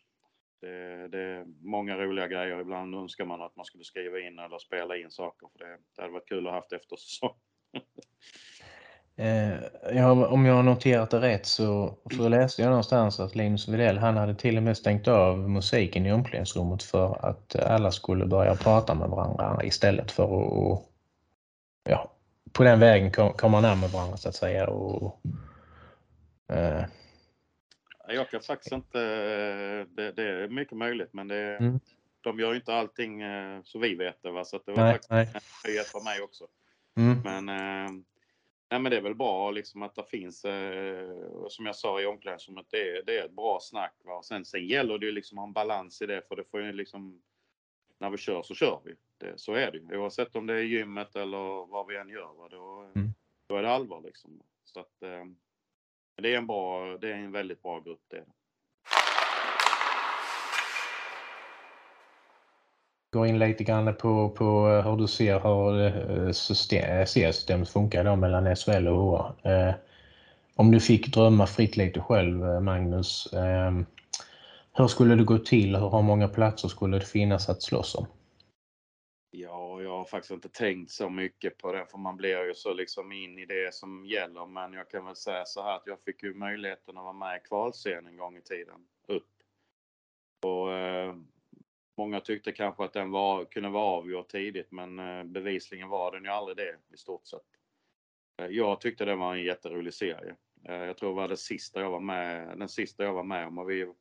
Det, 0.62 0.94
eh, 0.94 1.10
det, 1.10 1.20
är 1.20 1.46
många 1.62 1.98
roliga 1.98 2.28
grejer. 2.28 2.62
Ibland 2.62 2.96
önskar 2.96 3.26
man 3.26 3.42
att 3.42 3.56
man 3.56 3.66
skulle 3.66 3.84
skriva 3.84 4.20
in 4.20 4.40
eller 4.40 4.60
spela 4.60 4.98
in 4.98 5.12
saker. 5.12 5.48
För 5.52 5.66
Det, 5.66 5.78
det 5.96 6.02
hade 6.02 6.14
varit 6.14 6.30
kul 6.30 6.48
att 6.48 6.54
ha 6.54 6.60
haft 6.60 6.74
efter 6.74 6.96
säsong. 6.96 7.36
eh, 9.16 9.54
ja, 9.96 10.28
om 10.28 10.46
jag 10.46 10.54
har 10.54 10.64
noterat 10.64 11.10
det 11.10 11.22
rätt 11.22 11.46
så, 11.46 11.98
så 12.16 12.30
läste 12.30 12.62
jag 12.62 12.70
någonstans 12.70 13.20
att 13.20 13.36
Linus 13.36 13.68
Widell 13.68 13.98
han 13.98 14.18
hade 14.18 14.36
till 14.36 14.58
och 14.58 14.64
med 14.64 14.78
stängt 14.78 15.08
av 15.08 15.50
musiken 15.50 16.06
i 16.06 16.14
omklädningsrummet 16.14 16.84
för 16.84 17.26
att 17.26 17.56
alla 17.56 17.92
skulle 17.92 18.26
börja 18.26 18.56
prata 18.56 18.96
med 18.96 19.10
varandra 19.10 19.64
istället 19.64 20.12
för 20.12 20.24
att 20.24 20.84
ja, 21.90 22.12
på 22.54 22.64
den 22.64 22.80
vägen 22.80 23.12
komma 23.12 23.62
närmare 23.62 23.92
varandra 23.92 24.18
så 24.18 24.30
att 24.30 24.36
säga. 24.36 24.68
Och, 24.68 25.22
eh, 26.54 26.84
jag 28.16 28.30
kan 28.30 28.42
faktiskt 28.42 28.72
inte, 28.72 29.00
det, 29.86 30.12
det 30.12 30.24
är 30.24 30.48
mycket 30.48 30.78
möjligt 30.78 31.14
men 31.14 31.28
det, 31.28 31.58
mm. 31.58 31.80
de 32.22 32.40
gör 32.40 32.50
ju 32.52 32.56
inte 32.56 32.74
allting 32.74 33.22
eh, 33.22 33.62
så 33.64 33.80
vi 33.80 33.96
vet 33.96 34.24
det. 34.24 34.32
Va? 34.32 34.46
Så 34.46 34.60
det 34.66 34.72
var 34.72 34.84
nej, 34.84 34.94
faktiskt 34.94 35.12
nej. 35.12 35.32
en 35.34 35.72
nyhet 35.72 35.88
för 35.88 36.04
mig 36.04 36.22
också. 36.22 36.48
Mm. 36.98 37.22
Men, 37.24 37.50
eh, 37.50 37.92
nej, 38.72 38.80
men 38.80 38.84
det 38.84 38.98
är 38.98 39.02
väl 39.02 39.16
bra 39.16 39.52
liksom 39.52 39.84
att 39.84 39.96
det 39.96 40.04
finns, 40.04 40.46
eh, 40.46 41.10
som 41.50 41.66
jag 41.66 41.76
sa 41.76 42.02
i 42.02 42.06
omklädningsrummet, 42.06 42.66
det 42.70 43.02
det 43.06 43.20
är 43.20 43.26
ett 43.26 43.36
bra 43.36 43.60
snack. 43.62 43.96
Va? 44.04 44.24
Sen, 44.24 44.46
sen 44.46 44.68
gäller 44.68 44.98
det 44.98 45.06
ju 45.06 45.12
liksom 45.12 45.38
att 45.38 45.42
ha 45.42 45.48
en 45.48 45.54
balans 45.54 46.02
i 46.02 46.06
det 46.06 46.28
för 46.28 46.36
det 46.36 46.44
får 46.44 46.62
ju 46.62 46.74
liksom, 46.74 47.22
när 47.98 48.10
vi 48.10 48.18
kör 48.18 48.42
så 48.42 48.56
kör 48.56 48.82
vi. 48.86 48.96
Det, 49.18 49.40
så 49.40 49.54
är 49.54 49.72
det 49.72 49.78
ju. 49.78 49.98
Oavsett 49.98 50.36
om 50.36 50.46
det 50.46 50.54
är 50.54 50.64
gymmet 50.64 51.16
eller 51.16 51.66
vad 51.66 51.88
vi 51.88 51.98
än 51.98 52.10
gör. 52.10 52.34
Va? 52.34 52.48
Då, 52.52 52.92
mm. 52.96 53.10
då 53.48 53.56
är 53.56 53.64
det 53.64 53.72
allvar 53.72 54.02
liksom. 54.02 54.42
Så 54.64 54.80
att, 54.80 55.04
det 56.22 56.34
är 56.34 56.38
en, 56.38 56.48
bra, 56.48 56.98
det 57.02 57.12
är 57.12 57.16
en 57.16 57.32
väldigt 57.32 57.64
bra 57.64 57.80
grupp. 57.80 58.02
Det. 58.12 58.24
Gå 63.12 63.26
in 63.26 63.40
lite 63.40 63.64
grann 63.64 63.96
på, 63.96 64.30
på 64.30 64.68
hur 64.68 64.98
du 64.98 65.08
ser 65.08 65.40
hur 65.40 65.86
eh, 66.28 66.32
system, 66.32 67.00
eh, 67.00 67.06
systemet 67.06 67.70
funkar 67.70 68.04
då 68.04 68.16
mellan 68.16 68.56
SHL 68.56 68.88
och 68.88 68.96
HA. 68.96 69.34
Eh, 69.44 69.74
om 70.56 70.72
du 70.72 70.80
fick 70.80 71.14
drömma 71.14 71.48
fritt 71.48 71.78
lite 71.78 72.00
själv, 72.00 72.50
eh, 72.50 72.60
Magnus. 72.60 73.34
Eh, 73.34 73.72
hur 74.74 74.88
skulle 74.88 75.16
det 75.16 75.24
gå 75.24 75.38
till? 75.38 75.76
Hur 75.76 76.02
många 76.02 76.28
platser 76.28 76.68
skulle 76.68 77.00
det 77.00 77.06
finnas 77.06 77.50
att 77.50 77.62
slåss 77.62 77.96
om? 77.96 78.06
Jag 80.00 80.04
har 80.04 80.10
faktiskt 80.10 80.32
inte 80.32 80.50
tänkt 80.50 80.92
så 80.92 81.10
mycket 81.10 81.58
på 81.58 81.72
det 81.72 81.86
för 81.86 81.98
man 81.98 82.18
blir 82.18 82.46
ju 82.46 82.54
så 82.54 82.74
liksom 82.74 83.12
in 83.12 83.40
i 83.40 83.46
det 83.46 83.74
som 83.74 84.06
gäller. 84.06 84.46
Men 84.46 84.74
jag 84.74 84.90
kan 84.90 85.06
väl 85.06 85.16
säga 85.16 85.46
så 85.46 85.64
här 85.64 85.76
att 85.76 85.88
jag 85.88 86.02
fick 86.02 86.24
ju 86.24 86.34
möjligheten 86.34 86.98
att 86.98 87.04
vara 87.04 87.14
med 87.14 87.38
i 87.38 87.48
kvalserien 87.48 88.08
en 88.08 88.18
gång 88.18 88.38
i 88.38 88.42
tiden 88.42 88.88
upp. 89.08 89.30
Och 90.46 90.74
eh, 90.74 91.16
många 91.98 92.20
tyckte 92.20 92.52
kanske 92.52 92.84
att 92.84 92.94
den 92.94 93.12
var, 93.12 93.46
kunde 93.46 93.70
vara 93.70 93.86
avgjord 93.86 94.28
tidigt 94.28 94.72
men 94.72 95.00
eh, 95.00 95.24
bevisligen 95.24 95.90
var 95.90 96.12
den 96.12 96.24
ju 96.24 96.30
aldrig 96.30 96.58
det 96.58 96.78
i 96.94 96.98
stort 96.98 97.28
sett. 97.28 97.42
Eh, 98.42 98.48
jag 98.48 98.82
tyckte 98.82 99.06
det 99.06 99.16
var 99.16 99.36
en 99.36 99.44
jätterolig 99.44 99.94
serie. 99.94 100.36
Eh, 100.64 100.84
jag 100.84 100.98
tror 100.98 101.10
det 101.10 101.16
var 101.16 101.28
det 101.28 101.38
sista 101.38 101.82
jag 101.82 101.92
var 101.92 102.00
med, 102.00 102.58
den 102.58 102.70
sista 102.70 103.04
jag 103.04 103.14
var 103.14 103.24
med 103.24 103.48
om 103.48 103.58
och 103.58 103.70
vi 103.70 103.94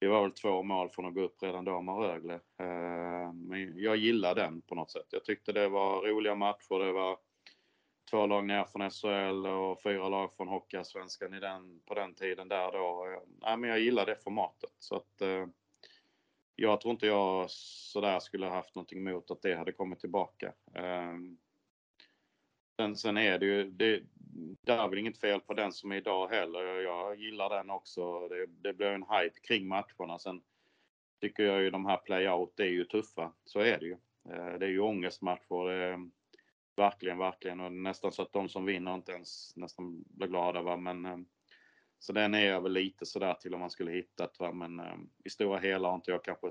vi 0.00 0.06
var 0.06 0.22
väl 0.22 0.32
två 0.32 0.62
mål 0.62 0.90
från 0.90 1.06
att 1.06 1.14
gå 1.14 1.20
upp 1.20 1.42
redan 1.42 1.64
då 1.64 1.80
med 1.80 1.98
Rögle. 1.98 2.34
Eh, 2.34 3.32
men 3.32 3.78
jag 3.78 3.96
gillar 3.96 4.34
den 4.34 4.62
på 4.62 4.74
något 4.74 4.90
sätt. 4.90 5.06
Jag 5.10 5.24
tyckte 5.24 5.52
det 5.52 5.68
var 5.68 6.02
roliga 6.02 6.34
matcher. 6.34 6.84
Det 6.84 6.92
var 6.92 7.18
två 8.10 8.26
lag 8.26 8.46
ner 8.46 8.64
från 8.64 8.90
SHL 8.90 9.46
och 9.46 9.82
fyra 9.82 10.08
lag 10.08 10.36
från 10.36 10.48
Hockeyallsvenskan 10.48 11.30
den, 11.30 11.80
på 11.86 11.94
den 11.94 12.14
tiden 12.14 12.48
där 12.48 12.72
då. 12.72 13.06
Nej, 13.42 13.56
men 13.56 13.70
jag 13.70 13.80
gillar 13.80 14.06
det 14.06 14.16
formatet. 14.24 14.72
Så 14.78 14.96
att, 14.96 15.20
eh, 15.20 15.46
jag 16.56 16.80
tror 16.80 16.92
inte 16.92 17.06
jag 17.06 17.50
sådär 17.50 18.20
skulle 18.20 18.46
haft 18.46 18.74
någonting 18.74 18.98
emot 18.98 19.30
att 19.30 19.42
det 19.42 19.54
hade 19.54 19.72
kommit 19.72 20.00
tillbaka. 20.00 20.52
Eh, 20.74 21.14
sen, 22.76 22.96
sen 22.96 23.16
är 23.16 23.38
det 23.38 23.46
ju, 23.46 23.70
det, 23.70 24.02
det 24.36 24.72
är 24.72 24.88
väl 24.88 24.98
inget 24.98 25.20
fel 25.20 25.40
på 25.40 25.54
den 25.54 25.72
som 25.72 25.92
är 25.92 25.96
idag 25.96 26.28
heller. 26.28 26.80
Jag 26.82 27.16
gillar 27.16 27.50
den 27.50 27.70
också. 27.70 28.28
Det, 28.28 28.46
det 28.46 28.72
blir 28.72 28.86
en 28.86 29.02
hype 29.02 29.40
kring 29.40 29.68
matcherna. 29.68 30.18
Sen 30.18 30.42
tycker 31.20 31.42
jag 31.42 31.62
ju 31.62 31.70
de 31.70 31.86
här 31.86 31.96
playout 31.96 32.60
är 32.60 32.64
ju 32.64 32.84
tuffa. 32.84 33.32
Så 33.44 33.60
är 33.60 33.78
det 33.78 33.86
ju. 33.86 33.96
Eh, 34.28 34.58
det 34.58 34.66
är 34.66 34.70
ju 34.70 34.80
ångestmatcher. 34.80 35.68
Det 35.68 35.74
är, 35.74 36.10
verkligen, 36.76 37.18
verkligen. 37.18 37.60
Och 37.60 37.72
nästan 37.72 38.12
så 38.12 38.22
att 38.22 38.32
de 38.32 38.48
som 38.48 38.64
vinner 38.64 38.94
inte 38.94 39.12
ens 39.12 39.56
nästan 39.56 40.04
blir 40.06 40.28
glada. 40.28 40.62
Va? 40.62 40.76
Men, 40.76 41.04
eh, 41.04 41.18
så 41.98 42.12
den 42.12 42.34
är 42.34 42.46
jag 42.46 42.60
väl 42.60 42.72
lite 42.72 43.06
sådär 43.06 43.34
till 43.34 43.54
om 43.54 43.60
man 43.60 43.70
skulle 43.70 43.92
hittat. 43.92 44.38
Va? 44.38 44.52
Men 44.52 44.80
eh, 44.80 44.96
i 45.24 45.30
stora 45.30 45.58
hela 45.58 45.88
har 45.88 45.94
inte 45.94 46.10
jag 46.10 46.24
kanske 46.24 46.50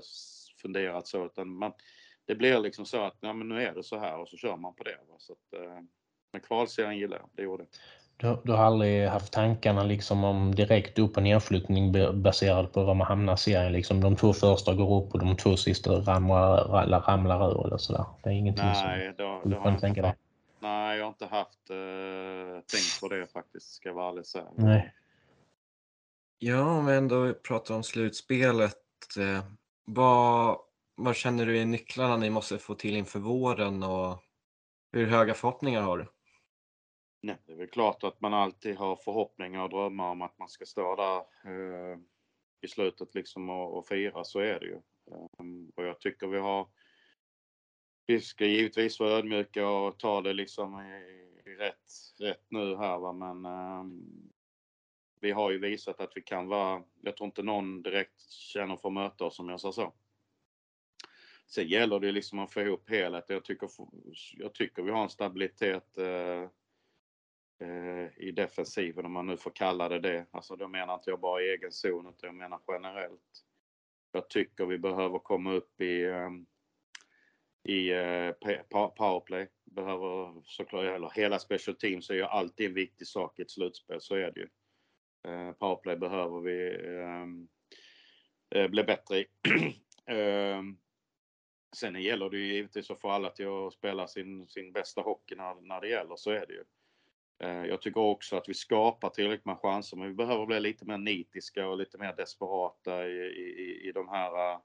funderat 0.62 1.06
så. 1.06 1.26
Utan 1.26 1.48
man, 1.48 1.72
det 2.24 2.34
blir 2.34 2.60
liksom 2.60 2.86
så 2.86 3.02
att 3.02 3.18
ja, 3.20 3.32
men 3.32 3.48
nu 3.48 3.62
är 3.62 3.74
det 3.74 3.82
så 3.82 3.98
här 3.98 4.18
och 4.18 4.28
så 4.28 4.36
kör 4.36 4.56
man 4.56 4.74
på 4.74 4.84
det. 4.84 4.98
Va? 5.08 5.14
Så 5.18 5.32
att, 5.32 5.60
men 6.34 6.40
kvalserien 6.40 6.96
gillar 6.96 7.16
jag, 7.16 7.28
det 7.32 7.42
gjorde 7.42 7.64
Du, 8.16 8.38
du, 8.44 8.52
har 8.52 8.64
aldrig 8.64 9.08
haft 9.08 9.32
tankarna 9.32 9.82
liksom 9.82 10.24
om 10.24 10.54
direkt 10.54 10.98
upp 10.98 11.16
och 11.16 11.22
nedflyttning 11.22 11.92
baserat 12.22 12.72
på 12.72 12.84
var 12.84 12.94
man 12.94 13.06
hamnar 13.06 13.34
i 13.34 13.36
serien? 13.36 13.72
Liksom 13.72 14.00
de 14.00 14.16
två 14.16 14.32
första 14.32 14.74
går 14.74 15.04
upp 15.04 15.12
och 15.12 15.18
de 15.18 15.36
två 15.36 15.56
sista 15.56 15.90
ramlar, 15.90 17.00
ramlar 17.00 17.50
ur 17.50 17.66
eller 17.66 17.76
sådär? 17.76 18.04
Det 18.22 18.28
är 18.30 18.32
ingenting 18.32 18.64
Nej, 18.64 19.14
som 19.16 19.50
du 19.50 19.56
kan 19.62 19.78
tänka 19.78 20.02
dig? 20.02 20.14
Nej, 20.60 20.98
jag 20.98 21.04
har 21.04 21.08
inte 21.08 21.26
haft 21.26 21.70
eh, 21.70 22.60
tänkt 22.72 23.00
på 23.00 23.08
det 23.08 23.26
faktiskt, 23.32 23.72
ska 23.72 23.88
jag 23.88 23.94
vara 23.94 24.08
ärlig 24.08 24.26
säga. 24.26 24.44
Nej. 24.56 24.94
Ja, 26.38 26.78
om 26.78 26.86
vi 26.86 26.94
ändå 26.94 27.34
pratar 27.34 27.74
om 27.74 27.82
slutspelet. 27.82 28.76
Eh, 29.18 29.44
vad, 29.84 30.58
vad 30.94 31.16
känner 31.16 31.46
du 31.46 31.60
är 31.60 31.64
nycklarna 31.64 32.16
ni 32.16 32.30
måste 32.30 32.58
få 32.58 32.74
till 32.74 32.96
inför 32.96 33.18
våren 33.18 33.82
och 33.82 34.22
hur 34.92 35.06
höga 35.06 35.34
förhoppningar 35.34 35.82
har 35.82 35.98
du? 35.98 36.06
Nej, 37.24 37.36
det 37.46 37.52
är 37.52 37.56
väl 37.56 37.66
klart 37.66 38.04
att 38.04 38.20
man 38.20 38.34
alltid 38.34 38.76
har 38.76 38.96
förhoppningar 38.96 39.62
och 39.62 39.70
drömmar 39.70 40.10
om 40.10 40.22
att 40.22 40.38
man 40.38 40.48
ska 40.48 40.66
stå 40.66 40.96
där 40.96 41.16
eh, 41.50 41.98
i 42.60 42.68
slutet 42.68 43.14
liksom 43.14 43.50
och, 43.50 43.78
och 43.78 43.86
fira, 43.86 44.24
så 44.24 44.38
är 44.38 44.60
det 44.60 44.66
ju. 44.66 44.80
Um, 45.38 45.72
och 45.76 45.84
jag 45.84 46.00
tycker 46.00 46.26
vi 46.26 46.38
har 46.38 46.68
vi 48.06 48.20
ska 48.20 48.46
givetvis 48.46 49.00
vara 49.00 49.10
ödmjuka 49.10 49.68
och 49.68 49.98
ta 49.98 50.20
det 50.20 50.32
liksom 50.32 50.80
i, 50.80 51.50
i 51.50 51.54
rätt, 51.54 51.90
rätt 52.18 52.44
nu 52.48 52.76
här 52.76 52.98
va, 52.98 53.12
men 53.12 53.46
um, 53.46 54.32
vi 55.20 55.30
har 55.30 55.50
ju 55.50 55.58
visat 55.58 56.00
att 56.00 56.12
vi 56.14 56.22
kan 56.22 56.48
vara, 56.48 56.82
jag 57.02 57.16
tror 57.16 57.26
inte 57.26 57.42
någon 57.42 57.82
direkt 57.82 58.20
känner 58.30 58.76
för 58.76 58.88
att 58.88 58.94
möta 58.94 59.24
oss 59.24 59.38
om 59.38 59.48
jag 59.48 59.60
sa 59.60 59.72
så. 59.72 59.92
Sen 61.46 61.68
gäller 61.68 62.00
det 62.00 62.12
liksom 62.12 62.38
att 62.38 62.52
få 62.52 62.60
ihop 62.60 62.90
helheten. 62.90 63.34
Jag 63.34 63.44
tycker, 63.44 63.70
jag 64.32 64.54
tycker 64.54 64.82
vi 64.82 64.90
har 64.90 65.02
en 65.02 65.10
stabilitet 65.10 65.98
eh, 65.98 66.06
eh, 66.06 66.48
Eh, 67.58 68.18
i 68.18 68.32
defensiven 68.32 69.06
om 69.06 69.12
man 69.12 69.26
nu 69.26 69.36
får 69.36 69.50
kalla 69.50 69.88
det 69.88 70.00
det. 70.00 70.26
Alltså 70.30 70.56
då 70.56 70.68
menar 70.68 70.94
inte 70.94 71.10
jag 71.10 71.20
bara 71.20 71.42
i 71.42 71.50
egen 71.50 71.72
zon 71.72 72.06
utan 72.06 72.26
jag 72.26 72.34
menar 72.34 72.60
generellt. 72.68 73.44
Jag 74.12 74.30
tycker 74.30 74.66
vi 74.66 74.78
behöver 74.78 75.18
komma 75.18 75.52
upp 75.52 75.80
i, 75.80 76.04
ehm, 76.04 76.46
i 77.62 77.90
eh, 77.90 78.32
powerplay. 78.96 79.48
Behöver 79.64 80.42
såklart, 80.44 80.84
eller 80.84 81.10
hela 81.10 81.38
special 81.38 81.76
teams 81.76 82.10
är 82.10 82.14
ju 82.14 82.22
alltid 82.22 82.66
en 82.66 82.74
viktig 82.74 83.06
sak 83.06 83.38
i 83.38 83.42
ett 83.42 83.50
slutspel, 83.50 84.00
så 84.00 84.14
är 84.14 84.30
det 84.30 84.40
ju. 84.40 84.48
Eh, 85.32 85.52
powerplay 85.52 85.96
behöver 85.96 86.40
vi 86.40 86.86
ehm, 86.98 87.48
bli 88.70 88.84
bättre 88.84 89.18
i. 89.18 89.26
Ehm, 90.06 90.78
sen 91.76 92.02
gäller 92.02 92.30
det 92.30 92.36
ju 92.36 92.54
givetvis 92.54 92.90
att 92.90 93.00
få 93.00 93.10
alla 93.10 93.30
till 93.30 93.48
att 93.48 93.72
spela 93.72 94.08
sin, 94.08 94.48
sin 94.48 94.72
bästa 94.72 95.00
hockey 95.00 95.34
när, 95.34 95.54
när 95.54 95.80
det 95.80 95.88
gäller, 95.88 96.16
så 96.16 96.30
är 96.30 96.46
det 96.46 96.52
ju. 96.52 96.64
Eh, 97.44 97.66
jag 97.66 97.82
tycker 97.82 98.00
också 98.00 98.36
att 98.36 98.48
vi 98.48 98.54
skapar 98.54 99.08
tillräckligt 99.08 99.44
med 99.44 99.58
chanser, 99.58 99.96
men 99.96 100.08
vi 100.08 100.14
behöver 100.14 100.46
bli 100.46 100.60
lite 100.60 100.84
mer 100.84 100.98
nitiska 100.98 101.68
och 101.68 101.78
lite 101.78 101.98
mer 101.98 102.16
desperata 102.16 103.08
i, 103.08 103.26
i, 103.26 103.88
i 103.88 103.92
de 103.92 104.08
här 104.08 104.52
eh, 104.52 104.58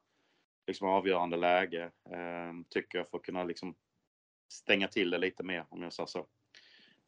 liksom 0.68 0.90
avgörande 0.90 1.38
läge, 1.38 1.84
eh, 2.10 2.54
tycker 2.70 2.98
jag, 2.98 3.10
för 3.10 3.18
att 3.18 3.24
kunna 3.24 3.44
liksom 3.44 3.76
stänga 4.48 4.88
till 4.88 5.10
det 5.10 5.18
lite 5.18 5.44
mer, 5.44 5.66
om 5.70 5.84
jag 5.84 5.94
säger 5.94 6.08
så. 6.08 6.26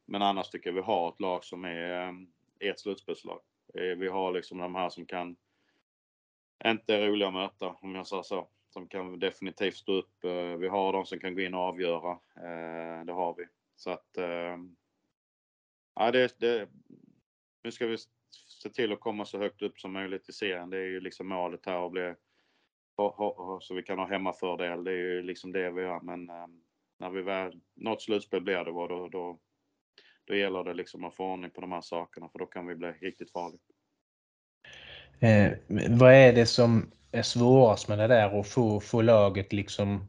Men 0.06 0.22
annars 0.22 0.50
tycker 0.50 0.70
jag 0.70 0.76
vi 0.76 0.82
har 0.82 1.10
ett 1.10 1.20
lag 1.20 1.44
som 1.44 1.66
är 1.66 2.16
ett 2.60 2.80
slutspelslag. 2.80 3.40
Vi 3.74 4.08
har 4.08 4.32
liksom 4.32 4.58
de 4.58 4.76
här 4.76 4.90
som 4.90 5.06
kan, 5.06 5.36
inte 6.66 6.96
är 6.96 7.08
roliga 7.08 7.28
att 7.28 7.34
möta 7.34 7.76
om 7.82 7.96
jag 7.96 8.08
säger 8.08 8.24
så, 8.24 8.48
som 8.70 8.88
kan 8.88 9.20
definitivt 9.20 9.76
stå 9.76 9.94
upp. 9.94 10.18
Vi 10.60 10.68
har 10.68 10.94
de 10.94 11.06
som 11.06 11.20
kan 11.20 11.36
gå 11.36 11.42
in 11.42 11.54
och 11.54 11.60
avgöra. 11.60 12.20
Det 13.06 13.14
har 13.14 13.36
vi. 13.38 13.46
Så 13.76 13.92
att, 13.92 14.18
ja 16.06 16.12
det, 16.12 16.40
det, 16.40 16.68
nu 17.64 17.72
ska 17.72 17.88
vi 17.88 17.98
se 18.62 18.70
till 18.70 18.92
att 18.92 19.00
komma 19.00 19.26
så 19.26 19.38
högt 19.38 19.62
upp 19.62 19.80
som 19.80 19.94
möjligt 19.94 20.30
i 20.30 20.34
serien. 20.34 20.70
Det 20.70 20.78
är 20.78 20.86
ju 20.86 21.00
liksom 21.00 21.28
målet 21.28 21.66
här 21.66 21.86
att 21.86 21.92
bli 21.92 22.14
så 23.62 23.74
vi 23.74 23.84
kan 23.84 24.00
ha 24.00 24.08
hemmafördel. 24.08 24.84
Det 24.84 24.92
är 24.92 24.96
ju 24.96 25.22
liksom 25.22 25.52
det 25.52 25.72
vi 25.72 25.82
gör. 25.82 26.00
Men 26.02 26.30
eh, 26.30 26.48
när 27.00 27.10
vi 27.10 27.22
väl, 27.22 27.60
något 27.76 28.02
slutspel 28.02 28.42
blir 28.42 28.58
det, 28.58 28.72
då, 28.72 29.08
då, 29.08 29.40
då 30.26 30.36
gäller 30.36 30.64
det 30.64 30.74
liksom 30.74 31.06
att 31.06 31.16
få 31.16 31.26
ordning 31.26 31.52
på 31.52 31.62
de 31.62 31.72
här 31.72 31.82
sakerna 31.82 32.30
för 32.30 32.40
då 32.40 32.46
kan 32.46 32.68
vi 32.68 32.76
bli 32.76 32.92
riktigt 32.92 33.32
farliga. 33.32 33.62
Eh, 35.20 35.52
vad 35.90 36.14
är 36.14 36.34
det 36.34 36.46
som 36.46 36.92
är 37.12 37.22
svårast 37.22 37.88
med 37.88 38.00
det 38.00 38.08
där 38.08 38.40
att 38.40 38.48
få, 38.48 38.80
få 38.80 39.02
laget 39.02 39.54
liksom 39.54 40.08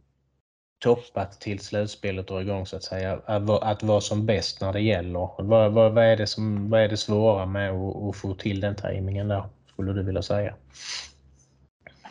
toppat 0.82 1.40
till 1.40 1.60
slutspelet 1.60 2.28
drar 2.28 2.40
igång 2.40 2.66
så 2.66 2.76
att 2.76 2.82
säga? 2.82 3.20
Att, 3.26 3.50
att 3.50 3.82
vara 3.82 4.00
som 4.00 4.26
bäst 4.26 4.60
när 4.60 4.72
det 4.72 4.80
gäller. 4.80 5.30
Vad, 5.38 5.72
vad, 5.72 5.92
vad, 5.92 6.04
är, 6.04 6.16
det 6.16 6.26
som, 6.26 6.70
vad 6.70 6.80
är 6.80 6.88
det 6.88 6.96
svåra 6.96 7.46
med 7.46 7.70
att, 7.70 7.96
att 7.96 8.16
få 8.16 8.34
till 8.34 8.60
den 8.60 8.76
tajmingen 8.76 9.28
där, 9.28 9.44
skulle 9.66 9.92
du 9.92 10.02
vilja 10.02 10.22
säga? 10.22 10.54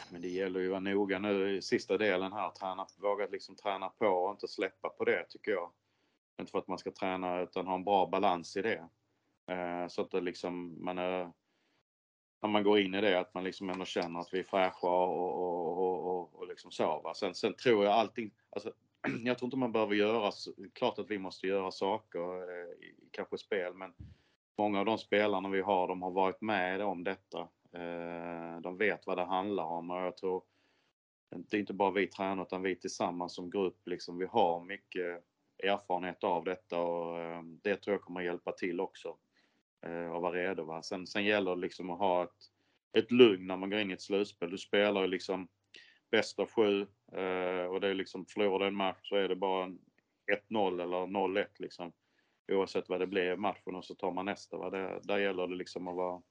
Men 0.10 0.22
det 0.22 0.28
gäller 0.28 0.60
ju 0.60 0.66
att 0.66 0.72
vara 0.72 0.80
noga 0.80 1.20
nu 1.20 1.58
i 1.58 1.62
sista 1.62 1.98
delen 1.98 2.34
här, 2.34 2.50
träna, 2.50 2.86
våga 3.02 3.28
liksom 3.32 3.56
träna 3.56 3.90
på 3.90 4.08
och 4.08 4.32
inte 4.32 4.48
släppa 4.48 4.90
på 4.90 5.06
det 5.06 5.26
tycker 5.30 5.52
jag. 5.52 5.70
Inte 6.40 6.52
för 6.52 6.60
att 6.60 6.68
man 6.68 6.78
ska 6.78 6.92
träna 6.92 7.42
utan 7.42 7.68
ha 7.68 7.76
en 7.76 7.84
bra 7.84 8.06
balans 8.06 8.58
i 8.58 8.62
det. 8.62 8.88
Eh, 9.52 9.88
så 9.88 10.02
att 10.02 10.12
det 10.12 10.22
liksom, 10.22 10.86
man 10.86 10.98
är, 10.98 11.22
eh, 11.22 11.30
när 12.42 12.50
man 12.50 12.64
går 12.64 12.80
in 12.80 12.96
i 12.96 13.02
det, 13.02 13.20
att 13.20 13.34
man 13.34 13.44
liksom 13.44 13.70
ändå 13.70 13.86
känner 13.86 14.20
att 14.20 14.34
vi 14.34 14.40
är 14.40 14.44
fräscha 14.44 14.88
och, 14.88 15.42
och, 15.44 15.91
och 15.91 15.91
liksom 16.52 16.72
så. 16.72 17.02
Va? 17.04 17.14
Sen, 17.14 17.36
sen 17.36 17.54
tror 17.54 17.86
jag 17.86 17.94
allting, 17.94 18.32
alltså, 18.50 18.74
jag 19.24 19.38
tror 19.38 19.48
inte 19.48 19.58
man 19.58 19.72
behöver 19.72 19.96
göra, 19.96 20.32
klart 20.74 21.00
att 21.00 21.12
vi 21.12 21.18
måste 21.18 21.48
göra 21.48 21.72
saker 21.72 22.20
eh, 22.20 22.88
i 22.88 23.10
kanske 23.12 23.38
spel, 23.38 23.74
men 23.74 23.94
många 24.58 24.80
av 24.80 24.86
de 24.86 24.98
spelarna 24.98 25.50
vi 25.50 25.62
har, 25.62 25.88
de 25.88 26.02
har 26.02 26.12
varit 26.12 26.42
med 26.42 26.82
om 26.82 27.04
detta. 27.04 27.40
Eh, 27.74 28.62
de 28.62 28.78
vet 28.78 29.08
vad 29.08 29.18
det 29.18 29.26
handlar 29.26 29.64
om 29.64 29.92
och 29.92 29.98
jag 29.98 30.18
tror 30.18 30.44
det 31.30 31.58
är 31.58 31.60
inte 31.60 31.74
bara 31.74 31.92
vi 31.92 32.08
tränare 32.08 32.46
utan 32.46 32.62
vi 32.62 32.76
tillsammans 32.76 33.36
som 33.36 33.50
grupp, 33.50 33.88
liksom, 33.88 34.18
vi 34.18 34.26
har 34.26 34.66
mycket 34.66 35.24
erfarenhet 35.64 36.24
av 36.24 36.44
detta 36.44 36.80
och 36.80 37.20
eh, 37.20 37.44
det 37.44 37.76
tror 37.76 37.94
jag 37.94 38.02
kommer 38.02 38.22
hjälpa 38.22 38.52
till 38.52 38.80
också. 38.80 39.18
Eh, 39.86 40.12
att 40.12 40.22
vara 40.22 40.34
redo. 40.34 40.64
Va? 40.64 40.82
Sen, 40.82 41.08
sen 41.08 41.26
gäller 41.26 41.56
det 41.56 41.62
liksom 41.62 41.90
att 41.90 42.00
ha 42.00 42.24
ett, 42.24 42.50
ett 42.98 43.12
lugn 43.12 43.48
när 43.48 43.58
man 43.58 43.70
går 43.70 43.80
in 43.80 43.92
i 43.92 43.94
ett 43.94 44.02
slutspel. 44.02 44.52
Du 44.52 44.58
spelar 44.58 45.02
ju 45.02 45.08
liksom 45.08 45.48
bäst 46.12 46.40
av 46.40 46.50
sju 46.50 46.82
eh, 47.12 47.66
och 47.66 47.82
det 47.82 47.88
är 47.88 47.94
liksom 47.94 48.26
förlorar 48.26 48.60
du 48.60 48.68
en 48.68 48.76
match 48.76 49.10
så 49.10 49.16
är 49.16 49.28
det 49.28 49.36
bara 49.36 49.66
1-0 50.50 50.82
eller 50.82 51.08
0-1 51.08 51.46
liksom. 51.60 51.92
Oavsett 52.52 52.90
vad 52.90 53.00
det 53.00 53.08
blir 53.08 53.34
i 53.34 53.38
matchen 53.38 53.76
och 53.76 53.86
så 53.86 53.96
tar 53.96 54.12
man 54.12 54.26
nästa. 54.26 54.58
Va? 54.58 54.70
Det, 54.70 55.00
där 55.04 55.18
gäller 55.18 55.48
det 55.48 55.56
liksom 55.56 55.88
att 55.88 55.96
vara, 55.96 56.22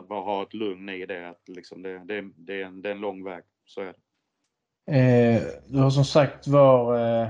att 0.00 0.08
ha 0.08 0.42
ett 0.42 0.54
lugn 0.54 0.88
i 0.88 1.06
det. 1.06 1.28
Att 1.28 1.48
liksom 1.48 1.82
det, 1.82 1.98
det, 1.98 2.30
det, 2.36 2.62
är 2.62 2.64
en, 2.64 2.82
det 2.82 2.88
är 2.88 2.92
en 2.92 3.00
lång 3.00 3.24
väg. 3.24 3.42
Så 3.64 3.80
är 3.80 3.84
det. 3.84 3.94
Eh, 4.92 5.42
du 5.66 5.78
har 5.78 5.90
som 5.90 6.04
sagt 6.04 6.46
var 6.46 6.98
eh, 6.98 7.28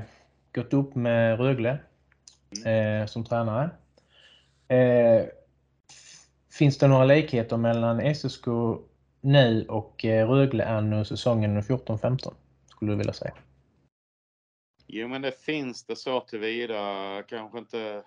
gått 0.54 0.72
upp 0.72 0.94
med 0.94 1.40
Rögle 1.40 1.78
mm. 2.66 3.00
eh, 3.02 3.06
som 3.06 3.24
tränare. 3.24 3.70
Eh, 4.68 5.26
finns 6.58 6.78
det 6.78 6.88
några 6.88 7.04
likheter 7.04 7.56
mellan 7.56 8.14
SSK 8.14 8.46
nu 9.26 9.66
och 9.68 10.04
eh, 10.04 10.28
Rögle 10.28 10.46
Rögle 10.46 10.66
anno 10.66 11.04
säsongen 11.04 11.60
14-15? 11.62 12.34
Skulle 12.66 12.92
du 12.92 12.96
vilja 12.96 13.12
säga? 13.12 13.34
Jo, 14.86 15.08
men 15.08 15.22
det 15.22 15.40
finns 15.44 15.86
det 15.86 15.96
så 15.96 16.20
tillvida, 16.20 17.22
kanske 17.28 17.58
inte 17.58 18.02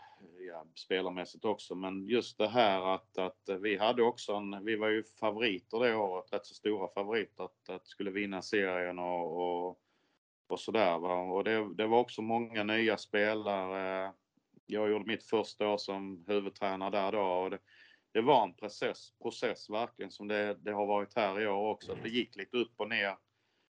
ja, 0.48 0.66
spelarmässigt 0.76 1.46
också, 1.46 1.76
men 1.76 2.08
just 2.08 2.38
det 2.38 2.48
här 2.48 2.96
att, 2.96 3.18
att 3.18 3.50
vi 3.62 3.78
hade 3.78 4.04
också 4.04 4.34
en, 4.34 4.66
vi 4.66 4.76
var 4.76 4.90
ju 4.90 5.04
favoriter 5.04 5.80
det 5.80 5.96
året, 5.96 6.34
rätt 6.34 6.46
så 6.46 6.54
stora 6.54 6.88
favoriter 6.88 7.44
att, 7.44 7.70
att 7.70 7.88
skulle 7.88 8.12
vinna 8.12 8.42
serien 8.42 9.00
och, 9.00 9.38
och, 9.42 9.80
och 10.48 10.60
sådär. 10.60 11.00
Va? 11.00 11.22
Och 11.22 11.44
det, 11.44 11.74
det 11.76 11.88
var 11.88 12.00
också 12.00 12.22
många 12.22 12.64
nya 12.64 12.98
spelare 12.98 14.12
jag 14.70 14.90
gjorde 14.90 15.06
mitt 15.06 15.24
första 15.24 15.68
år 15.68 15.78
som 15.78 16.24
huvudtränare 16.28 16.90
där 16.90 17.12
då 17.12 17.22
och 17.22 17.50
det, 17.50 17.60
det 18.12 18.22
var 18.22 18.44
en 18.44 18.54
process, 18.54 19.14
process 19.22 19.70
verkligen 19.70 20.12
som 20.12 20.28
det, 20.28 20.54
det, 20.54 20.72
har 20.72 20.86
varit 20.86 21.16
här 21.16 21.42
i 21.42 21.48
år 21.48 21.70
också. 21.70 21.98
Det 22.04 22.10
gick 22.10 22.36
lite 22.36 22.58
upp 22.58 22.74
och 22.78 22.90
ner 22.90 23.18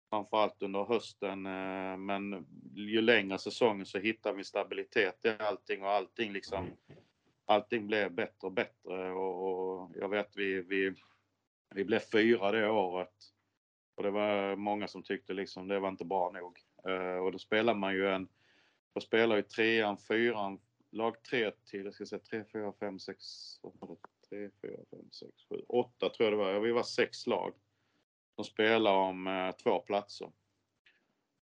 framförallt 0.10 0.62
under 0.62 0.84
hösten 0.84 1.46
eh, 1.46 1.98
men 1.98 2.46
ju 2.76 3.02
längre 3.02 3.38
säsongen 3.38 3.86
så 3.86 4.00
hittar 4.00 4.34
vi 4.34 4.44
stabilitet 4.44 5.26
i 5.26 5.30
allting 5.30 5.84
och 5.84 5.90
allting 5.90 6.34
liksom 6.34 6.68
allting 7.46 7.88
blev 7.88 8.12
bättre 8.12 8.48
och 8.48 8.52
bättre 8.52 9.12
och, 9.12 9.92
jag 9.96 10.10
vet 10.10 10.38
vi, 10.38 10.62
vi, 10.62 10.94
vi 11.76 11.86
blev 11.86 12.00
fyra 12.00 12.52
det 12.52 12.70
året 12.70 13.14
och 13.96 14.04
det 14.04 14.12
var 14.12 14.56
många 14.56 14.88
som 14.88 15.04
tyckte 15.04 15.34
liksom 15.34 15.68
det 15.68 15.80
var 15.80 15.90
inte 15.90 16.06
bra 16.06 16.32
nog. 16.32 16.60
Eh, 16.88 17.18
och 17.18 17.32
då 17.32 17.40
spelar 17.40 17.74
man 17.74 17.94
ju 17.94 18.10
en, 18.10 18.28
då 18.94 19.02
spelar 19.02 19.36
ju 19.36 19.42
trean, 19.42 19.98
fyran, 19.98 20.60
lag 20.92 21.24
3 21.24 21.52
till, 21.52 21.86
jag 21.86 21.94
ska 21.94 22.06
säga 22.06 22.20
3, 22.20 22.44
4, 22.54 22.74
5, 22.80 23.00
6, 23.00 23.18
3, 24.32 24.50
4, 24.62 24.72
5, 24.92 25.00
6, 25.12 25.32
7, 25.50 25.62
8 25.68 26.10
tror 26.10 26.30
jag 26.30 26.34
det 26.34 26.38
var. 26.38 26.60
Vi 26.60 26.72
var 26.72 26.84
sex 26.84 27.28
lag 27.28 27.54
som 28.36 28.46
spelade 28.46 28.98
om 28.98 29.28
eh, 29.28 29.52
två 29.52 29.80
platser. 29.80 30.32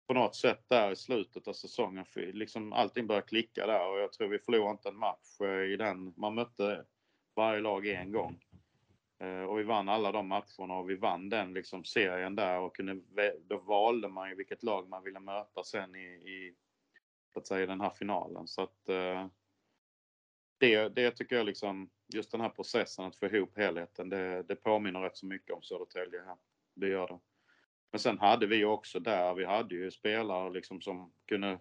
på 0.07 0.15
något 0.15 0.37
sätt 0.37 0.65
där 0.69 0.93
i 0.93 0.97
slutet 0.97 1.49
av 1.49 1.53
säsongen, 1.53 2.07
liksom 2.15 2.73
allting 2.73 3.07
började 3.07 3.27
klicka 3.27 3.67
där 3.67 3.89
och 3.91 3.99
jag 3.99 4.13
tror 4.13 4.29
vi 4.29 4.39
förlorade 4.39 4.71
inte 4.71 4.89
en 4.89 4.97
match 4.97 5.41
eh, 5.41 5.73
i 5.73 5.77
den. 5.77 6.15
Man 6.17 6.35
mötte 6.35 6.85
varje 7.37 7.61
lag 7.61 7.87
en 7.87 8.13
gång. 8.13 8.45
Eh, 9.19 9.43
och 9.43 9.59
vi 9.59 9.63
vann 9.63 9.89
alla 9.89 10.13
de 10.13 10.29
matcherna 10.29 10.75
och 10.79 10.91
vi 10.91 10.97
vann 10.97 11.29
den 11.29 11.55
liksom 11.55 11.85
serien 11.85 12.37
där 12.37 12.59
och 12.59 12.77
kunde, 12.77 13.01
då 13.45 13.59
valde 13.59 14.09
man 14.09 14.29
ju 14.29 14.35
vilket 14.35 14.63
lag 14.63 14.89
man 14.89 15.05
ville 15.05 15.21
möta 15.21 15.65
sen 15.65 15.97
i, 15.97 16.07
i 16.07 16.57
så 17.33 17.39
att 17.39 17.47
säga, 17.47 17.67
den 17.67 17.81
här 17.81 17.91
finalen. 17.91 18.49
Så 18.49 18.63
att 18.63 18.89
eh, 18.89 19.27
det, 20.59 20.89
det 20.89 21.11
tycker 21.11 21.37
jag 21.37 21.47
liksom, 21.47 21.91
just 22.15 22.31
den 22.31 22.41
här 22.41 22.49
processen 22.49 23.05
att 23.05 23.17
få 23.17 23.27
ihop 23.27 23.57
helheten, 23.57 24.09
det, 24.09 24.43
det 24.43 24.57
påminner 24.57 25.01
rätt 25.01 25.17
så 25.17 25.27
mycket 25.27 25.51
om 25.51 25.63
Södertälje 25.63 26.21
här. 26.21 26.37
Det 26.75 26.89
gör 26.89 27.09
det. 27.09 27.19
Men 27.91 28.01
sen 28.01 28.19
hade 28.19 28.47
vi 28.47 28.65
också 28.65 29.01
där, 29.01 29.35
vi 29.35 29.45
hade 29.45 29.75
ju 29.75 29.91
spelare 29.91 30.51
liksom 30.51 30.81
som 30.81 31.13
kunde 31.27 31.59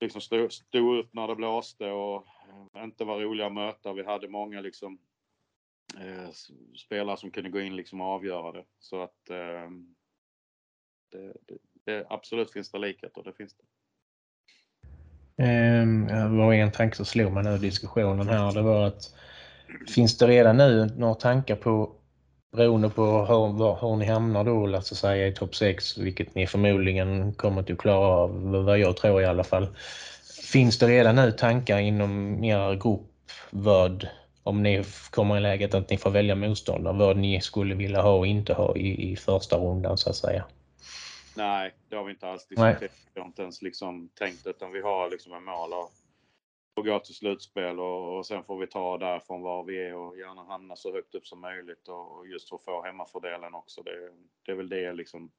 liksom 0.00 0.20
stå, 0.20 0.48
stå 0.48 0.94
upp 0.94 1.14
när 1.14 1.28
det 1.28 1.36
blåste 1.36 1.90
och 1.90 2.26
eh, 2.74 2.84
inte 2.84 3.04
var 3.04 3.20
roliga 3.20 3.46
att 3.46 3.52
möta. 3.52 3.92
Vi 3.92 4.04
hade 4.04 4.28
många 4.28 4.60
liksom 4.60 5.00
eh, 5.98 6.30
spelare 6.76 7.16
som 7.16 7.30
kunde 7.30 7.50
gå 7.50 7.60
in 7.60 7.76
liksom 7.76 8.00
och 8.00 8.06
avgöra 8.06 8.52
det. 8.52 8.64
Så 8.78 9.02
att 9.02 9.30
eh, 9.30 9.70
det, 11.08 11.36
det, 11.46 11.58
det, 11.84 12.06
absolut 12.10 12.52
finns 12.52 12.70
det 12.70 12.78
likheter, 12.78 13.22
det 13.22 13.32
finns 13.32 13.54
det. 13.54 13.64
Ehm, 15.40 16.06
det 16.06 16.28
var 16.28 16.52
en 16.52 16.70
tanke 16.70 16.96
som 16.96 17.04
slog 17.04 17.32
mig 17.32 17.44
nu 17.44 17.54
i 17.54 17.58
diskussionen 17.58 18.28
här. 18.28 18.52
Det 18.52 18.62
var 18.62 18.86
att 18.86 19.14
finns 19.94 20.18
det 20.18 20.26
redan 20.26 20.56
nu 20.56 20.86
några 20.96 21.14
tankar 21.14 21.56
på 21.56 21.90
beroende 22.56 22.88
på 22.88 23.02
hur, 23.02 23.80
hur 23.80 23.96
ni 23.96 24.06
hamnar 24.06 24.44
då, 24.44 24.66
låt 24.66 24.92
oss 24.92 24.98
säga 24.98 25.26
i 25.26 25.32
topp 25.32 25.54
6, 25.54 25.98
vilket 25.98 26.34
ni 26.34 26.46
förmodligen 26.46 27.32
kommer 27.32 27.72
att 27.72 27.78
klara 27.78 28.06
av, 28.06 28.52
vad 28.64 28.78
jag 28.78 28.96
tror 28.96 29.22
i 29.22 29.26
alla 29.26 29.44
fall. 29.44 29.68
Finns 30.52 30.78
det 30.78 30.86
redan 30.86 31.16
nu 31.16 31.32
tankar 31.32 31.78
inom 31.78 32.44
er 32.44 32.74
grupp 32.74 33.06
vad, 33.50 34.08
om 34.42 34.62
ni 34.62 34.84
kommer 35.10 35.36
i 35.36 35.40
läget 35.40 35.74
att 35.74 35.90
ni 35.90 35.98
får 35.98 36.10
välja 36.10 36.34
motståndare, 36.34 36.96
vad 36.96 37.16
ni 37.16 37.40
skulle 37.40 37.74
vilja 37.74 38.02
ha 38.02 38.12
och 38.12 38.26
inte 38.26 38.52
ha 38.52 38.76
i, 38.76 39.12
i 39.12 39.16
första 39.16 39.56
rundan 39.56 39.98
så 39.98 40.10
att 40.10 40.16
säga? 40.16 40.44
Nej, 41.40 41.74
det 41.88 41.96
har 41.96 42.04
vi 42.04 42.10
inte 42.10 42.28
alls 42.28 42.46
diskuterat. 42.46 42.92
Vi 43.14 43.20
har 43.20 43.26
inte 43.26 43.42
ens 43.42 43.62
liksom 43.62 44.08
tänkt 44.08 44.46
utan 44.46 44.72
vi 44.72 44.80
har 44.80 45.10
liksom 45.10 45.32
en 45.32 45.44
mål 45.44 45.72
att 45.72 46.84
gå 46.84 46.98
till 46.98 47.14
slutspel 47.14 47.80
och, 47.80 48.18
och 48.18 48.26
sen 48.26 48.44
får 48.44 48.58
vi 48.58 48.66
ta 48.66 48.98
därifrån 48.98 49.42
var 49.42 49.64
vi 49.64 49.86
är 49.86 49.94
och 49.94 50.18
gärna 50.18 50.44
hamna 50.44 50.76
så 50.76 50.92
högt 50.92 51.14
upp 51.14 51.26
som 51.26 51.40
möjligt 51.40 51.88
och, 51.88 52.18
och 52.18 52.26
just 52.26 52.48
för 52.48 52.56
att 52.56 52.64
få 52.64 52.82
hemmafördelen 52.82 53.54
också. 53.54 53.82
Det, 53.82 54.12
det 54.42 54.52
är 54.52 54.56
väl 54.56 54.68
det 54.68 54.92
liksom, 54.92 55.30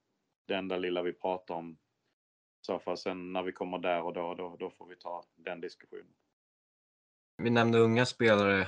det 0.45 0.55
enda 0.55 0.77
lilla 0.77 1.01
vi 1.01 1.13
pratar 1.13 1.55
om. 1.55 1.77
Så 2.61 2.79
fall 2.79 2.97
sen 2.97 3.33
när 3.33 3.43
vi 3.43 3.51
kommer 3.51 3.77
där 3.77 4.01
och 4.01 4.13
då, 4.13 4.33
då, 4.33 4.55
då 4.59 4.69
får 4.69 4.87
vi 4.87 4.95
ta 4.95 5.23
den 5.35 5.61
diskussionen. 5.61 6.13
Vi 7.37 7.49
nämnde 7.49 7.79
unga 7.79 8.05
spelare 8.05 8.67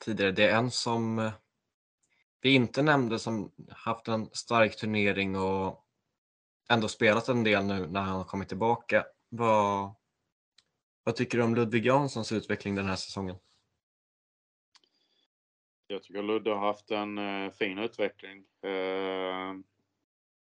tidigare. 0.00 0.32
Det 0.32 0.48
är 0.48 0.56
en 0.58 0.70
som 0.70 1.18
eh, 1.18 1.32
vi 2.40 2.54
inte 2.54 2.82
nämnde 2.82 3.18
som 3.18 3.50
haft 3.70 4.08
en 4.08 4.26
stark 4.32 4.76
turnering 4.76 5.36
och 5.36 5.83
ändå 6.70 6.88
spelat 6.88 7.28
en 7.28 7.44
del 7.44 7.64
nu 7.64 7.86
när 7.86 8.00
han 8.00 8.16
har 8.16 8.24
kommit 8.24 8.48
tillbaka. 8.48 9.04
Vad, 9.28 9.94
vad 11.04 11.16
tycker 11.16 11.38
du 11.38 11.44
om 11.44 11.54
Ludvig 11.54 11.86
Janssons 11.86 12.32
utveckling 12.32 12.74
den 12.74 12.86
här 12.86 12.96
säsongen? 12.96 13.36
Jag 15.86 16.02
tycker 16.02 16.22
Ludde 16.22 16.50
har 16.50 16.66
haft 16.66 16.90
en 16.90 17.18
eh, 17.18 17.50
fin 17.50 17.78
utveckling. 17.78 18.44
Eh, 18.62 18.70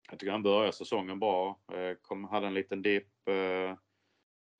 jag 0.09 0.19
tycker 0.19 0.32
han 0.32 0.43
började 0.43 0.74
säsongen 0.74 1.19
bra. 1.19 1.59
Eh, 1.74 1.97
kom, 2.01 2.24
hade 2.24 2.47
en 2.47 2.53
liten 2.53 2.82
dipp. 2.82 3.28
Eh, 3.28 3.78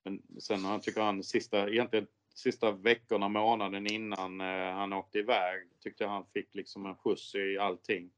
men 0.04 0.22
sen 0.40 0.64
jag 0.64 0.84
tycker 0.84 1.02
han 1.02 1.24
sista, 1.24 1.70
egentligen 1.70 2.08
sista 2.34 2.72
veckorna, 2.72 3.30
månaden 3.30 3.88
innan 3.88 4.42
eh, 4.42 4.74
han 4.74 4.94
åkte 4.94 5.20
iväg 5.20 5.70
tyckte 5.80 6.04
jag 6.04 6.12
han 6.12 6.26
fick 6.26 6.56
liksom 6.56 6.86
en 6.86 6.96
skjuts 6.96 7.36
i 7.36 7.58
allting 7.58 8.12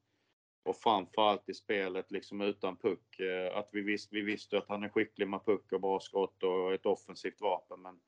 och 0.63 0.77
framförallt 0.77 1.49
i 1.49 1.53
spelet 1.53 2.11
liksom 2.11 2.41
utan 2.41 2.77
puck. 2.77 3.19
Eh, 3.19 3.57
att 3.57 3.69
vi, 3.71 3.81
visst, 3.81 4.13
vi 4.13 4.21
visste 4.21 4.57
att 4.57 4.67
han 4.67 4.83
är 4.83 4.89
skicklig 4.89 5.27
med 5.27 5.45
puck 5.45 5.71
och 5.71 5.81
bra 5.81 5.99
skott 5.99 6.43
och 6.43 6.73
ett 6.73 6.85
offensivt 6.85 7.41
vapen. 7.41 7.81
Men 7.81 7.99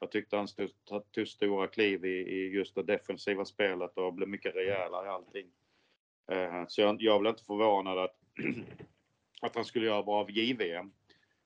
jag 0.00 0.10
tyckte 0.10 0.36
han 0.36 0.48
stod, 0.48 0.70
tog 1.12 1.28
stora 1.28 1.66
kliv 1.66 2.04
i, 2.04 2.18
i 2.18 2.48
just 2.48 2.74
det 2.74 2.82
defensiva 2.82 3.44
spelet 3.44 3.98
och 3.98 4.14
blev 4.14 4.28
mycket 4.28 4.54
rejälare 4.54 5.06
i 5.06 5.08
allting. 5.08 5.46
Eh, 6.30 6.64
så 6.68 6.80
jag, 6.80 7.02
jag 7.02 7.20
blev 7.20 7.30
inte 7.30 7.44
förvånad 7.44 7.98
att, 7.98 8.16
att 9.42 9.54
han 9.54 9.64
skulle 9.64 9.86
göra 9.86 10.02
bra 10.02 10.20
av 10.20 10.30
JVM. 10.30 10.92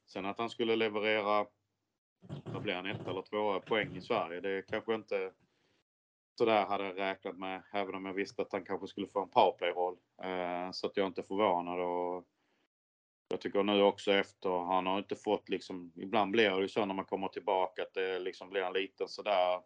Sen 0.07 0.27
att 0.27 0.39
han 0.39 0.51
skulle 0.51 0.77
leverera, 0.77 1.47
vad 2.45 2.63
blir 2.63 2.75
han, 2.75 2.87
ett 2.87 3.07
eller 3.07 3.23
två 3.23 3.61
poäng 3.61 3.97
i 3.97 4.01
Sverige, 4.01 4.41
det 4.41 4.63
kanske 4.63 4.95
inte 4.95 5.33
sådär 6.35 6.64
hade 6.64 6.85
jag 6.85 6.99
räknat 6.99 7.39
med, 7.39 7.62
även 7.72 7.95
om 7.95 8.07
jag 8.07 8.12
visste 8.12 8.43
att 8.43 8.53
han 8.53 8.64
kanske 8.64 8.87
skulle 8.87 9.07
få 9.07 9.22
en 9.22 9.28
powerplay-roll. 9.28 9.97
Eh, 10.22 10.70
så 10.70 10.87
att 10.87 10.97
jag 10.97 11.05
är 11.05 11.09
inte 11.09 11.22
förvånad. 11.22 11.80
Och 11.80 12.26
jag 13.28 13.41
tycker 13.41 13.62
nu 13.62 13.83
också 13.83 14.12
efter, 14.12 14.51
han 14.51 14.87
har 14.87 14.99
inte 14.99 15.16
fått 15.16 15.49
liksom, 15.49 15.93
ibland 15.97 16.33
blir 16.33 16.51
det 16.51 16.62
ju 16.62 16.68
så 16.68 16.85
när 16.85 16.95
man 16.95 17.05
kommer 17.05 17.28
tillbaka 17.28 17.83
att 17.83 17.95
det 17.95 18.18
liksom 18.18 18.51
blir 18.51 18.62
en 18.62 18.72
liten 18.72 19.09
sådär 19.09 19.61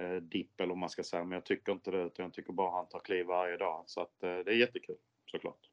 eh, 0.00 0.16
dipp 0.16 0.60
eller 0.60 0.68
vad 0.68 0.78
man 0.78 0.90
ska 0.90 1.02
säga. 1.02 1.24
Men 1.24 1.32
jag 1.32 1.44
tycker 1.44 1.72
inte 1.72 1.90
det, 1.90 2.02
utan 2.02 2.24
jag 2.24 2.32
tycker 2.32 2.52
bara 2.52 2.70
han 2.70 2.88
tar 2.88 3.00
kliv 3.00 3.26
varje 3.26 3.56
dag. 3.56 3.84
Så 3.86 4.00
att 4.00 4.22
eh, 4.22 4.38
det 4.38 4.50
är 4.50 4.56
jättekul 4.56 4.96
såklart. 5.30 5.68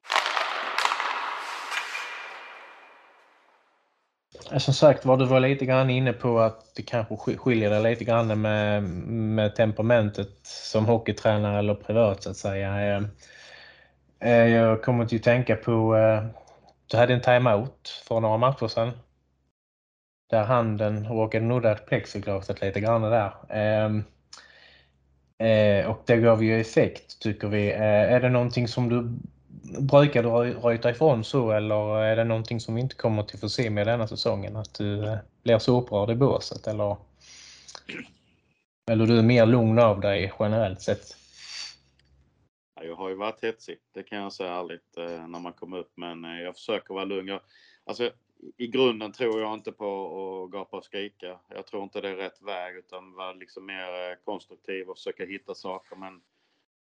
Eh, 4.52 4.58
som 4.58 4.74
sagt 4.74 5.06
var, 5.06 5.18
du 5.18 5.26
var 5.26 5.40
lite 5.40 5.66
grann 5.66 5.90
inne 5.90 6.14
på 6.14 6.40
att 6.40 6.76
det 6.76 6.82
kanske 6.82 7.38
skiljer 7.38 7.70
dig 7.70 7.84
lite 7.84 8.04
grann 8.04 8.42
med, 8.42 8.84
med 8.84 9.56
temperamentet 9.56 10.40
som 10.44 10.86
hockeytränare 10.86 11.60
eller 11.60 11.74
privat 11.74 12.24
så 12.24 12.30
att 12.30 12.38
säga. 12.38 12.98
Eh, 12.98 13.04
eh, 14.20 14.48
jag 14.48 14.84
kommer 14.84 15.04
att 15.04 15.24
tänka 15.24 15.56
på, 15.56 15.96
du 16.88 16.98
hade 16.98 17.14
en 17.14 17.22
timeout 17.22 18.04
för 18.08 18.20
några 18.20 18.38
matcher 18.38 18.68
sedan. 18.68 18.92
Där 20.30 20.44
handen 20.44 21.08
råkade 21.08 21.46
nudda 21.46 21.76
plexiglaset 21.76 22.62
lite 22.62 22.80
grann 22.80 23.02
där. 23.02 23.34
Ehm, 23.50 24.04
och 25.88 26.02
det 26.06 26.18
gav 26.18 26.44
ju 26.44 26.62
effekt 26.62 27.20
tycker 27.20 27.48
vi. 27.48 27.72
Är 27.72 28.20
det 28.20 28.30
någonting 28.30 28.68
som 28.68 28.90
du 28.90 29.20
brukar 29.80 30.24
du 30.24 30.30
röjta 30.54 30.90
ifrån 30.90 31.24
så 31.24 31.52
eller 31.52 32.04
är 32.04 32.16
det 32.16 32.24
någonting 32.24 32.60
som 32.60 32.76
vi 32.76 32.82
inte 32.82 32.96
kommer 32.96 33.24
till 33.24 33.40
få 33.40 33.50
se 33.50 33.70
med 33.70 33.88
denna 33.88 34.08
säsongen? 34.08 34.56
Att 34.56 34.74
du 34.74 35.06
eh, 35.06 35.18
blir 35.44 35.60
så 35.60 35.82
upprörd 35.82 36.10
i 36.10 36.16
båset 36.16 36.68
eller? 36.68 36.98
Eller 38.92 39.06
du 39.06 39.20
är 39.20 39.24
mer 39.24 39.46
lugn 39.46 39.80
av 39.80 40.02
dig 40.02 40.34
generellt 40.40 40.82
sett? 40.82 41.16
Jag 42.82 42.96
har 42.96 43.10
ju 43.10 43.16
varit 43.16 43.44
hetsig, 43.44 43.78
det 43.94 44.04
kan 44.04 44.18
jag 44.18 44.34
säga 44.34 44.54
ärligt, 44.54 44.98
eh, 44.98 45.28
när 45.28 45.40
man 45.40 45.54
kommer 45.54 45.78
upp. 45.78 45.92
Men 45.96 46.26
eh, 46.26 46.42
jag 46.42 46.56
försöker 46.56 46.94
vara 46.94 47.06
lugn. 47.06 47.28
Jag, 47.28 47.42
alltså, 47.86 48.12
I 48.58 48.68
grunden 48.68 49.12
tror 49.12 49.42
jag 49.42 49.54
inte 49.54 49.72
på 49.72 50.44
att 50.44 50.52
gapa 50.52 50.78
och 50.78 50.86
skrika. 50.86 51.40
Jag 51.50 51.68
tror 51.68 51.84
inte 51.84 52.02
det 52.02 52.10
är 52.10 52.16
rätt 52.16 52.42
väg 52.42 52.76
utan 52.76 53.14
vara 53.14 53.34
liksom 53.34 53.66
mer 53.66 54.24
konstruktiv 54.26 54.90
och 54.90 54.98
försöka 54.98 55.26
hitta 55.26 55.56
saker. 55.56 55.96
Men 55.96 56.22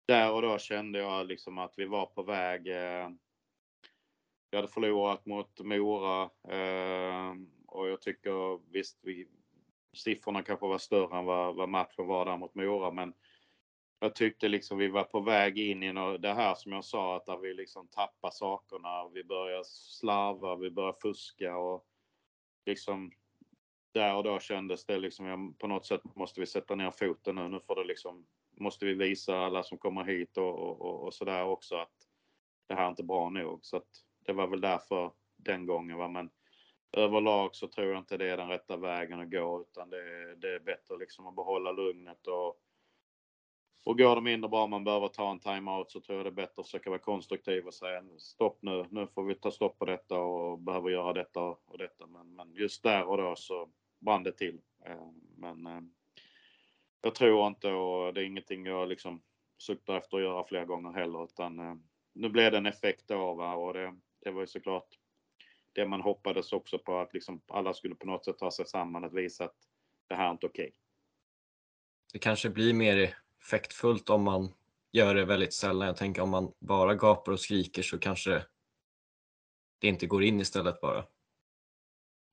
där 0.06 0.32
och 0.32 0.41
då 0.41 0.58
kände 0.58 0.99
jag 0.99 1.28
liksom 1.28 1.58
att 1.58 1.74
vi 1.78 1.86
var 1.86 2.06
på 2.06 2.24
väg. 2.24 2.68
Eh, 2.68 3.10
vi 4.51 4.58
hade 4.58 4.68
förlorat 4.68 5.26
mot 5.26 5.60
Mora 5.60 6.24
eh, 6.47 7.34
och 7.68 7.89
jag 7.89 8.01
tycker 8.01 8.60
visst, 8.72 8.99
vi, 9.01 9.28
siffrorna 9.93 10.43
kanske 10.43 10.68
var 10.68 10.78
större 10.78 11.18
än 11.18 11.26
vad, 11.26 11.56
vad 11.56 11.70
matchen 11.70 12.08
var 12.08 12.26
där 12.26 12.38
mot 12.38 12.56
Mora, 12.56 12.91
men 12.91 13.14
jag 13.99 14.16
tyckte 14.16 14.47
liksom 14.47 14.78
vi 14.78 14.88
var 14.88 15.03
på 15.03 15.20
väg 15.20 15.58
in 15.58 15.84
i 15.84 16.18
det 16.18 16.34
här 16.34 16.56
som 16.56 16.72
jag 16.72 16.86
sa 16.86 17.16
att 17.16 17.26
där 17.26 17.38
vi 17.38 17.53
liksom 17.53 17.88
tappar 17.88 18.30
sakerna. 18.30 19.08
Vi 19.08 19.24
börjar 19.24 19.64
slarva, 19.64 20.56
vi 20.56 20.72
börjar 20.72 20.95
fuska 21.01 21.58
och 21.58 21.86
liksom 22.66 23.12
där 23.91 24.16
och 24.16 24.24
då 24.24 24.39
kändes 24.39 24.86
det 24.86 24.97
liksom, 24.97 25.26
jag, 25.26 25.60
på 25.60 25.68
något 25.68 25.86
sätt 25.86 26.16
måste 26.16 26.39
vi 26.39 26.45
sätta 26.45 26.76
ner 26.76 26.91
foten 26.91 27.36
nu. 27.36 27.49
Nu 27.49 27.60
får 27.60 27.76
det 27.76 27.84
liksom 27.84 28.26
måste 28.58 28.86
vi 28.86 28.93
visa 28.93 29.38
alla 29.38 29.64
som 29.64 29.78
kommer 29.78 30.03
hit 30.03 30.38
och, 30.38 30.60
och, 30.60 31.03
och 31.03 31.14
sådär 31.14 31.45
också 31.45 31.76
att 31.76 32.08
det 32.68 32.76
här 32.76 32.86
är 32.86 32.89
inte 32.89 33.03
bra 33.03 33.30
nog. 33.30 33.66
Så 33.66 33.78
att 33.78 33.88
det 34.26 34.34
var 34.34 34.47
väl 34.47 34.62
därför 34.62 35.12
den 35.36 35.66
gången. 35.66 35.97
Va? 35.97 36.08
Men 36.08 36.30
överlag 36.91 37.56
så 37.56 37.68
tror 37.68 37.88
jag 37.88 37.97
inte 37.97 38.18
det 38.18 38.30
är 38.30 38.38
den 38.38 38.49
rätta 38.49 38.78
vägen 38.78 39.20
att 39.20 39.32
gå 39.32 39.62
utan 39.62 39.89
det 39.89 39.97
är, 39.97 40.36
det 40.36 40.56
är 40.56 40.60
bättre 40.60 40.97
liksom 40.97 41.28
att 41.28 41.36
behålla 41.36 41.72
lugnet 41.72 42.28
och 42.28 42.62
och 43.86 43.97
går 43.97 44.16
det 44.16 44.22
mindre 44.22 44.49
bra 44.49 44.68
man 44.68 44.84
behöver 44.84 45.08
ta 45.08 45.32
en 45.32 45.39
timeout 45.39 45.91
så 45.91 46.01
tror 46.01 46.18
jag 46.18 46.26
det 46.26 46.30
är 46.30 46.45
bättre 46.45 46.62
att 46.62 46.66
försöka 46.66 46.89
vara 46.89 46.99
konstruktiv 46.99 47.68
och 47.68 47.74
säga 47.74 48.03
stopp 48.18 48.58
nu, 48.62 48.86
nu 48.89 49.08
får 49.08 49.24
vi 49.24 49.36
ta 49.36 49.51
stopp 49.51 49.80
på 49.80 49.86
detta 49.86 50.20
och 50.20 50.60
behöver 50.60 50.89
göra 50.89 51.14
detta 51.14 51.41
och 51.41 51.78
detta. 51.78 52.08
Men, 52.08 52.36
men 52.36 52.53
just 52.53 52.84
där 52.84 53.03
och 53.03 53.18
då 53.18 53.36
så 53.36 53.70
brann 53.99 54.24
det 54.24 54.32
till. 54.32 54.62
Eh, 54.86 55.08
men 55.38 55.68
eh, 55.68 55.82
jag 57.06 57.16
tror 57.16 57.47
inte 57.47 57.68
och 57.68 58.14
det 58.14 58.22
är 58.22 58.26
ingenting 58.26 58.66
jag 58.66 58.89
liksom 58.89 59.22
suktar 59.58 59.97
efter 59.97 60.18
att 60.18 60.24
göra 60.24 60.43
fler 60.43 60.66
gånger 60.66 60.91
heller 60.91 61.24
utan 61.24 61.60
eh, 61.60 61.76
nu 62.14 62.30
blev 62.30 62.51
det 62.51 62.58
en 62.58 62.66
effekt 62.66 63.12
av 63.12 63.39
och 63.39 63.74
det, 63.74 63.95
det 64.22 64.32
var 64.32 64.41
ju 64.41 64.47
såklart 64.47 64.88
det 65.74 65.86
man 65.86 66.01
hoppades 66.01 66.53
också 66.53 66.80
på 66.80 66.99
att 66.99 67.14
liksom 67.14 67.41
alla 67.47 67.74
skulle 67.74 67.95
på 67.95 68.08
något 68.08 68.26
sätt 68.26 68.38
ta 68.38 68.51
sig 68.51 68.66
samman 68.66 69.03
att 69.03 69.14
visa 69.14 69.43
att 69.45 69.56
det 70.08 70.16
här 70.16 70.28
är 70.28 70.32
inte 70.32 70.45
okej. 70.45 70.68
Okay. 70.68 70.80
Det 72.14 72.20
kanske 72.20 72.49
blir 72.49 72.74
mer 72.74 73.18
effektfullt 73.41 74.10
om 74.10 74.24
man 74.24 74.53
gör 74.91 75.16
det 75.16 75.26
väldigt 75.26 75.53
sällan. 75.53 75.88
Jag 75.88 75.97
tänker 75.97 76.22
om 76.22 76.30
man 76.30 76.53
bara 76.60 76.95
gapar 76.95 77.32
och 77.32 77.39
skriker 77.39 77.82
så 77.82 77.99
kanske 77.99 78.45
det 79.80 79.88
inte 79.88 80.08
går 80.08 80.24
in 80.24 80.39
istället 80.39 80.82
bara. 80.82 81.06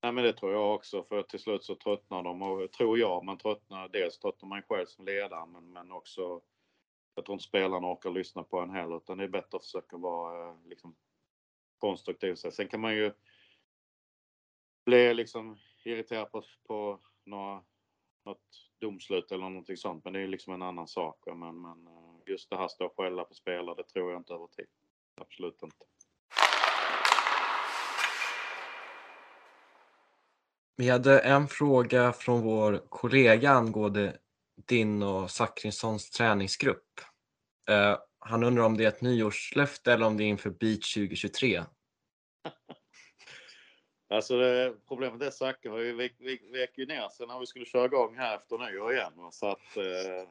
Nej 0.02 0.12
men 0.12 0.24
det 0.24 0.32
tror 0.32 0.52
jag 0.52 0.74
också 0.74 1.02
för 1.02 1.22
till 1.22 1.40
slut 1.40 1.64
så 1.64 1.74
tröttnar 1.74 2.22
de 2.22 2.42
och 2.42 2.72
tror 2.72 2.98
jag 2.98 3.24
man 3.24 3.38
tröttnar. 3.38 3.88
Dels 3.88 4.18
tröttnar 4.18 4.48
man 4.48 4.62
själv 4.62 4.86
som 4.86 5.04
ledare 5.04 5.46
men, 5.46 5.72
men 5.72 5.92
också 5.92 6.40
jag 7.14 7.24
tror 7.24 7.34
inte 7.34 7.44
spelarna 7.44 7.92
orkar 7.92 8.10
lyssna 8.10 8.42
på 8.42 8.60
en 8.60 8.70
heller 8.70 8.96
utan 8.96 9.18
det 9.18 9.24
är 9.24 9.28
bättre 9.28 9.56
att 9.56 9.64
försöka 9.64 9.96
vara 9.96 10.48
eh, 10.48 10.56
liksom, 10.64 10.96
konstruktiv. 11.78 12.34
Sen 12.34 12.68
kan 12.68 12.80
man 12.80 12.94
ju 12.94 13.12
bli 14.84 15.14
liksom 15.14 15.58
irriterad 15.84 16.32
på, 16.32 16.42
på 16.66 17.00
några, 17.24 17.64
något 18.24 18.70
domslut 18.78 19.32
eller 19.32 19.48
någonting 19.48 19.76
sånt 19.76 20.04
men 20.04 20.12
det 20.12 20.20
är 20.20 20.28
liksom 20.28 20.54
en 20.54 20.62
annan 20.62 20.88
sak. 20.88 21.22
Men, 21.26 21.60
men 21.60 21.86
eh, 21.86 22.14
just 22.26 22.50
det 22.50 22.56
här 22.56 22.68
stå 22.68 22.86
och 22.86 22.96
skälla 22.96 23.24
på 23.24 23.34
spelare 23.34 23.76
det 23.76 23.88
tror 23.88 24.10
jag 24.12 24.20
inte 24.20 24.34
över 24.34 24.46
tid. 24.46 24.68
Absolut 25.14 25.62
inte. 25.62 25.84
Vi 30.82 30.88
hade 30.88 31.18
en 31.18 31.48
fråga 31.48 32.12
från 32.12 32.40
vår 32.40 32.82
kollega 32.88 33.50
angående 33.50 34.16
din 34.68 35.02
och 35.02 35.30
Zachrissons 35.30 36.10
träningsgrupp. 36.10 37.00
Uh, 37.70 37.96
han 38.18 38.42
undrar 38.42 38.64
om 38.64 38.76
det 38.76 38.84
är 38.84 38.88
ett 38.88 39.00
nyårslöfte 39.00 39.92
eller 39.92 40.06
om 40.06 40.16
det 40.16 40.24
är 40.24 40.26
inför 40.26 40.50
Beach 40.50 40.94
2023. 40.94 41.62
alltså 44.10 44.38
det, 44.38 44.74
problemet 44.88 45.22
är 45.22 45.26
att 45.26 45.34
Zacke 45.34 45.68
har 45.68 45.78
ju 45.78 45.96
vek, 45.96 46.14
vek, 46.52 46.76
ner 46.76 47.08
sig 47.08 47.26
när 47.26 47.40
vi 47.40 47.46
skulle 47.46 47.64
köra 47.64 47.84
igång 47.84 48.16
här 48.16 48.36
efter 48.36 48.58
nyår 48.58 48.92
igen. 48.92 49.12
Så 49.30 49.46
att, 49.50 49.76
eh, 49.76 50.28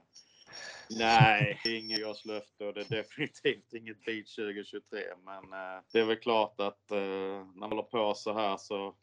nej, 0.90 1.62
inget 1.66 2.00
nyårslöfte 2.00 2.66
och 2.66 2.74
det 2.74 2.82
är 2.82 2.96
definitivt 2.96 3.74
inget 3.74 4.06
Beach 4.06 4.36
2023. 4.36 5.00
Men 5.26 5.44
eh, 5.54 5.84
det 5.92 6.00
är 6.00 6.06
väl 6.06 6.20
klart 6.20 6.60
att 6.60 6.92
eh, 6.92 6.98
när 6.98 7.60
man 7.60 7.70
håller 7.70 7.84
på 7.84 8.14
så 8.14 8.34
här 8.34 8.58
så 8.58 8.96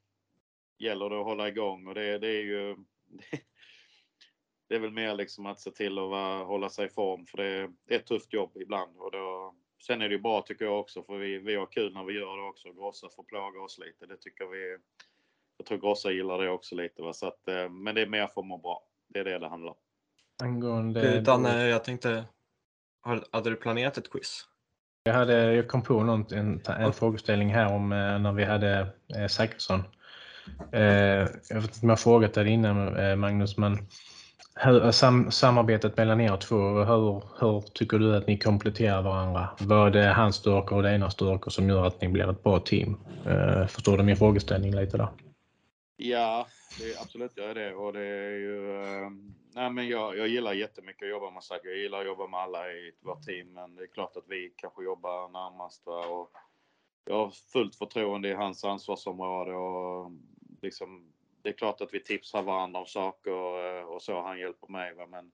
gäller 0.79 1.11
det 1.11 1.20
att 1.20 1.24
hålla 1.24 1.49
igång 1.49 1.87
och 1.87 1.95
det, 1.95 2.18
det 2.18 2.29
är 2.29 2.43
ju 2.43 2.76
det 4.68 4.74
är 4.74 4.79
väl 4.79 4.93
mer 4.93 5.14
liksom 5.14 5.47
att 5.47 5.61
se 5.61 5.70
till 5.70 5.99
att 5.99 6.09
vara, 6.09 6.45
hålla 6.45 6.68
sig 6.68 6.87
i 6.87 6.89
form 6.89 7.26
för 7.26 7.37
det, 7.37 7.70
det 7.87 7.95
är 7.95 7.99
ett 7.99 8.07
tufft 8.07 8.33
jobb 8.33 8.53
ibland. 8.55 8.97
Och 8.97 9.11
då, 9.11 9.55
sen 9.87 10.03
är 10.03 10.09
det 10.09 10.14
ju 10.14 10.20
bra 10.20 10.43
tycker 10.43 10.64
jag 10.64 10.81
också 10.81 11.03
för 11.03 11.18
vi, 11.18 11.39
vi 11.39 11.55
har 11.55 11.66
kul 11.66 11.95
när 11.95 12.05
vi 12.05 12.14
gör 12.14 12.37
det 12.37 12.49
också. 12.49 12.72
Grossa 12.72 13.09
får 13.16 13.22
plåga 13.22 13.61
oss 13.61 13.79
lite. 13.79 14.07
Det 14.07 14.16
tycker 14.16 14.47
vi. 14.47 14.79
Jag 15.57 15.66
tror 15.66 15.79
Grossa 15.79 16.11
gillar 16.11 16.39
det 16.39 16.51
också 16.51 16.74
lite. 16.74 17.03
Va? 17.03 17.12
Så 17.12 17.26
att, 17.26 17.49
eh, 17.49 17.68
men 17.68 17.95
det 17.95 18.03
är 18.03 18.07
mer 18.07 18.26
för 18.26 18.41
att 18.41 18.47
må 18.47 18.59
bra. 18.59 18.83
Det 19.09 19.18
är 19.18 19.24
det 19.24 19.39
det 19.39 19.49
handlar 19.49 19.70
om. 19.70 19.79
Angående... 20.43 21.20
Danne, 21.20 21.68
jag 21.68 21.85
tänkte, 21.85 22.24
hade 23.31 23.51
du 23.51 23.57
planerat 23.57 23.99
ett 23.99 24.11
quiz? 24.11 24.47
Jag, 25.03 25.14
hade, 25.14 25.55
jag 25.55 25.68
kom 25.68 25.83
på 25.83 26.03
något, 26.03 26.33
en, 26.33 26.62
en 26.66 26.93
frågeställning 26.93 27.49
här 27.49 27.74
om 27.74 27.93
eh, 27.93 28.18
när 28.18 28.33
vi 28.33 28.45
hade 28.45 28.95
eh, 29.16 29.26
Zachrisson. 29.29 29.83
Eh, 30.72 31.28
jag 31.49 31.61
vet 31.61 31.64
inte 31.64 31.78
om 31.82 31.88
jag 31.88 32.01
frågat 32.01 32.34
dig 32.34 32.49
innan 32.49 32.96
eh, 32.96 33.16
Magnus, 33.16 33.57
men 33.57 33.78
hur, 34.55 34.84
eh, 34.84 34.90
sam, 34.90 35.30
samarbetet 35.30 35.96
mellan 35.96 36.20
er 36.20 36.36
två, 36.36 36.57
hur, 36.84 37.22
hur 37.40 37.61
tycker 37.61 37.99
du 37.99 38.16
att 38.16 38.26
ni 38.26 38.38
kompletterar 38.38 39.03
varandra? 39.03 39.49
Vad 39.61 39.96
är 39.96 40.12
hans 40.12 40.36
styrkor 40.36 40.76
och 40.76 40.82
dina 40.82 41.11
styrkor 41.11 41.51
som 41.51 41.68
gör 41.68 41.86
att 41.86 42.01
ni 42.01 42.09
blir 42.09 42.30
ett 42.30 42.42
bra 42.42 42.61
team? 42.61 42.96
Förstår 43.68 43.96
du 43.96 44.03
min 44.03 44.16
frågeställning 44.16 44.74
lite 44.74 44.96
där? 44.96 45.09
Ja, 45.96 46.46
det, 46.78 47.01
absolut 47.01 47.32
jag 47.34 47.57
det. 47.57 47.74
Och 47.74 47.92
det 47.92 48.07
är 48.07 48.38
ju, 48.38 48.82
nej 49.55 49.70
men 49.70 49.88
jag, 49.88 50.18
jag 50.18 50.28
gillar 50.28 50.53
jättemycket 50.53 51.03
att 51.03 51.11
jobba 51.11 51.30
med 51.30 51.42
Zack. 51.42 51.61
Jag 51.64 51.76
gillar 51.76 52.01
att 52.01 52.07
jobba 52.07 52.26
med 52.26 52.40
alla 52.40 52.68
i 52.68 52.92
vårt 53.01 53.22
team. 53.22 53.53
Men 53.53 53.74
det 53.74 53.82
är 53.82 53.86
klart 53.86 54.16
att 54.16 54.24
vi 54.28 54.53
kanske 54.57 54.84
jobbar 54.84 55.28
närmast. 55.28 55.86
Va? 55.86 56.07
Och 56.07 56.30
jag 57.05 57.14
har 57.14 57.30
fullt 57.30 57.76
förtroende 57.76 58.28
i 58.28 58.34
hans 58.34 58.64
ansvarsområde. 58.64 59.53
Och 59.53 60.11
liksom, 60.62 61.12
det 61.42 61.48
är 61.48 61.52
klart 61.52 61.80
att 61.80 61.94
vi 61.94 62.00
tipsar 62.00 62.42
varandra 62.42 62.80
om 62.80 62.86
saker 62.86 63.32
och, 63.32 63.61
eh, 63.61 63.84
och 63.84 64.02
så. 64.02 64.22
Han 64.22 64.38
hjälper 64.38 64.68
mig. 64.68 64.94
Va? 64.94 65.06
Men 65.06 65.32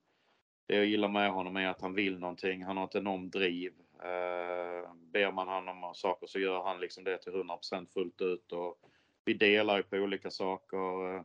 det 0.67 0.75
jag 0.75 0.85
gillar 0.85 1.07
med 1.07 1.31
honom 1.31 1.55
är 1.55 1.67
att 1.67 1.81
han 1.81 1.93
vill 1.93 2.19
någonting. 2.19 2.63
Han 2.63 2.77
har 2.77 2.85
ett 2.85 2.95
enormt 2.95 3.33
driv. 3.33 3.73
Eh, 3.99 4.93
ber 4.93 5.31
man 5.31 5.47
honom 5.47 5.83
om 5.83 5.95
saker 5.95 6.27
så 6.27 6.39
gör 6.39 6.63
han 6.63 6.79
liksom 6.79 7.03
det 7.03 7.17
till 7.17 7.33
100% 7.33 7.93
fullt 7.93 8.21
ut. 8.21 8.51
Och 8.51 8.79
vi 9.25 9.33
delar 9.33 9.77
ju 9.77 9.83
på 9.83 9.97
olika 9.97 10.31
saker. 10.31 11.15
Eh, 11.15 11.23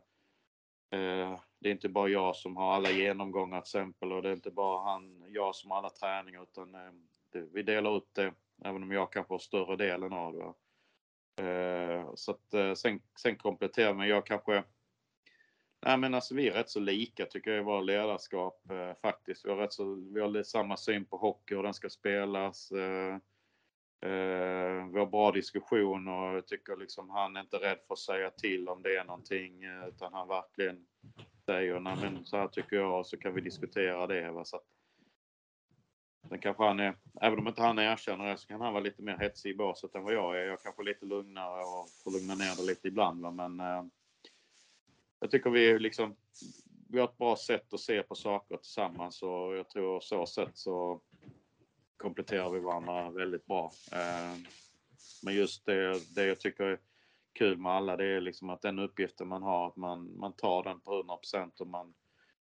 eh, 0.99 1.39
det 1.59 1.69
är 1.69 1.73
inte 1.73 1.89
bara 1.89 2.09
jag 2.09 2.35
som 2.35 2.57
har 2.57 2.73
alla 2.73 2.91
genomgångar 2.91 3.61
till 3.61 3.67
exempel 3.67 4.11
och 4.11 4.21
det 4.21 4.29
är 4.29 4.33
inte 4.33 4.51
bara 4.51 4.91
han, 4.91 5.25
jag 5.27 5.55
som 5.55 5.71
har 5.71 5.77
alla 5.77 5.89
träningar 5.89 6.43
utan 6.43 6.75
eh, 6.75 6.91
det, 7.31 7.41
vi 7.53 7.63
delar 7.63 7.91
upp 7.91 8.09
det. 8.13 8.33
Även 8.63 8.83
om 8.83 8.91
jag 8.91 9.11
kanske 9.11 9.33
har 9.33 9.39
större 9.39 9.75
delen 9.75 10.13
av 10.13 10.33
det. 10.33 10.53
Eh, 11.35 12.11
så 12.15 12.31
att 12.31 12.53
eh, 12.53 12.73
sen, 12.73 13.01
sen 13.21 13.35
kompletterar 13.35 13.93
men 13.93 14.07
jag 14.07 14.25
kanske 14.25 14.63
Nej 15.85 15.97
men 15.97 16.13
alltså 16.13 16.35
vi 16.35 16.47
är 16.47 16.53
rätt 16.53 16.69
så 16.69 16.79
lika 16.79 17.25
tycker 17.25 17.51
jag 17.51 17.59
i 17.59 17.63
våra 17.63 17.81
ledarskap 17.81 18.71
eh, 18.71 18.93
faktiskt. 19.01 19.45
Vi 19.45 19.49
har, 19.49 19.57
rätt 19.57 19.73
så, 19.73 19.95
vi 20.13 20.21
har 20.21 20.43
samma 20.43 20.77
syn 20.77 21.05
på 21.05 21.17
hockey 21.17 21.55
och 21.55 21.63
den 21.63 21.73
ska 21.73 21.89
spelas. 21.89 22.71
Vi 24.91 24.99
har 24.99 25.05
bra 25.05 25.31
diskussion 25.31 26.07
och 26.07 26.35
jag 26.35 26.47
tycker 26.47 26.77
liksom 26.77 27.09
han 27.09 27.35
är 27.35 27.41
inte 27.41 27.57
rädd 27.57 27.77
för 27.87 27.93
att 27.93 27.99
säga 27.99 28.29
till 28.29 28.69
om 28.69 28.83
det 28.83 28.95
är 28.95 29.03
någonting 29.03 29.63
utan 29.87 30.13
han 30.13 30.27
verkligen 30.27 30.85
säger 31.45 31.79
nej 31.79 31.95
men 32.01 32.25
så 32.25 32.37
här 32.37 32.47
tycker 32.47 32.75
jag 32.75 32.99
och 32.99 33.07
så 33.07 33.17
kan 33.17 33.33
vi 33.33 33.41
diskutera 33.41 34.07
det. 34.07 34.31
Va? 34.31 34.45
Så 34.45 34.55
att, 34.55 34.65
Sen 36.31 36.39
kanske 36.39 36.63
han 36.63 36.79
är, 36.79 36.95
även 37.21 37.39
om 37.39 37.47
inte 37.47 37.61
han 37.61 37.79
erkänner 37.79 38.25
det, 38.25 38.37
så 38.37 38.47
kan 38.47 38.61
han 38.61 38.73
vara 38.73 38.83
lite 38.83 39.01
mer 39.01 39.17
hetsig 39.17 39.49
i 39.49 39.55
båset 39.55 39.95
än 39.95 40.03
vad 40.03 40.13
jag 40.13 40.39
är. 40.39 40.45
Jag 40.45 40.61
kanske 40.61 40.81
är 40.81 40.85
lite 40.85 41.05
lugnare 41.05 41.61
och 41.63 41.89
får 42.03 42.11
lugna 42.11 42.35
ner 42.35 42.55
det 42.57 42.63
lite 42.63 42.87
ibland. 42.87 43.21
Va? 43.21 43.31
Men 43.31 43.59
eh, 43.59 43.83
jag 45.19 45.31
tycker 45.31 45.49
vi 45.49 45.79
liksom, 45.79 46.15
vi 46.89 46.99
har 46.99 47.07
ett 47.07 47.17
bra 47.17 47.35
sätt 47.35 47.73
att 47.73 47.79
se 47.79 48.03
på 48.03 48.15
saker 48.15 48.57
tillsammans 48.57 49.21
och 49.21 49.55
jag 49.55 49.69
tror 49.69 49.99
så 49.99 50.25
sätt 50.25 50.51
så 50.53 51.01
kompletterar 51.97 52.49
vi 52.49 52.59
varandra 52.59 53.09
väldigt 53.09 53.45
bra. 53.45 53.71
Eh, 53.91 54.37
men 55.23 55.35
just 55.35 55.65
det, 55.65 56.15
det 56.15 56.25
jag 56.25 56.39
tycker 56.39 56.63
är 56.63 56.79
kul 57.33 57.57
med 57.57 57.71
alla, 57.71 57.97
det 57.97 58.05
är 58.05 58.21
liksom 58.21 58.49
att 58.49 58.61
den 58.61 58.79
uppgiften 58.79 59.27
man 59.27 59.43
har, 59.43 59.67
att 59.67 59.75
man, 59.75 60.19
man 60.19 60.33
tar 60.33 60.63
den 60.63 60.79
på 60.81 60.95
100 60.97 61.17
och 61.59 61.67
man, 61.67 61.93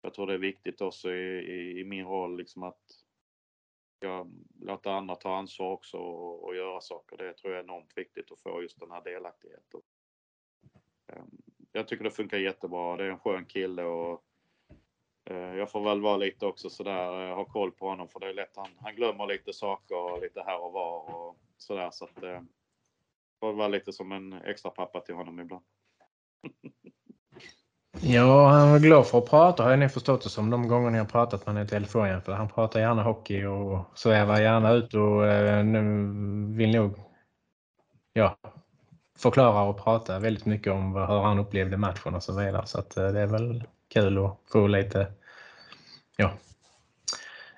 jag 0.02 0.14
tror 0.14 0.28
det 0.28 0.34
är 0.34 0.38
viktigt 0.38 0.82
också 0.82 1.14
i, 1.14 1.40
i, 1.40 1.80
i 1.80 1.84
min 1.84 2.06
roll 2.06 2.38
liksom 2.38 2.64
att 2.64 3.01
Låta 4.60 4.92
andra 4.94 5.16
ta 5.16 5.36
ansvar 5.36 5.72
också 5.72 5.98
och, 5.98 6.44
och, 6.44 6.56
göra 6.56 6.82
saker. 6.82 7.18
Det 7.18 7.34
tror 7.34 7.54
jag 7.54 7.60
är 7.60 7.64
enormt 7.64 7.98
viktigt 7.98 8.32
att 8.32 8.40
få 8.40 8.62
just 8.62 8.80
den 8.80 8.92
här 8.92 9.04
delaktigheten. 9.04 9.82
Ehm, 11.08 11.42
jag 11.72 11.88
tycker 11.88 12.04
det 12.04 12.12
funkar 12.12 12.38
jättebra. 12.38 12.98
Det 12.98 13.04
är 13.04 13.10
en 13.10 13.20
skön 13.20 13.46
kille 13.46 13.84
och 13.84 14.24
eh, 15.26 15.56
jag 15.56 15.72
får 15.72 15.84
väl 15.84 16.02
vara 16.02 16.18
lite 16.18 16.46
också 16.46 16.70
sådär, 16.70 17.28
eh, 17.28 17.36
ha 17.36 17.46
koll 17.46 17.72
på 17.72 17.90
honom 17.90 18.08
för 18.08 18.20
det 18.20 18.30
är 18.30 18.34
lätt 18.34 18.56
han, 18.56 18.70
han 18.80 18.96
glömmer 18.96 19.28
lite 19.28 19.54
saker 19.54 20.22
lite 20.22 20.42
här 20.42 20.64
och 20.64 20.72
var 20.72 21.16
och 21.16 21.38
sådär 21.58 21.90
så 21.92 22.06
att 22.06 22.16
det 22.16 22.46
får 23.40 23.54
vara 23.54 23.68
lite 23.68 23.94
som 23.94 24.12
en 24.12 24.34
extra 24.34 24.72
pappa 24.72 25.00
till 25.00 25.16
honom 25.16 25.40
ibland. 25.40 25.66
Ja, 28.00 28.50
han 28.50 28.72
var 28.72 28.80
glad 28.80 29.08
för 29.08 29.18
att 29.18 29.30
prata 29.30 29.64
har 29.64 29.70
jag 29.70 29.80
nog 29.80 29.92
förstått 29.92 30.24
det 30.24 30.30
som 30.30 30.50
de 30.50 30.68
gånger 30.68 30.90
ni 30.90 30.98
har 30.98 31.06
pratat 31.06 31.46
med 31.46 31.56
honom 31.56 31.64
i 31.64 31.68
telefon. 31.68 32.22
För 32.22 32.32
han 32.32 32.50
pratar 32.50 32.80
gärna 32.80 33.04
hockey 33.04 33.46
och 33.46 33.86
svävar 33.96 34.42
gärna 34.42 34.72
ut 34.72 34.94
och 34.94 35.28
eh, 35.28 35.64
vill 36.56 36.72
nog 36.72 37.00
ja, 38.14 38.38
förklara 39.18 39.64
och 39.64 39.84
prata 39.84 40.20
väldigt 40.20 40.46
mycket 40.46 40.74
om 40.74 40.96
hur 40.96 41.22
han 41.22 41.40
upplevde 41.40 41.78
matchen 41.78 42.16
och 42.16 42.24
så 42.24 42.40
vidare. 42.40 42.66
Så 42.66 42.80
att, 42.80 42.98
eh, 42.98 43.08
det 43.08 43.20
är 43.20 43.28
väl 43.28 43.64
kul 43.88 44.26
att 44.26 44.38
få 44.52 44.68
lite 44.68 45.12
ja, 46.18 46.32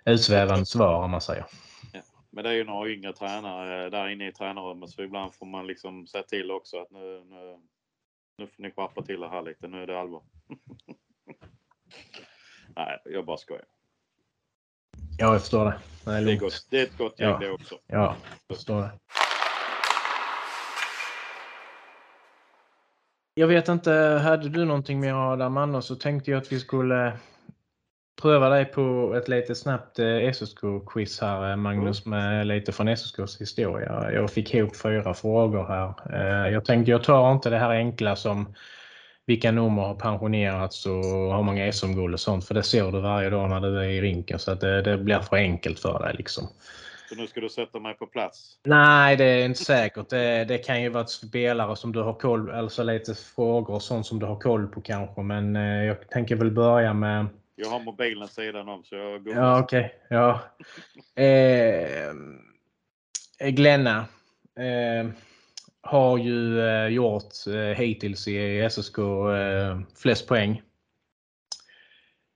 utsvävande 0.05 0.65
svar 0.65 1.03
om 1.03 1.11
man 1.11 1.21
säger. 1.21 1.45
Ja. 1.93 2.01
Men 2.29 2.43
det 2.43 2.49
är 2.49 2.53
ju 2.53 2.63
några 2.63 2.89
yngre 2.89 3.13
tränare 3.13 3.85
eh, 3.85 3.91
där 3.91 4.09
inne 4.09 4.27
i 4.27 4.31
tränarrummet 4.31 4.89
så 4.89 5.01
ibland 5.01 5.35
får 5.35 5.45
man 5.45 5.67
liksom 5.67 6.07
säga 6.07 6.23
till 6.23 6.51
också 6.51 6.77
att 6.77 6.91
nu, 6.91 7.23
nu 7.29 7.59
nu 8.37 8.47
får 8.47 8.63
ni 8.63 8.71
skärpa 8.71 9.01
till 9.01 9.23
er 9.23 9.27
här 9.27 9.41
lite, 9.41 9.67
nu 9.67 9.83
är 9.83 9.87
det 9.87 9.99
allvar. 9.99 10.23
Nej, 12.75 13.01
jag 13.05 13.25
bara 13.25 13.37
skojar. 13.37 13.65
Ja, 15.17 15.31
jag 15.31 15.41
förstår 15.41 15.65
det. 15.65 15.79
Det 16.05 16.11
är, 16.11 16.25
det 16.25 16.31
är, 16.31 16.37
gott. 16.37 16.67
Det 16.69 16.79
är 16.79 16.83
ett 16.83 16.97
gott 16.97 17.19
gäng 17.19 17.29
ja. 17.29 17.39
det 17.39 17.51
också. 17.51 17.79
Ja, 17.87 18.15
jag 18.47 18.57
förstår 18.57 18.81
det. 18.81 18.91
Jag 23.35 23.47
vet 23.47 23.67
inte, 23.67 23.91
hade 24.23 24.49
du 24.49 24.65
någonting 24.65 24.99
mer 24.99 25.13
Adam? 25.13 25.57
Annars 25.57 25.85
så 25.85 25.95
tänkte 25.95 26.31
jag 26.31 26.41
att 26.41 26.51
vi 26.51 26.59
skulle 26.59 27.17
pröva 28.21 28.49
dig 28.49 28.65
på 28.65 29.15
ett 29.17 29.27
lite 29.27 29.55
snabbt 29.55 29.99
eh, 29.99 30.05
SSK-quiz 30.05 31.21
här 31.21 31.49
eh, 31.49 31.55
Magnus 31.55 32.05
med 32.05 32.47
lite 32.47 32.71
från 32.71 32.87
SSKs 32.87 33.41
historia. 33.41 34.11
Jag 34.11 34.31
fick 34.31 34.53
ihop 34.53 34.75
fyra 34.75 35.13
frågor 35.13 35.67
här. 35.67 35.93
Eh, 36.13 36.53
jag 36.53 36.65
tänkte 36.65 36.91
jag 36.91 37.03
tar 37.03 37.31
inte 37.31 37.49
det 37.49 37.57
här 37.57 37.69
enkla 37.69 38.15
som 38.15 38.55
vilka 39.25 39.51
nummer 39.51 39.81
har 39.81 39.95
pensionerats 39.95 40.85
och 40.85 41.35
hur 41.35 41.43
många 41.43 41.71
SM-guld 41.71 42.13
och 42.13 42.19
sånt 42.19 42.45
för 42.45 42.53
det 42.53 42.63
ser 42.63 42.91
du 42.91 43.01
varje 43.01 43.29
dag 43.29 43.49
när 43.49 43.61
du 43.61 43.77
är 43.77 43.89
i 43.89 44.01
rinken 44.01 44.39
så 44.39 44.51
att 44.51 44.61
det, 44.61 44.81
det 44.81 44.97
blir 44.97 45.19
för 45.19 45.35
enkelt 45.35 45.79
för 45.79 45.99
dig. 45.99 46.15
Liksom. 46.17 46.47
Så 47.09 47.15
nu 47.15 47.27
ska 47.27 47.41
du 47.41 47.49
sätta 47.49 47.79
mig 47.79 47.93
på 47.93 48.07
plats? 48.07 48.59
Nej, 48.63 49.15
det 49.15 49.25
är 49.25 49.45
inte 49.45 49.63
säkert. 49.63 50.09
Det, 50.09 50.45
det 50.45 50.57
kan 50.57 50.81
ju 50.81 50.89
vara 50.89 51.05
spelare 51.05 51.75
som 51.75 51.91
du 51.91 52.01
har 52.01 52.13
koll 52.13 52.51
alltså 52.51 52.83
lite 52.83 53.15
frågor 53.15 53.73
och 53.73 53.81
sånt 53.81 54.05
som 54.05 54.19
du 54.19 54.25
har 54.25 54.39
koll 54.39 54.67
på 54.67 54.81
kanske. 54.81 55.21
Men 55.21 55.55
jag 55.55 56.09
tänker 56.09 56.35
väl 56.35 56.51
börja 56.51 56.93
med 56.93 57.27
jag 57.55 57.69
har 57.69 57.79
mobilen 57.79 58.27
sidan 58.27 58.69
om 58.69 58.83
så 58.83 58.95
jag 58.95 59.23
går 59.23 59.35
Ja, 59.35 59.59
okej. 59.59 59.85
Okay. 59.85 60.17
Ja. 60.17 60.41
Eh, 61.23 62.07
eh, 63.39 63.49
Glenna 63.49 64.05
eh, 64.59 65.11
har 65.81 66.17
ju 66.17 66.61
eh, 66.61 66.87
gjort 66.87 67.47
eh, 67.47 67.77
hittills 67.77 68.27
i 68.27 68.69
SSK 68.69 68.97
eh, 68.97 69.79
flest 69.95 70.27
poäng 70.27 70.61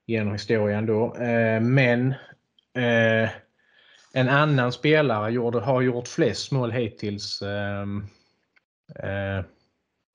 genom 0.05 0.33
historien 0.33 0.85
då. 0.85 1.15
Eh, 1.15 1.61
men 1.61 2.11
eh, 2.73 3.29
en 4.13 4.29
annan 4.29 4.71
spelare 4.71 5.31
gjorde, 5.31 5.59
har 5.59 5.81
gjort 5.81 6.07
flest 6.07 6.51
mål 6.51 6.71
hittills. 6.71 7.41
Ehm, 7.41 8.07
eh, 9.03 9.37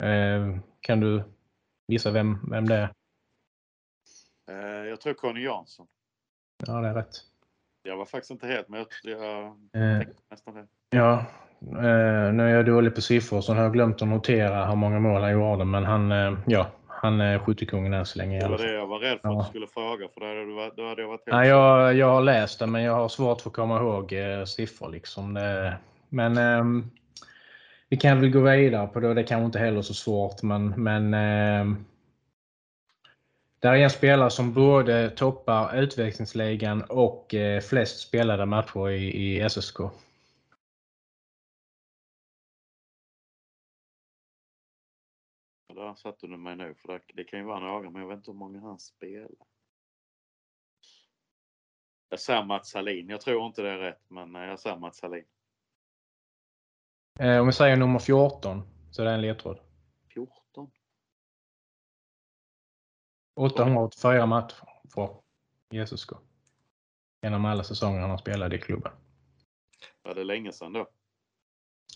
eh, 0.09 0.59
kan 0.81 1.01
du 1.01 1.23
gissa 1.89 2.11
vem, 2.11 2.51
vem 2.51 2.69
det 2.69 2.75
är? 2.75 2.89
Eh, 4.53 4.89
jag 4.89 5.01
tror 5.01 5.15
Conny 5.15 5.45
Jansson. 5.45 5.87
Ja, 6.67 6.73
det 6.73 6.89
är 6.89 6.95
rätt. 6.95 7.17
Jag 7.83 7.97
var 7.97 8.05
faktiskt 8.05 8.31
inte 8.31 8.47
helt, 8.47 8.69
men 8.69 8.79
jag, 8.79 8.89
jag 9.21 9.45
eh, 9.47 9.99
tänkte 9.99 10.23
nästan 10.31 10.55
det. 10.55 10.67
Ja, 10.91 11.25
eh, 11.61 12.33
nu 12.33 12.43
är 12.43 12.55
jag 12.55 12.67
dålig 12.67 12.95
på 12.95 13.01
siffror 13.01 13.41
så 13.41 13.53
jag 13.53 13.63
har 13.63 13.71
glömt 13.71 14.03
att 14.03 14.09
notera 14.09 14.67
hur 14.67 14.77
många 14.77 15.01
mål 15.01 15.23
han 15.23 15.33
gjorde. 15.33 15.65
Men 15.65 15.85
han, 15.85 16.11
ja, 16.47 16.67
han 16.87 17.21
är 17.21 17.39
skyttekungen 17.39 17.93
än 17.93 18.07
så 18.07 18.19
länge. 18.19 18.41
Det 18.41 18.49
var 18.49 18.59
det 18.59 18.75
jag 18.75 18.87
var 18.87 18.99
rädd 18.99 19.19
för 19.21 19.29
att 19.29 19.47
du 19.47 19.49
skulle 19.49 19.67
fråga 19.67 20.09
för 20.15 20.21
då 20.21 20.27
hade, 20.27 20.41
du, 20.41 20.73
då 20.77 20.89
hade 20.89 21.03
jag 21.03 21.09
varit 21.09 21.23
helt... 21.27 21.37
Ja, 21.37 21.45
jag, 21.47 21.95
jag 21.95 22.07
har 22.07 22.23
läst 22.23 22.59
det 22.59 22.67
men 22.67 22.83
jag 22.83 22.95
har 22.95 23.09
svårt 23.09 23.41
för 23.41 23.51
att 23.51 23.57
komma 23.57 23.81
ihåg 23.81 24.15
siffror. 24.47 24.89
Liksom. 24.89 25.33
Men 26.09 26.37
eh, 26.37 26.85
vi 27.89 27.97
kan 27.97 28.21
väl 28.21 28.31
gå 28.31 28.41
vidare 28.41 28.87
på 28.87 29.01
det. 29.01 29.15
Det 29.15 29.25
kanske 29.25 29.45
inte 29.45 29.59
heller 29.59 29.83
så 29.83 29.95
svårt 29.95 30.43
men, 30.43 30.69
men 30.69 31.15
eh, 31.15 31.77
där 33.63 33.73
är 33.73 33.85
en 33.85 33.91
spelare 33.91 34.31
som 34.31 34.53
både 34.53 35.11
toppar 35.11 35.77
utvecklingsligan 35.77 36.83
och 36.83 37.35
eh, 37.35 37.61
flest 37.61 38.01
spelade 38.01 38.47
matcher 38.47 38.89
i, 38.89 39.37
i 39.37 39.49
SSK. 39.51 39.77
Där 45.75 45.95
satte 45.95 46.27
du 46.27 46.37
mig 46.37 46.57
nu, 46.57 46.75
för 46.75 47.01
det 47.15 47.25
kan 47.25 47.39
ju 47.39 47.45
vara 47.45 47.61
några, 47.61 47.91
men 47.91 48.03
jag 48.03 48.09
vet 48.09 48.17
inte 48.17 48.31
hur 48.31 48.39
många 48.39 48.61
han 48.61 48.79
spelar. 48.79 49.47
Jag 52.09 52.21
säger 52.21 52.45
Mats 52.45 52.71
Salin. 52.71 53.09
Jag 53.09 53.21
tror 53.21 53.47
inte 53.47 53.63
det 53.63 53.71
är 53.71 53.79
rätt, 53.79 54.11
men 54.11 54.35
jag 54.35 54.61
säger 54.61 54.77
Mats 54.77 54.99
Salin. 54.99 55.25
Eh, 57.21 57.41
om 57.41 57.47
vi 57.47 57.53
säger 57.53 57.77
nummer 57.77 57.99
14, 57.99 58.63
så 58.91 59.03
är 59.03 59.07
det 59.07 59.13
en 59.13 59.21
ledtråd. 59.21 59.72
884 63.35 64.27
matcher 64.27 64.67
i 65.71 65.87
SSK. 65.87 66.11
Genom 67.23 67.45
alla 67.45 67.65
säsonger 67.65 68.01
han 68.01 68.11
har 68.11 68.19
spelat 68.19 68.53
i 68.53 68.59
klubben. 68.59 68.93
Var 70.03 70.15
det 70.15 70.25
länge 70.25 70.53
sedan 70.53 70.73
då? 70.73 70.87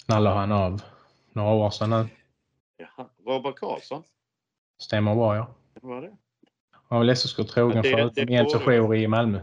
När 0.08 0.20
la 0.20 0.34
han 0.34 0.52
av? 0.52 0.82
Några 1.32 1.54
år 1.54 1.70
sedan 1.70 1.90
nu. 1.90 2.08
Jaha. 2.76 3.08
Robert 3.26 3.56
Karlsson? 3.56 4.02
Stämmer 4.78 5.14
bra 5.14 5.36
ja. 5.36 5.54
Det 5.74 5.86
var 5.86 6.02
det? 6.02 6.16
Han 6.70 6.98
var 6.98 7.06
väl 7.06 7.16
SSK 7.16 7.36
trogen 7.48 7.82
förutom 7.82 8.28
en 8.28 8.50
sejour 8.50 8.94
i 8.94 9.08
Malmö. 9.08 9.40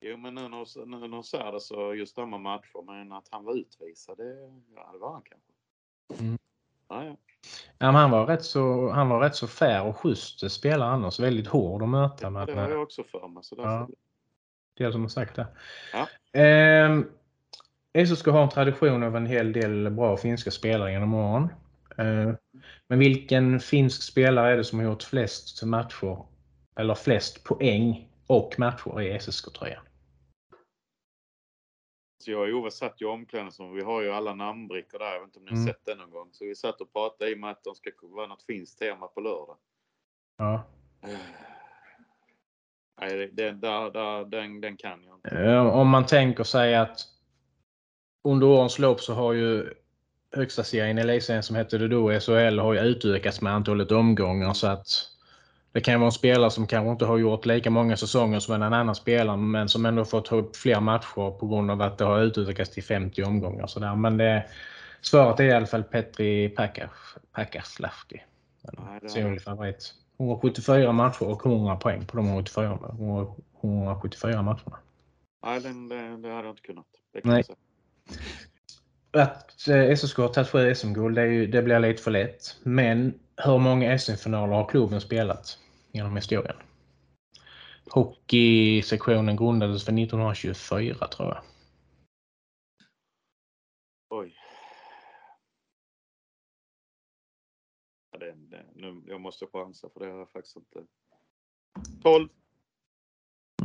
Jo 0.00 0.16
men 0.16 0.34
nu 0.34 0.48
när, 0.48 1.08
när 1.08 1.22
ser 1.22 1.52
det 1.52 1.60
så 1.60 1.94
just 1.94 2.16
de 2.16 2.42
matcher, 2.42 2.82
men 2.86 3.12
att 3.12 3.28
han 3.30 3.44
var 3.44 3.54
utvisad, 3.54 4.16
det, 4.16 4.62
ja, 4.74 4.90
det 4.92 4.98
var 4.98 5.12
han 5.12 5.22
kanske. 5.22 5.52
Mm. 6.24 6.38
Ja, 6.88 7.04
ja. 7.04 7.16
Ja, 7.78 7.90
han, 7.90 8.10
var 8.10 8.26
rätt 8.26 8.44
så, 8.44 8.90
han 8.90 9.08
var 9.08 9.20
rätt 9.20 9.34
så 9.34 9.46
fair 9.46 9.82
och 9.82 9.96
schysst 9.96 10.50
spelare 10.50 10.90
annars. 10.90 11.20
Väldigt 11.20 11.46
hård 11.46 11.82
att 11.82 11.88
möta. 11.88 12.30
Ja, 12.32 12.46
det 12.46 12.54
har 12.54 12.70
jag 12.70 12.82
också 12.82 13.04
för 13.04 13.28
mig. 13.28 13.44
Så 13.44 13.54
ja, 13.58 13.88
det 14.76 14.84
är 14.84 14.90
som 14.92 15.00
har 15.00 15.08
sagt 15.08 15.36
det. 15.36 15.46
Ja. 15.92 16.40
Eh, 16.40 17.00
SSK 18.06 18.26
har 18.26 18.42
en 18.42 18.48
tradition 18.48 19.02
av 19.02 19.16
en 19.16 19.26
hel 19.26 19.52
del 19.52 19.90
bra 19.90 20.16
finska 20.16 20.50
spelare 20.50 20.92
genom 20.92 21.14
åren. 21.14 21.48
Eh, 21.98 22.34
men 22.88 22.98
vilken 22.98 23.60
finsk 23.60 24.02
spelare 24.02 24.52
är 24.52 24.56
det 24.56 24.64
som 24.64 24.78
har 24.78 24.86
gjort 24.86 25.02
flest 25.02 25.62
matcher 25.62 26.24
eller 26.76 26.94
flest 26.94 27.44
poäng 27.44 28.08
och 28.26 28.54
matcher 28.58 29.00
i 29.00 29.20
SSK-tröjan? 29.20 29.82
Så 32.22 32.30
jag 32.30 32.40
och 32.40 32.58
Ove 32.58 32.70
satt 32.70 33.02
i 33.02 33.04
omklädningsrummet. 33.04 33.76
Vi 33.76 33.82
har 33.82 34.02
ju 34.02 34.10
alla 34.10 34.34
namnbrickor 34.34 34.98
där. 34.98 35.12
Jag 35.12 35.20
vet 35.20 35.26
inte 35.26 35.38
om 35.38 35.44
ni 35.44 35.50
har 35.50 35.56
mm. 35.56 35.66
sett 35.66 35.84
det 35.84 35.94
någon 35.94 36.10
gång. 36.10 36.28
Så 36.32 36.44
vi 36.44 36.54
satt 36.54 36.80
och 36.80 36.92
pratade 36.92 37.30
i 37.30 37.34
och 37.34 37.38
med 37.38 37.50
att 37.50 37.64
de 37.64 37.74
ska 37.74 37.90
vara 38.02 38.26
något 38.26 38.42
finskt 38.42 38.78
tema 38.78 39.06
på 39.06 39.20
lördag. 39.20 39.56
Ja. 40.38 40.64
Nej, 43.00 43.30
den, 43.32 43.60
där, 43.60 43.90
där, 43.90 44.24
den, 44.24 44.60
den 44.60 44.76
kan 44.76 45.04
jag 45.04 45.14
inte. 45.14 45.58
Om 45.58 45.88
man 45.88 46.06
tänker 46.06 46.44
sig 46.44 46.76
att 46.76 47.00
under 48.24 48.46
årens 48.46 48.78
lopp 48.78 49.00
så 49.00 49.14
har 49.14 49.32
ju 49.32 49.74
högsta 50.32 50.64
serien 50.64 50.98
i 50.98 51.00
elitserien 51.00 51.42
som 51.42 51.56
hette 51.56 51.78
det 51.78 51.88
då 51.88 52.20
SHL 52.20 52.58
har 52.58 52.74
ju 52.74 52.80
utökats 52.80 53.40
med 53.40 53.52
antalet 53.52 53.92
omgångar 53.92 54.52
så 54.52 54.66
att 54.66 54.88
det 55.72 55.80
kan 55.80 56.00
vara 56.00 56.06
en 56.06 56.12
spelare 56.12 56.50
som 56.50 56.66
kanske 56.66 56.90
inte 56.90 57.04
har 57.04 57.18
gjort 57.18 57.46
lika 57.46 57.70
många 57.70 57.96
säsonger 57.96 58.38
som 58.38 58.54
en 58.54 58.62
annan 58.62 58.94
spelare 58.94 59.36
men 59.36 59.68
som 59.68 59.86
ändå 59.86 60.04
fått 60.04 60.24
ta 60.24 60.36
upp 60.36 60.56
fler 60.56 60.80
matcher 60.80 61.38
på 61.38 61.46
grund 61.46 61.70
av 61.70 61.82
att 61.82 61.98
det 61.98 62.04
har 62.04 62.20
utökats 62.20 62.70
till 62.70 62.82
50 62.82 63.22
omgångar. 63.22 63.66
Så 63.66 63.80
där. 63.80 63.96
Men 63.96 64.16
det, 64.16 64.46
svaret 65.00 65.40
är 65.40 65.44
i 65.44 65.52
alla 65.52 65.66
fall 65.66 65.82
Petri 65.82 66.48
Pakaslahti. 67.32 68.22
Personlig 69.00 69.42
favorit. 69.42 69.94
174 70.18 70.92
matcher 70.92 71.22
och 71.22 71.46
100 71.46 71.76
poäng 71.76 72.04
på 72.06 72.16
de 72.16 72.26
174, 72.26 72.78
174 73.62 74.42
matcherna. 74.42 74.78
Nej, 75.42 75.60
den, 75.60 75.88
det 75.88 76.28
hade 76.28 76.46
jag 76.46 76.52
inte 76.52 76.62
kunnat. 76.62 76.86
Nej. 77.24 77.44
Att 79.12 79.68
eh, 79.68 79.96
SSK 79.96 80.16
har 80.16 80.28
tagit 80.28 80.50
sju 80.50 80.74
SM-guld, 80.74 81.16
det, 81.16 81.46
det 81.46 81.62
blir 81.62 81.78
lite 81.78 82.02
för 82.02 82.10
lätt. 82.10 82.56
Men 82.62 83.20
hur 83.36 83.58
många 83.58 83.98
SM-finaler 83.98 84.54
har 84.54 84.68
klubben 84.68 85.00
spelat 85.00 85.58
genom 85.92 86.16
historien? 86.16 86.56
Hockeysektionen 87.90 89.36
grundades 89.36 89.84
för 89.84 89.92
1924 89.92 91.06
tror 91.06 91.28
jag. 91.28 91.42
Oj. 94.10 94.34
Det, 98.18 98.36
nu, 98.74 99.02
jag 99.06 99.20
måste 99.20 99.46
chansa 99.46 99.88
för 99.92 100.00
det 100.00 100.06
har 100.06 100.18
jag 100.18 100.30
faktiskt 100.30 100.56
inte. 100.56 100.86
12. 102.02 102.28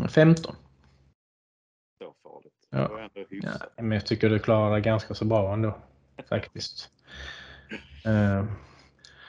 15. 0.10 0.56
Så 1.98 2.16
farligt. 2.24 2.65
Ja. 2.76 3.10
Ja, 3.30 3.84
men 3.84 3.92
jag 3.92 4.06
tycker 4.06 4.30
du 4.30 4.40
klarar 4.40 4.76
det 4.76 4.82
ganska 4.82 5.14
så 5.14 5.26
bra 5.26 5.54
ändå. 5.54 5.78
Faktiskt. 6.30 6.90
uh, 8.08 8.44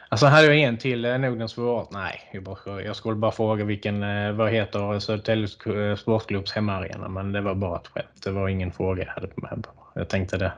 Alltså 0.09 0.26
hade 0.26 0.47
jag 0.47 0.59
en 0.59 0.78
till 0.78 1.05
eh, 1.05 1.18
nog 1.18 1.38
den 1.38 1.49
svåra. 1.49 1.86
Nej, 1.90 2.30
jag, 2.32 2.42
bara, 2.42 2.82
jag 2.82 2.97
skulle 2.97 3.16
bara 3.16 3.32
fråga 3.32 3.64
vilken, 3.64 4.03
eh, 4.03 4.32
vad 4.32 4.51
heter 4.51 4.99
Södertälje 4.99 5.49
Sportklubbs 5.97 6.53
hemmaarena, 6.53 7.09
men 7.09 7.32
det 7.32 7.40
var 7.40 7.55
bara 7.55 7.76
ett 7.76 7.86
skämt. 7.86 8.22
Det 8.22 8.30
var 8.30 8.49
ingen 8.49 8.72
fråga 8.72 9.05
jag 9.05 9.12
hade 9.12 9.28
med. 9.36 9.66
Jag 9.94 10.09
tänkte 10.09 10.38
det. 10.38 10.53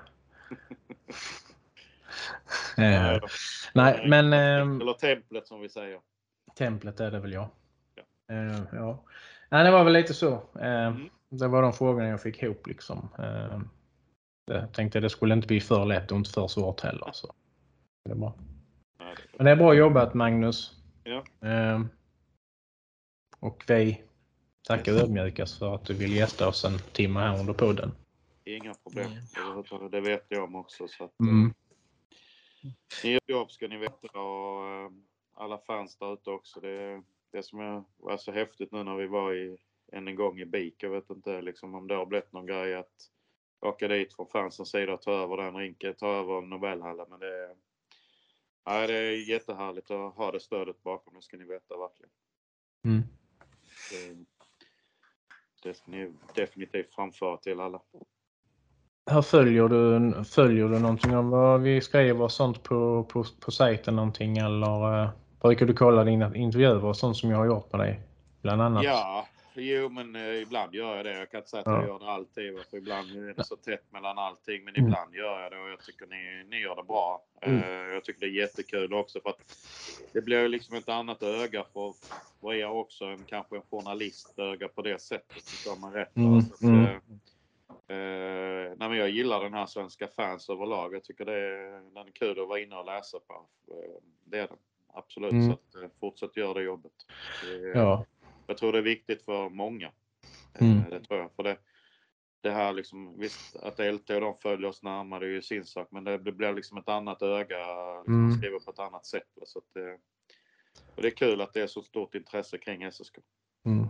eh, 2.84 3.20
nej, 3.72 4.05
men... 4.09 4.32
Eh, 4.32 4.80
Eller 4.82 4.93
templet 4.93 5.47
som 5.47 5.61
vi 5.61 5.68
säger. 5.68 5.99
Templet 6.55 7.01
är 7.01 7.11
det 7.11 7.20
väl 7.20 7.32
ja. 7.32 7.51
Ja. 8.26 8.66
Ja. 8.72 9.05
Nej, 9.49 9.64
det 9.64 9.70
var 9.70 9.84
väl 9.84 9.93
lite 9.93 10.14
så. 10.14 10.43
Mm. 10.61 11.09
Det 11.31 11.49
var 11.49 11.62
de 11.62 11.72
frågorna 11.72 12.09
jag 12.09 12.22
fick 12.22 12.43
ihop 12.43 12.66
liksom. 12.66 13.09
Jag 14.47 14.72
tänkte 14.72 15.01
det 15.01 15.11
skulle 15.11 15.35
inte 15.35 15.47
bli 15.47 15.61
för 15.61 15.85
lätt 15.85 16.12
och 16.12 16.18
inte 16.18 16.31
för 16.31 16.49
svårt 16.49 16.81
heller. 16.81 17.11
Så. 17.12 17.35
Det 18.05 18.11
är 18.11 18.14
bra. 18.14 18.35
Men 19.37 19.45
det 19.45 19.51
är 19.51 19.57
bra 19.57 19.74
jobbat 19.74 20.14
Magnus. 20.14 20.72
Ja. 21.05 21.24
Ehm, 21.49 21.89
och 23.41 23.64
vi 23.68 24.03
tackar 24.62 24.93
ödmjukast 24.93 25.59
för 25.59 25.74
att 25.74 25.85
du 25.85 25.95
vill 25.95 26.16
gästa 26.16 26.49
oss 26.49 26.64
en 26.64 26.79
timme 26.79 27.20
här 27.20 27.41
under 27.41 27.53
podden. 27.53 27.93
Inga 28.45 28.74
problem. 28.74 29.11
Det 29.91 30.01
vet 30.01 30.26
jag 30.29 30.45
om 30.45 30.55
också. 30.55 30.89
Så 30.89 31.05
att, 31.05 31.20
mm. 31.20 31.55
Eh, 32.64 32.70
ni 33.05 33.11
gör 33.11 33.20
jobb 33.26 33.51
ska 33.51 33.68
ni 33.68 33.76
veta 33.76 34.20
och 34.20 34.66
eh, 34.66 34.91
alla 35.35 35.59
fans 35.59 35.97
där 35.97 36.12
ute 36.12 36.31
också. 36.31 36.61
Det, 36.61 37.03
det 37.33 37.43
som 37.43 37.85
var 37.97 38.16
så 38.16 38.33
häftigt 38.33 38.72
nu 38.72 38.85
när 38.85 38.97
vi 38.97 39.07
var 39.07 39.35
i 39.35 39.59
än 39.93 40.09
en 40.09 40.16
gång 40.16 40.41
i 40.41 40.45
BIK. 40.45 40.82
Jag 40.82 40.91
vet 40.91 41.11
inte 41.11 41.43
liksom, 41.43 41.74
om 41.74 41.89
det 41.89 41.95
har 41.95 42.07
blivit 42.07 42.32
någon 42.32 42.47
grej 42.47 42.74
att 42.74 43.11
åka 43.61 43.89
dit 43.89 44.14
från 44.14 44.26
fansens 44.26 44.70
sida 44.70 44.93
och 44.93 45.03
ta 45.03 45.12
över 45.12 45.36
den 45.36 45.57
rinken, 45.57 45.95
ta 45.95 46.09
över 46.09 46.41
Nobelhallen. 46.41 47.07
Men 47.11 47.20
det 47.20 47.45
är, 47.45 47.55
ja, 48.64 48.86
det 48.86 48.97
är 48.97 49.28
jättehärligt 49.28 49.91
att 49.91 50.14
ha 50.14 50.32
det 50.32 50.41
stödet 50.41 50.82
bakom, 50.82 51.14
det 51.14 51.22
ska 51.22 51.36
ni 51.36 51.45
veta 51.45 51.76
verkligen. 51.76 52.11
Mm. 52.84 53.03
Det, 55.62 55.74
det 55.86 56.12
definitivt 56.34 56.95
framföra 56.95 57.36
till 57.36 57.61
alla. 57.61 57.80
Här 59.11 59.22
följer 59.22 59.68
du, 59.68 60.24
följer 60.24 60.68
du 60.68 60.78
någonting 60.78 61.16
om 61.16 61.30
vad 61.30 61.61
vi 61.61 61.80
skriver 61.80 62.22
och 62.22 62.32
sånt 62.32 62.62
på, 62.62 63.05
på, 63.05 63.24
på 63.41 63.51
sajten 63.51 63.97
någonting 63.97 64.39
eller 64.39 65.03
uh, 65.03 65.11
brukar 65.43 65.66
du 65.66 65.74
kolla 65.74 66.05
dina 66.05 66.36
intervjuer 66.36 66.84
och 66.84 66.97
sånt 66.97 67.16
som 67.16 67.30
jag 67.30 67.39
har 67.39 67.47
gjort 67.47 67.72
med 67.72 67.80
dig? 67.80 68.01
Bland 68.43 68.62
annat. 68.62 68.84
Ja, 68.84 69.26
jo 69.59 69.88
men 69.88 70.16
uh, 70.16 70.42
ibland 70.42 70.74
gör 70.74 70.96
jag 70.96 71.04
det. 71.04 71.18
Jag 71.18 71.30
kan 71.30 71.38
inte 71.38 71.50
säga 71.50 71.61
att 71.61 71.66
ja. 71.66 71.80
jag 71.80 71.88
gör 71.88 71.98
det 71.98 72.11
alltid. 72.11 72.59
För 72.70 72.76
ibland 72.76 73.11
är 73.11 73.34
det 73.34 73.44
så 73.44 73.56
tätt 73.56 73.92
mellan 73.92 74.18
allting. 74.18 74.64
Men 74.64 74.74
mm. 74.74 74.86
ibland 74.86 75.14
gör 75.14 75.42
jag 75.42 75.52
det 75.52 75.59
och 75.59 75.70
jag 75.70 75.80
tycker 75.80 76.06
ni, 76.06 76.44
ni 76.50 76.61
gör 76.61 76.76
det 76.76 76.82
bra. 76.82 77.24
Mm. 77.42 77.62
Uh, 77.62 77.94
jag 77.94 78.04
tycker 78.04 78.20
det 78.20 78.26
är 78.26 78.40
jättekul 78.42 78.94
också 78.94 79.20
för 79.20 79.30
att 79.30 79.56
det 80.12 80.20
blir 80.20 80.48
liksom 80.48 80.76
ett 80.76 80.88
annat 80.88 81.22
öga 81.22 81.64
för, 81.72 81.94
för 82.40 82.54
er 82.54 82.70
också 82.70 83.04
än 83.04 83.24
kanske 83.24 83.56
en 83.56 83.62
journalistöga 83.70 84.68
på 84.68 84.82
det 84.82 85.00
sättet. 85.00 85.44
Som 85.44 85.80
man 85.80 85.92
rätt. 85.92 86.16
Mm. 86.16 86.40
Så 86.42 86.54
att, 86.54 86.62
mm. 86.62 87.00
Eh, 87.90 88.74
nej, 88.76 88.88
men 88.88 88.96
jag 88.96 89.11
gillar 89.11 89.42
den 89.42 89.54
här 89.54 89.66
svenska 89.66 90.09
fans 90.09 90.50
överlag. 90.50 90.94
Jag 90.94 91.04
tycker 91.04 91.24
det 91.24 91.32
är, 91.32 91.94
den 91.94 92.06
är 92.06 92.11
kul 92.12 92.40
att 92.40 92.48
vara 92.48 92.61
inne 92.61 92.76
och 92.76 92.86
läsa 92.86 93.18
på. 93.20 93.46
Eh, 93.70 94.02
det 94.24 94.38
är 94.38 94.48
den. 94.48 94.56
Absolut. 94.92 95.32
Mm. 95.32 95.46
Så 95.46 95.52
att, 95.52 95.82
eh, 95.82 95.90
fortsätt 96.00 96.36
göra 96.36 96.54
det 96.54 96.62
jobbet. 96.62 96.92
Det, 97.42 97.78
ja. 97.78 98.04
Jag 98.49 98.57
tror 98.57 98.72
det 98.72 98.78
är 98.78 98.82
viktigt 98.82 99.22
för 99.22 99.49
många. 99.49 99.90
Eh, 100.55 100.70
mm. 100.70 100.82
Det 100.90 101.01
tror 101.01 101.20
jag. 101.20 101.30
För 101.36 101.42
det, 101.42 101.57
det 102.40 102.51
här 102.51 102.72
liksom, 102.72 103.18
visst 103.18 103.57
att 103.57 103.78
LT 103.78 104.11
och 104.11 104.20
de 104.20 104.38
följer 104.42 104.68
oss 104.68 104.82
närmare 104.82 105.24
är 105.24 105.28
ju 105.28 105.42
sin 105.42 105.64
sak, 105.64 105.88
men 105.90 106.05
det 106.05 106.18
blir 106.18 106.53
liksom 106.53 106.78
ett 106.78 106.88
annat 106.88 107.22
öga, 107.22 107.59
liksom, 107.99 108.24
mm. 108.24 108.38
skriver 108.38 108.59
på 108.59 108.70
ett 108.70 108.78
annat 108.78 109.07
sätt. 109.07 109.28
Så 109.46 109.61
det, 109.74 109.99
och 110.96 111.03
det 111.03 111.09
är 111.09 111.16
kul 111.16 111.40
att 111.40 111.53
det 111.53 111.61
är 111.61 111.66
så 111.66 111.82
stort 111.82 112.14
intresse 112.14 112.59
kring 112.59 112.92
SSK. 112.92 113.14
Mm. 113.66 113.86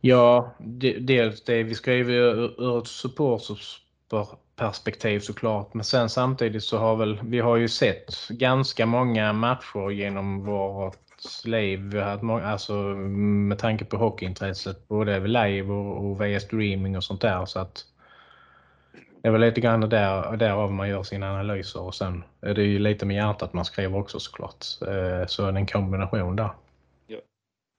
Ja, 0.00 0.54
dels 1.00 1.44
det 1.44 1.62
vi 1.62 1.74
skriver 1.74 2.12
ur 2.12 2.78
ett 2.78 2.86
supporterperspektiv 2.86 5.20
såklart. 5.20 5.74
Men 5.74 5.84
sen 5.84 6.08
samtidigt 6.08 6.64
så 6.64 6.78
har 6.78 6.96
väl, 6.96 7.20
vi 7.24 7.40
har 7.40 7.56
ju 7.56 7.68
sett 7.68 8.28
ganska 8.28 8.86
många 8.86 9.32
matcher 9.32 9.90
genom 9.90 10.44
vårt 10.44 11.07
liv. 11.44 11.80
Vi 11.80 12.00
har 12.00 12.22
många, 12.22 12.46
alltså 12.46 12.72
med 12.72 13.58
tanke 13.58 13.84
på 13.84 13.96
hockeyintresset, 13.96 14.88
både 14.88 15.20
live 15.20 15.72
och, 15.72 16.04
och 16.04 16.20
via 16.20 16.40
streaming 16.40 16.96
och 16.96 17.04
sånt 17.04 17.20
där. 17.20 17.46
Så 17.46 17.58
att 17.58 17.84
det 19.22 19.28
är 19.28 19.32
väl 19.32 19.40
lite 19.40 19.60
grann 19.60 19.80
där, 19.80 20.36
därav 20.36 20.72
man 20.72 20.88
gör 20.88 21.02
sina 21.02 21.30
analyser 21.30 21.82
och 21.82 21.94
sen 21.94 22.24
är 22.40 22.54
det 22.54 22.62
ju 22.62 22.78
lite 22.78 23.06
med 23.06 23.16
hjärtat 23.16 23.52
man 23.52 23.64
skriver 23.64 23.98
också 23.98 24.20
såklart. 24.20 24.64
Eh, 24.82 25.26
så 25.26 25.46
är 25.46 25.52
det 25.52 25.58
en 25.58 25.66
kombination 25.66 26.36
där. 26.36 26.50
Ja, 27.06 27.18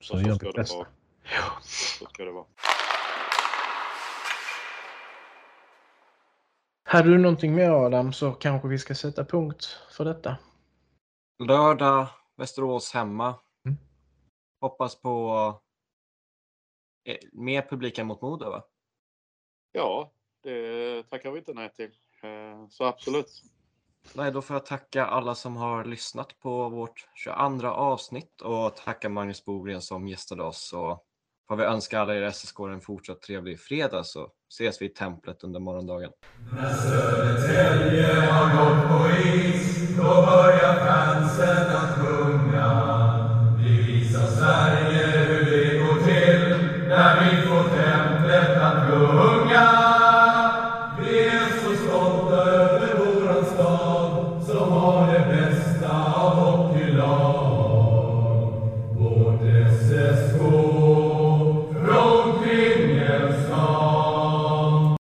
så, 0.02 0.18
så 0.18 0.22
gör 0.22 0.38
vi 0.40 0.52
bästa. 0.52 0.86
Ja. 1.22 1.58
Så 1.62 2.06
ska 2.06 2.24
det 2.24 2.30
vara. 2.30 2.44
Hade 6.84 7.10
du 7.10 7.18
någonting 7.18 7.54
med 7.54 7.72
Adam 7.72 8.12
så 8.12 8.32
kanske 8.32 8.68
vi 8.68 8.78
ska 8.78 8.94
sätta 8.94 9.24
punkt 9.24 9.78
för 9.96 10.04
detta. 10.04 10.36
Lördag, 11.38 12.06
Västerås 12.40 12.92
hemma. 12.92 13.34
Mm. 13.66 13.78
Hoppas 14.60 15.00
på 15.00 15.54
eh, 17.04 17.18
mer 17.32 17.62
publik 17.62 17.98
än 17.98 18.06
mot 18.06 18.22
Modo 18.22 18.50
va? 18.50 18.64
Ja, 19.72 20.12
det 20.42 21.02
tackar 21.10 21.30
vi 21.30 21.38
inte 21.38 21.54
nej 21.54 21.72
till. 21.72 21.90
Eh, 22.22 22.68
så 22.68 22.84
absolut. 22.84 23.42
Nej, 24.14 24.32
då 24.32 24.42
får 24.42 24.56
jag 24.56 24.66
tacka 24.66 25.06
alla 25.06 25.34
som 25.34 25.56
har 25.56 25.84
lyssnat 25.84 26.38
på 26.38 26.68
vårt 26.68 27.08
22 27.14 27.66
avsnitt 27.66 28.40
och 28.40 28.76
tacka 28.76 29.08
Magnus 29.08 29.44
Bogren 29.44 29.82
som 29.82 30.08
gästade 30.08 30.42
oss. 30.42 30.72
Och 30.72 31.06
får 31.48 31.56
vi 31.56 31.64
önska 31.64 32.00
alla 32.00 32.16
er 32.16 32.30
SSK 32.30 32.58
en 32.60 32.80
fortsatt 32.80 33.22
trevlig 33.22 33.60
fredag 33.60 34.04
så 34.04 34.32
ses 34.50 34.82
vi 34.82 34.86
i 34.86 34.88
templet 34.88 35.44
under 35.44 35.60
morgondagen. 35.60 36.10
När 36.52 36.74
Södertälje 36.74 38.14
har 38.30 38.46
gått 38.56 38.88
på 38.88 38.98
is, 39.28 39.96
då 39.96 40.02
börjar 40.02 40.74
fansen 40.86 41.76
att 41.76 41.94
sjunga. 41.98 42.66
Vi 43.58 43.82
visar 43.82 44.26
Sverige 44.26 44.89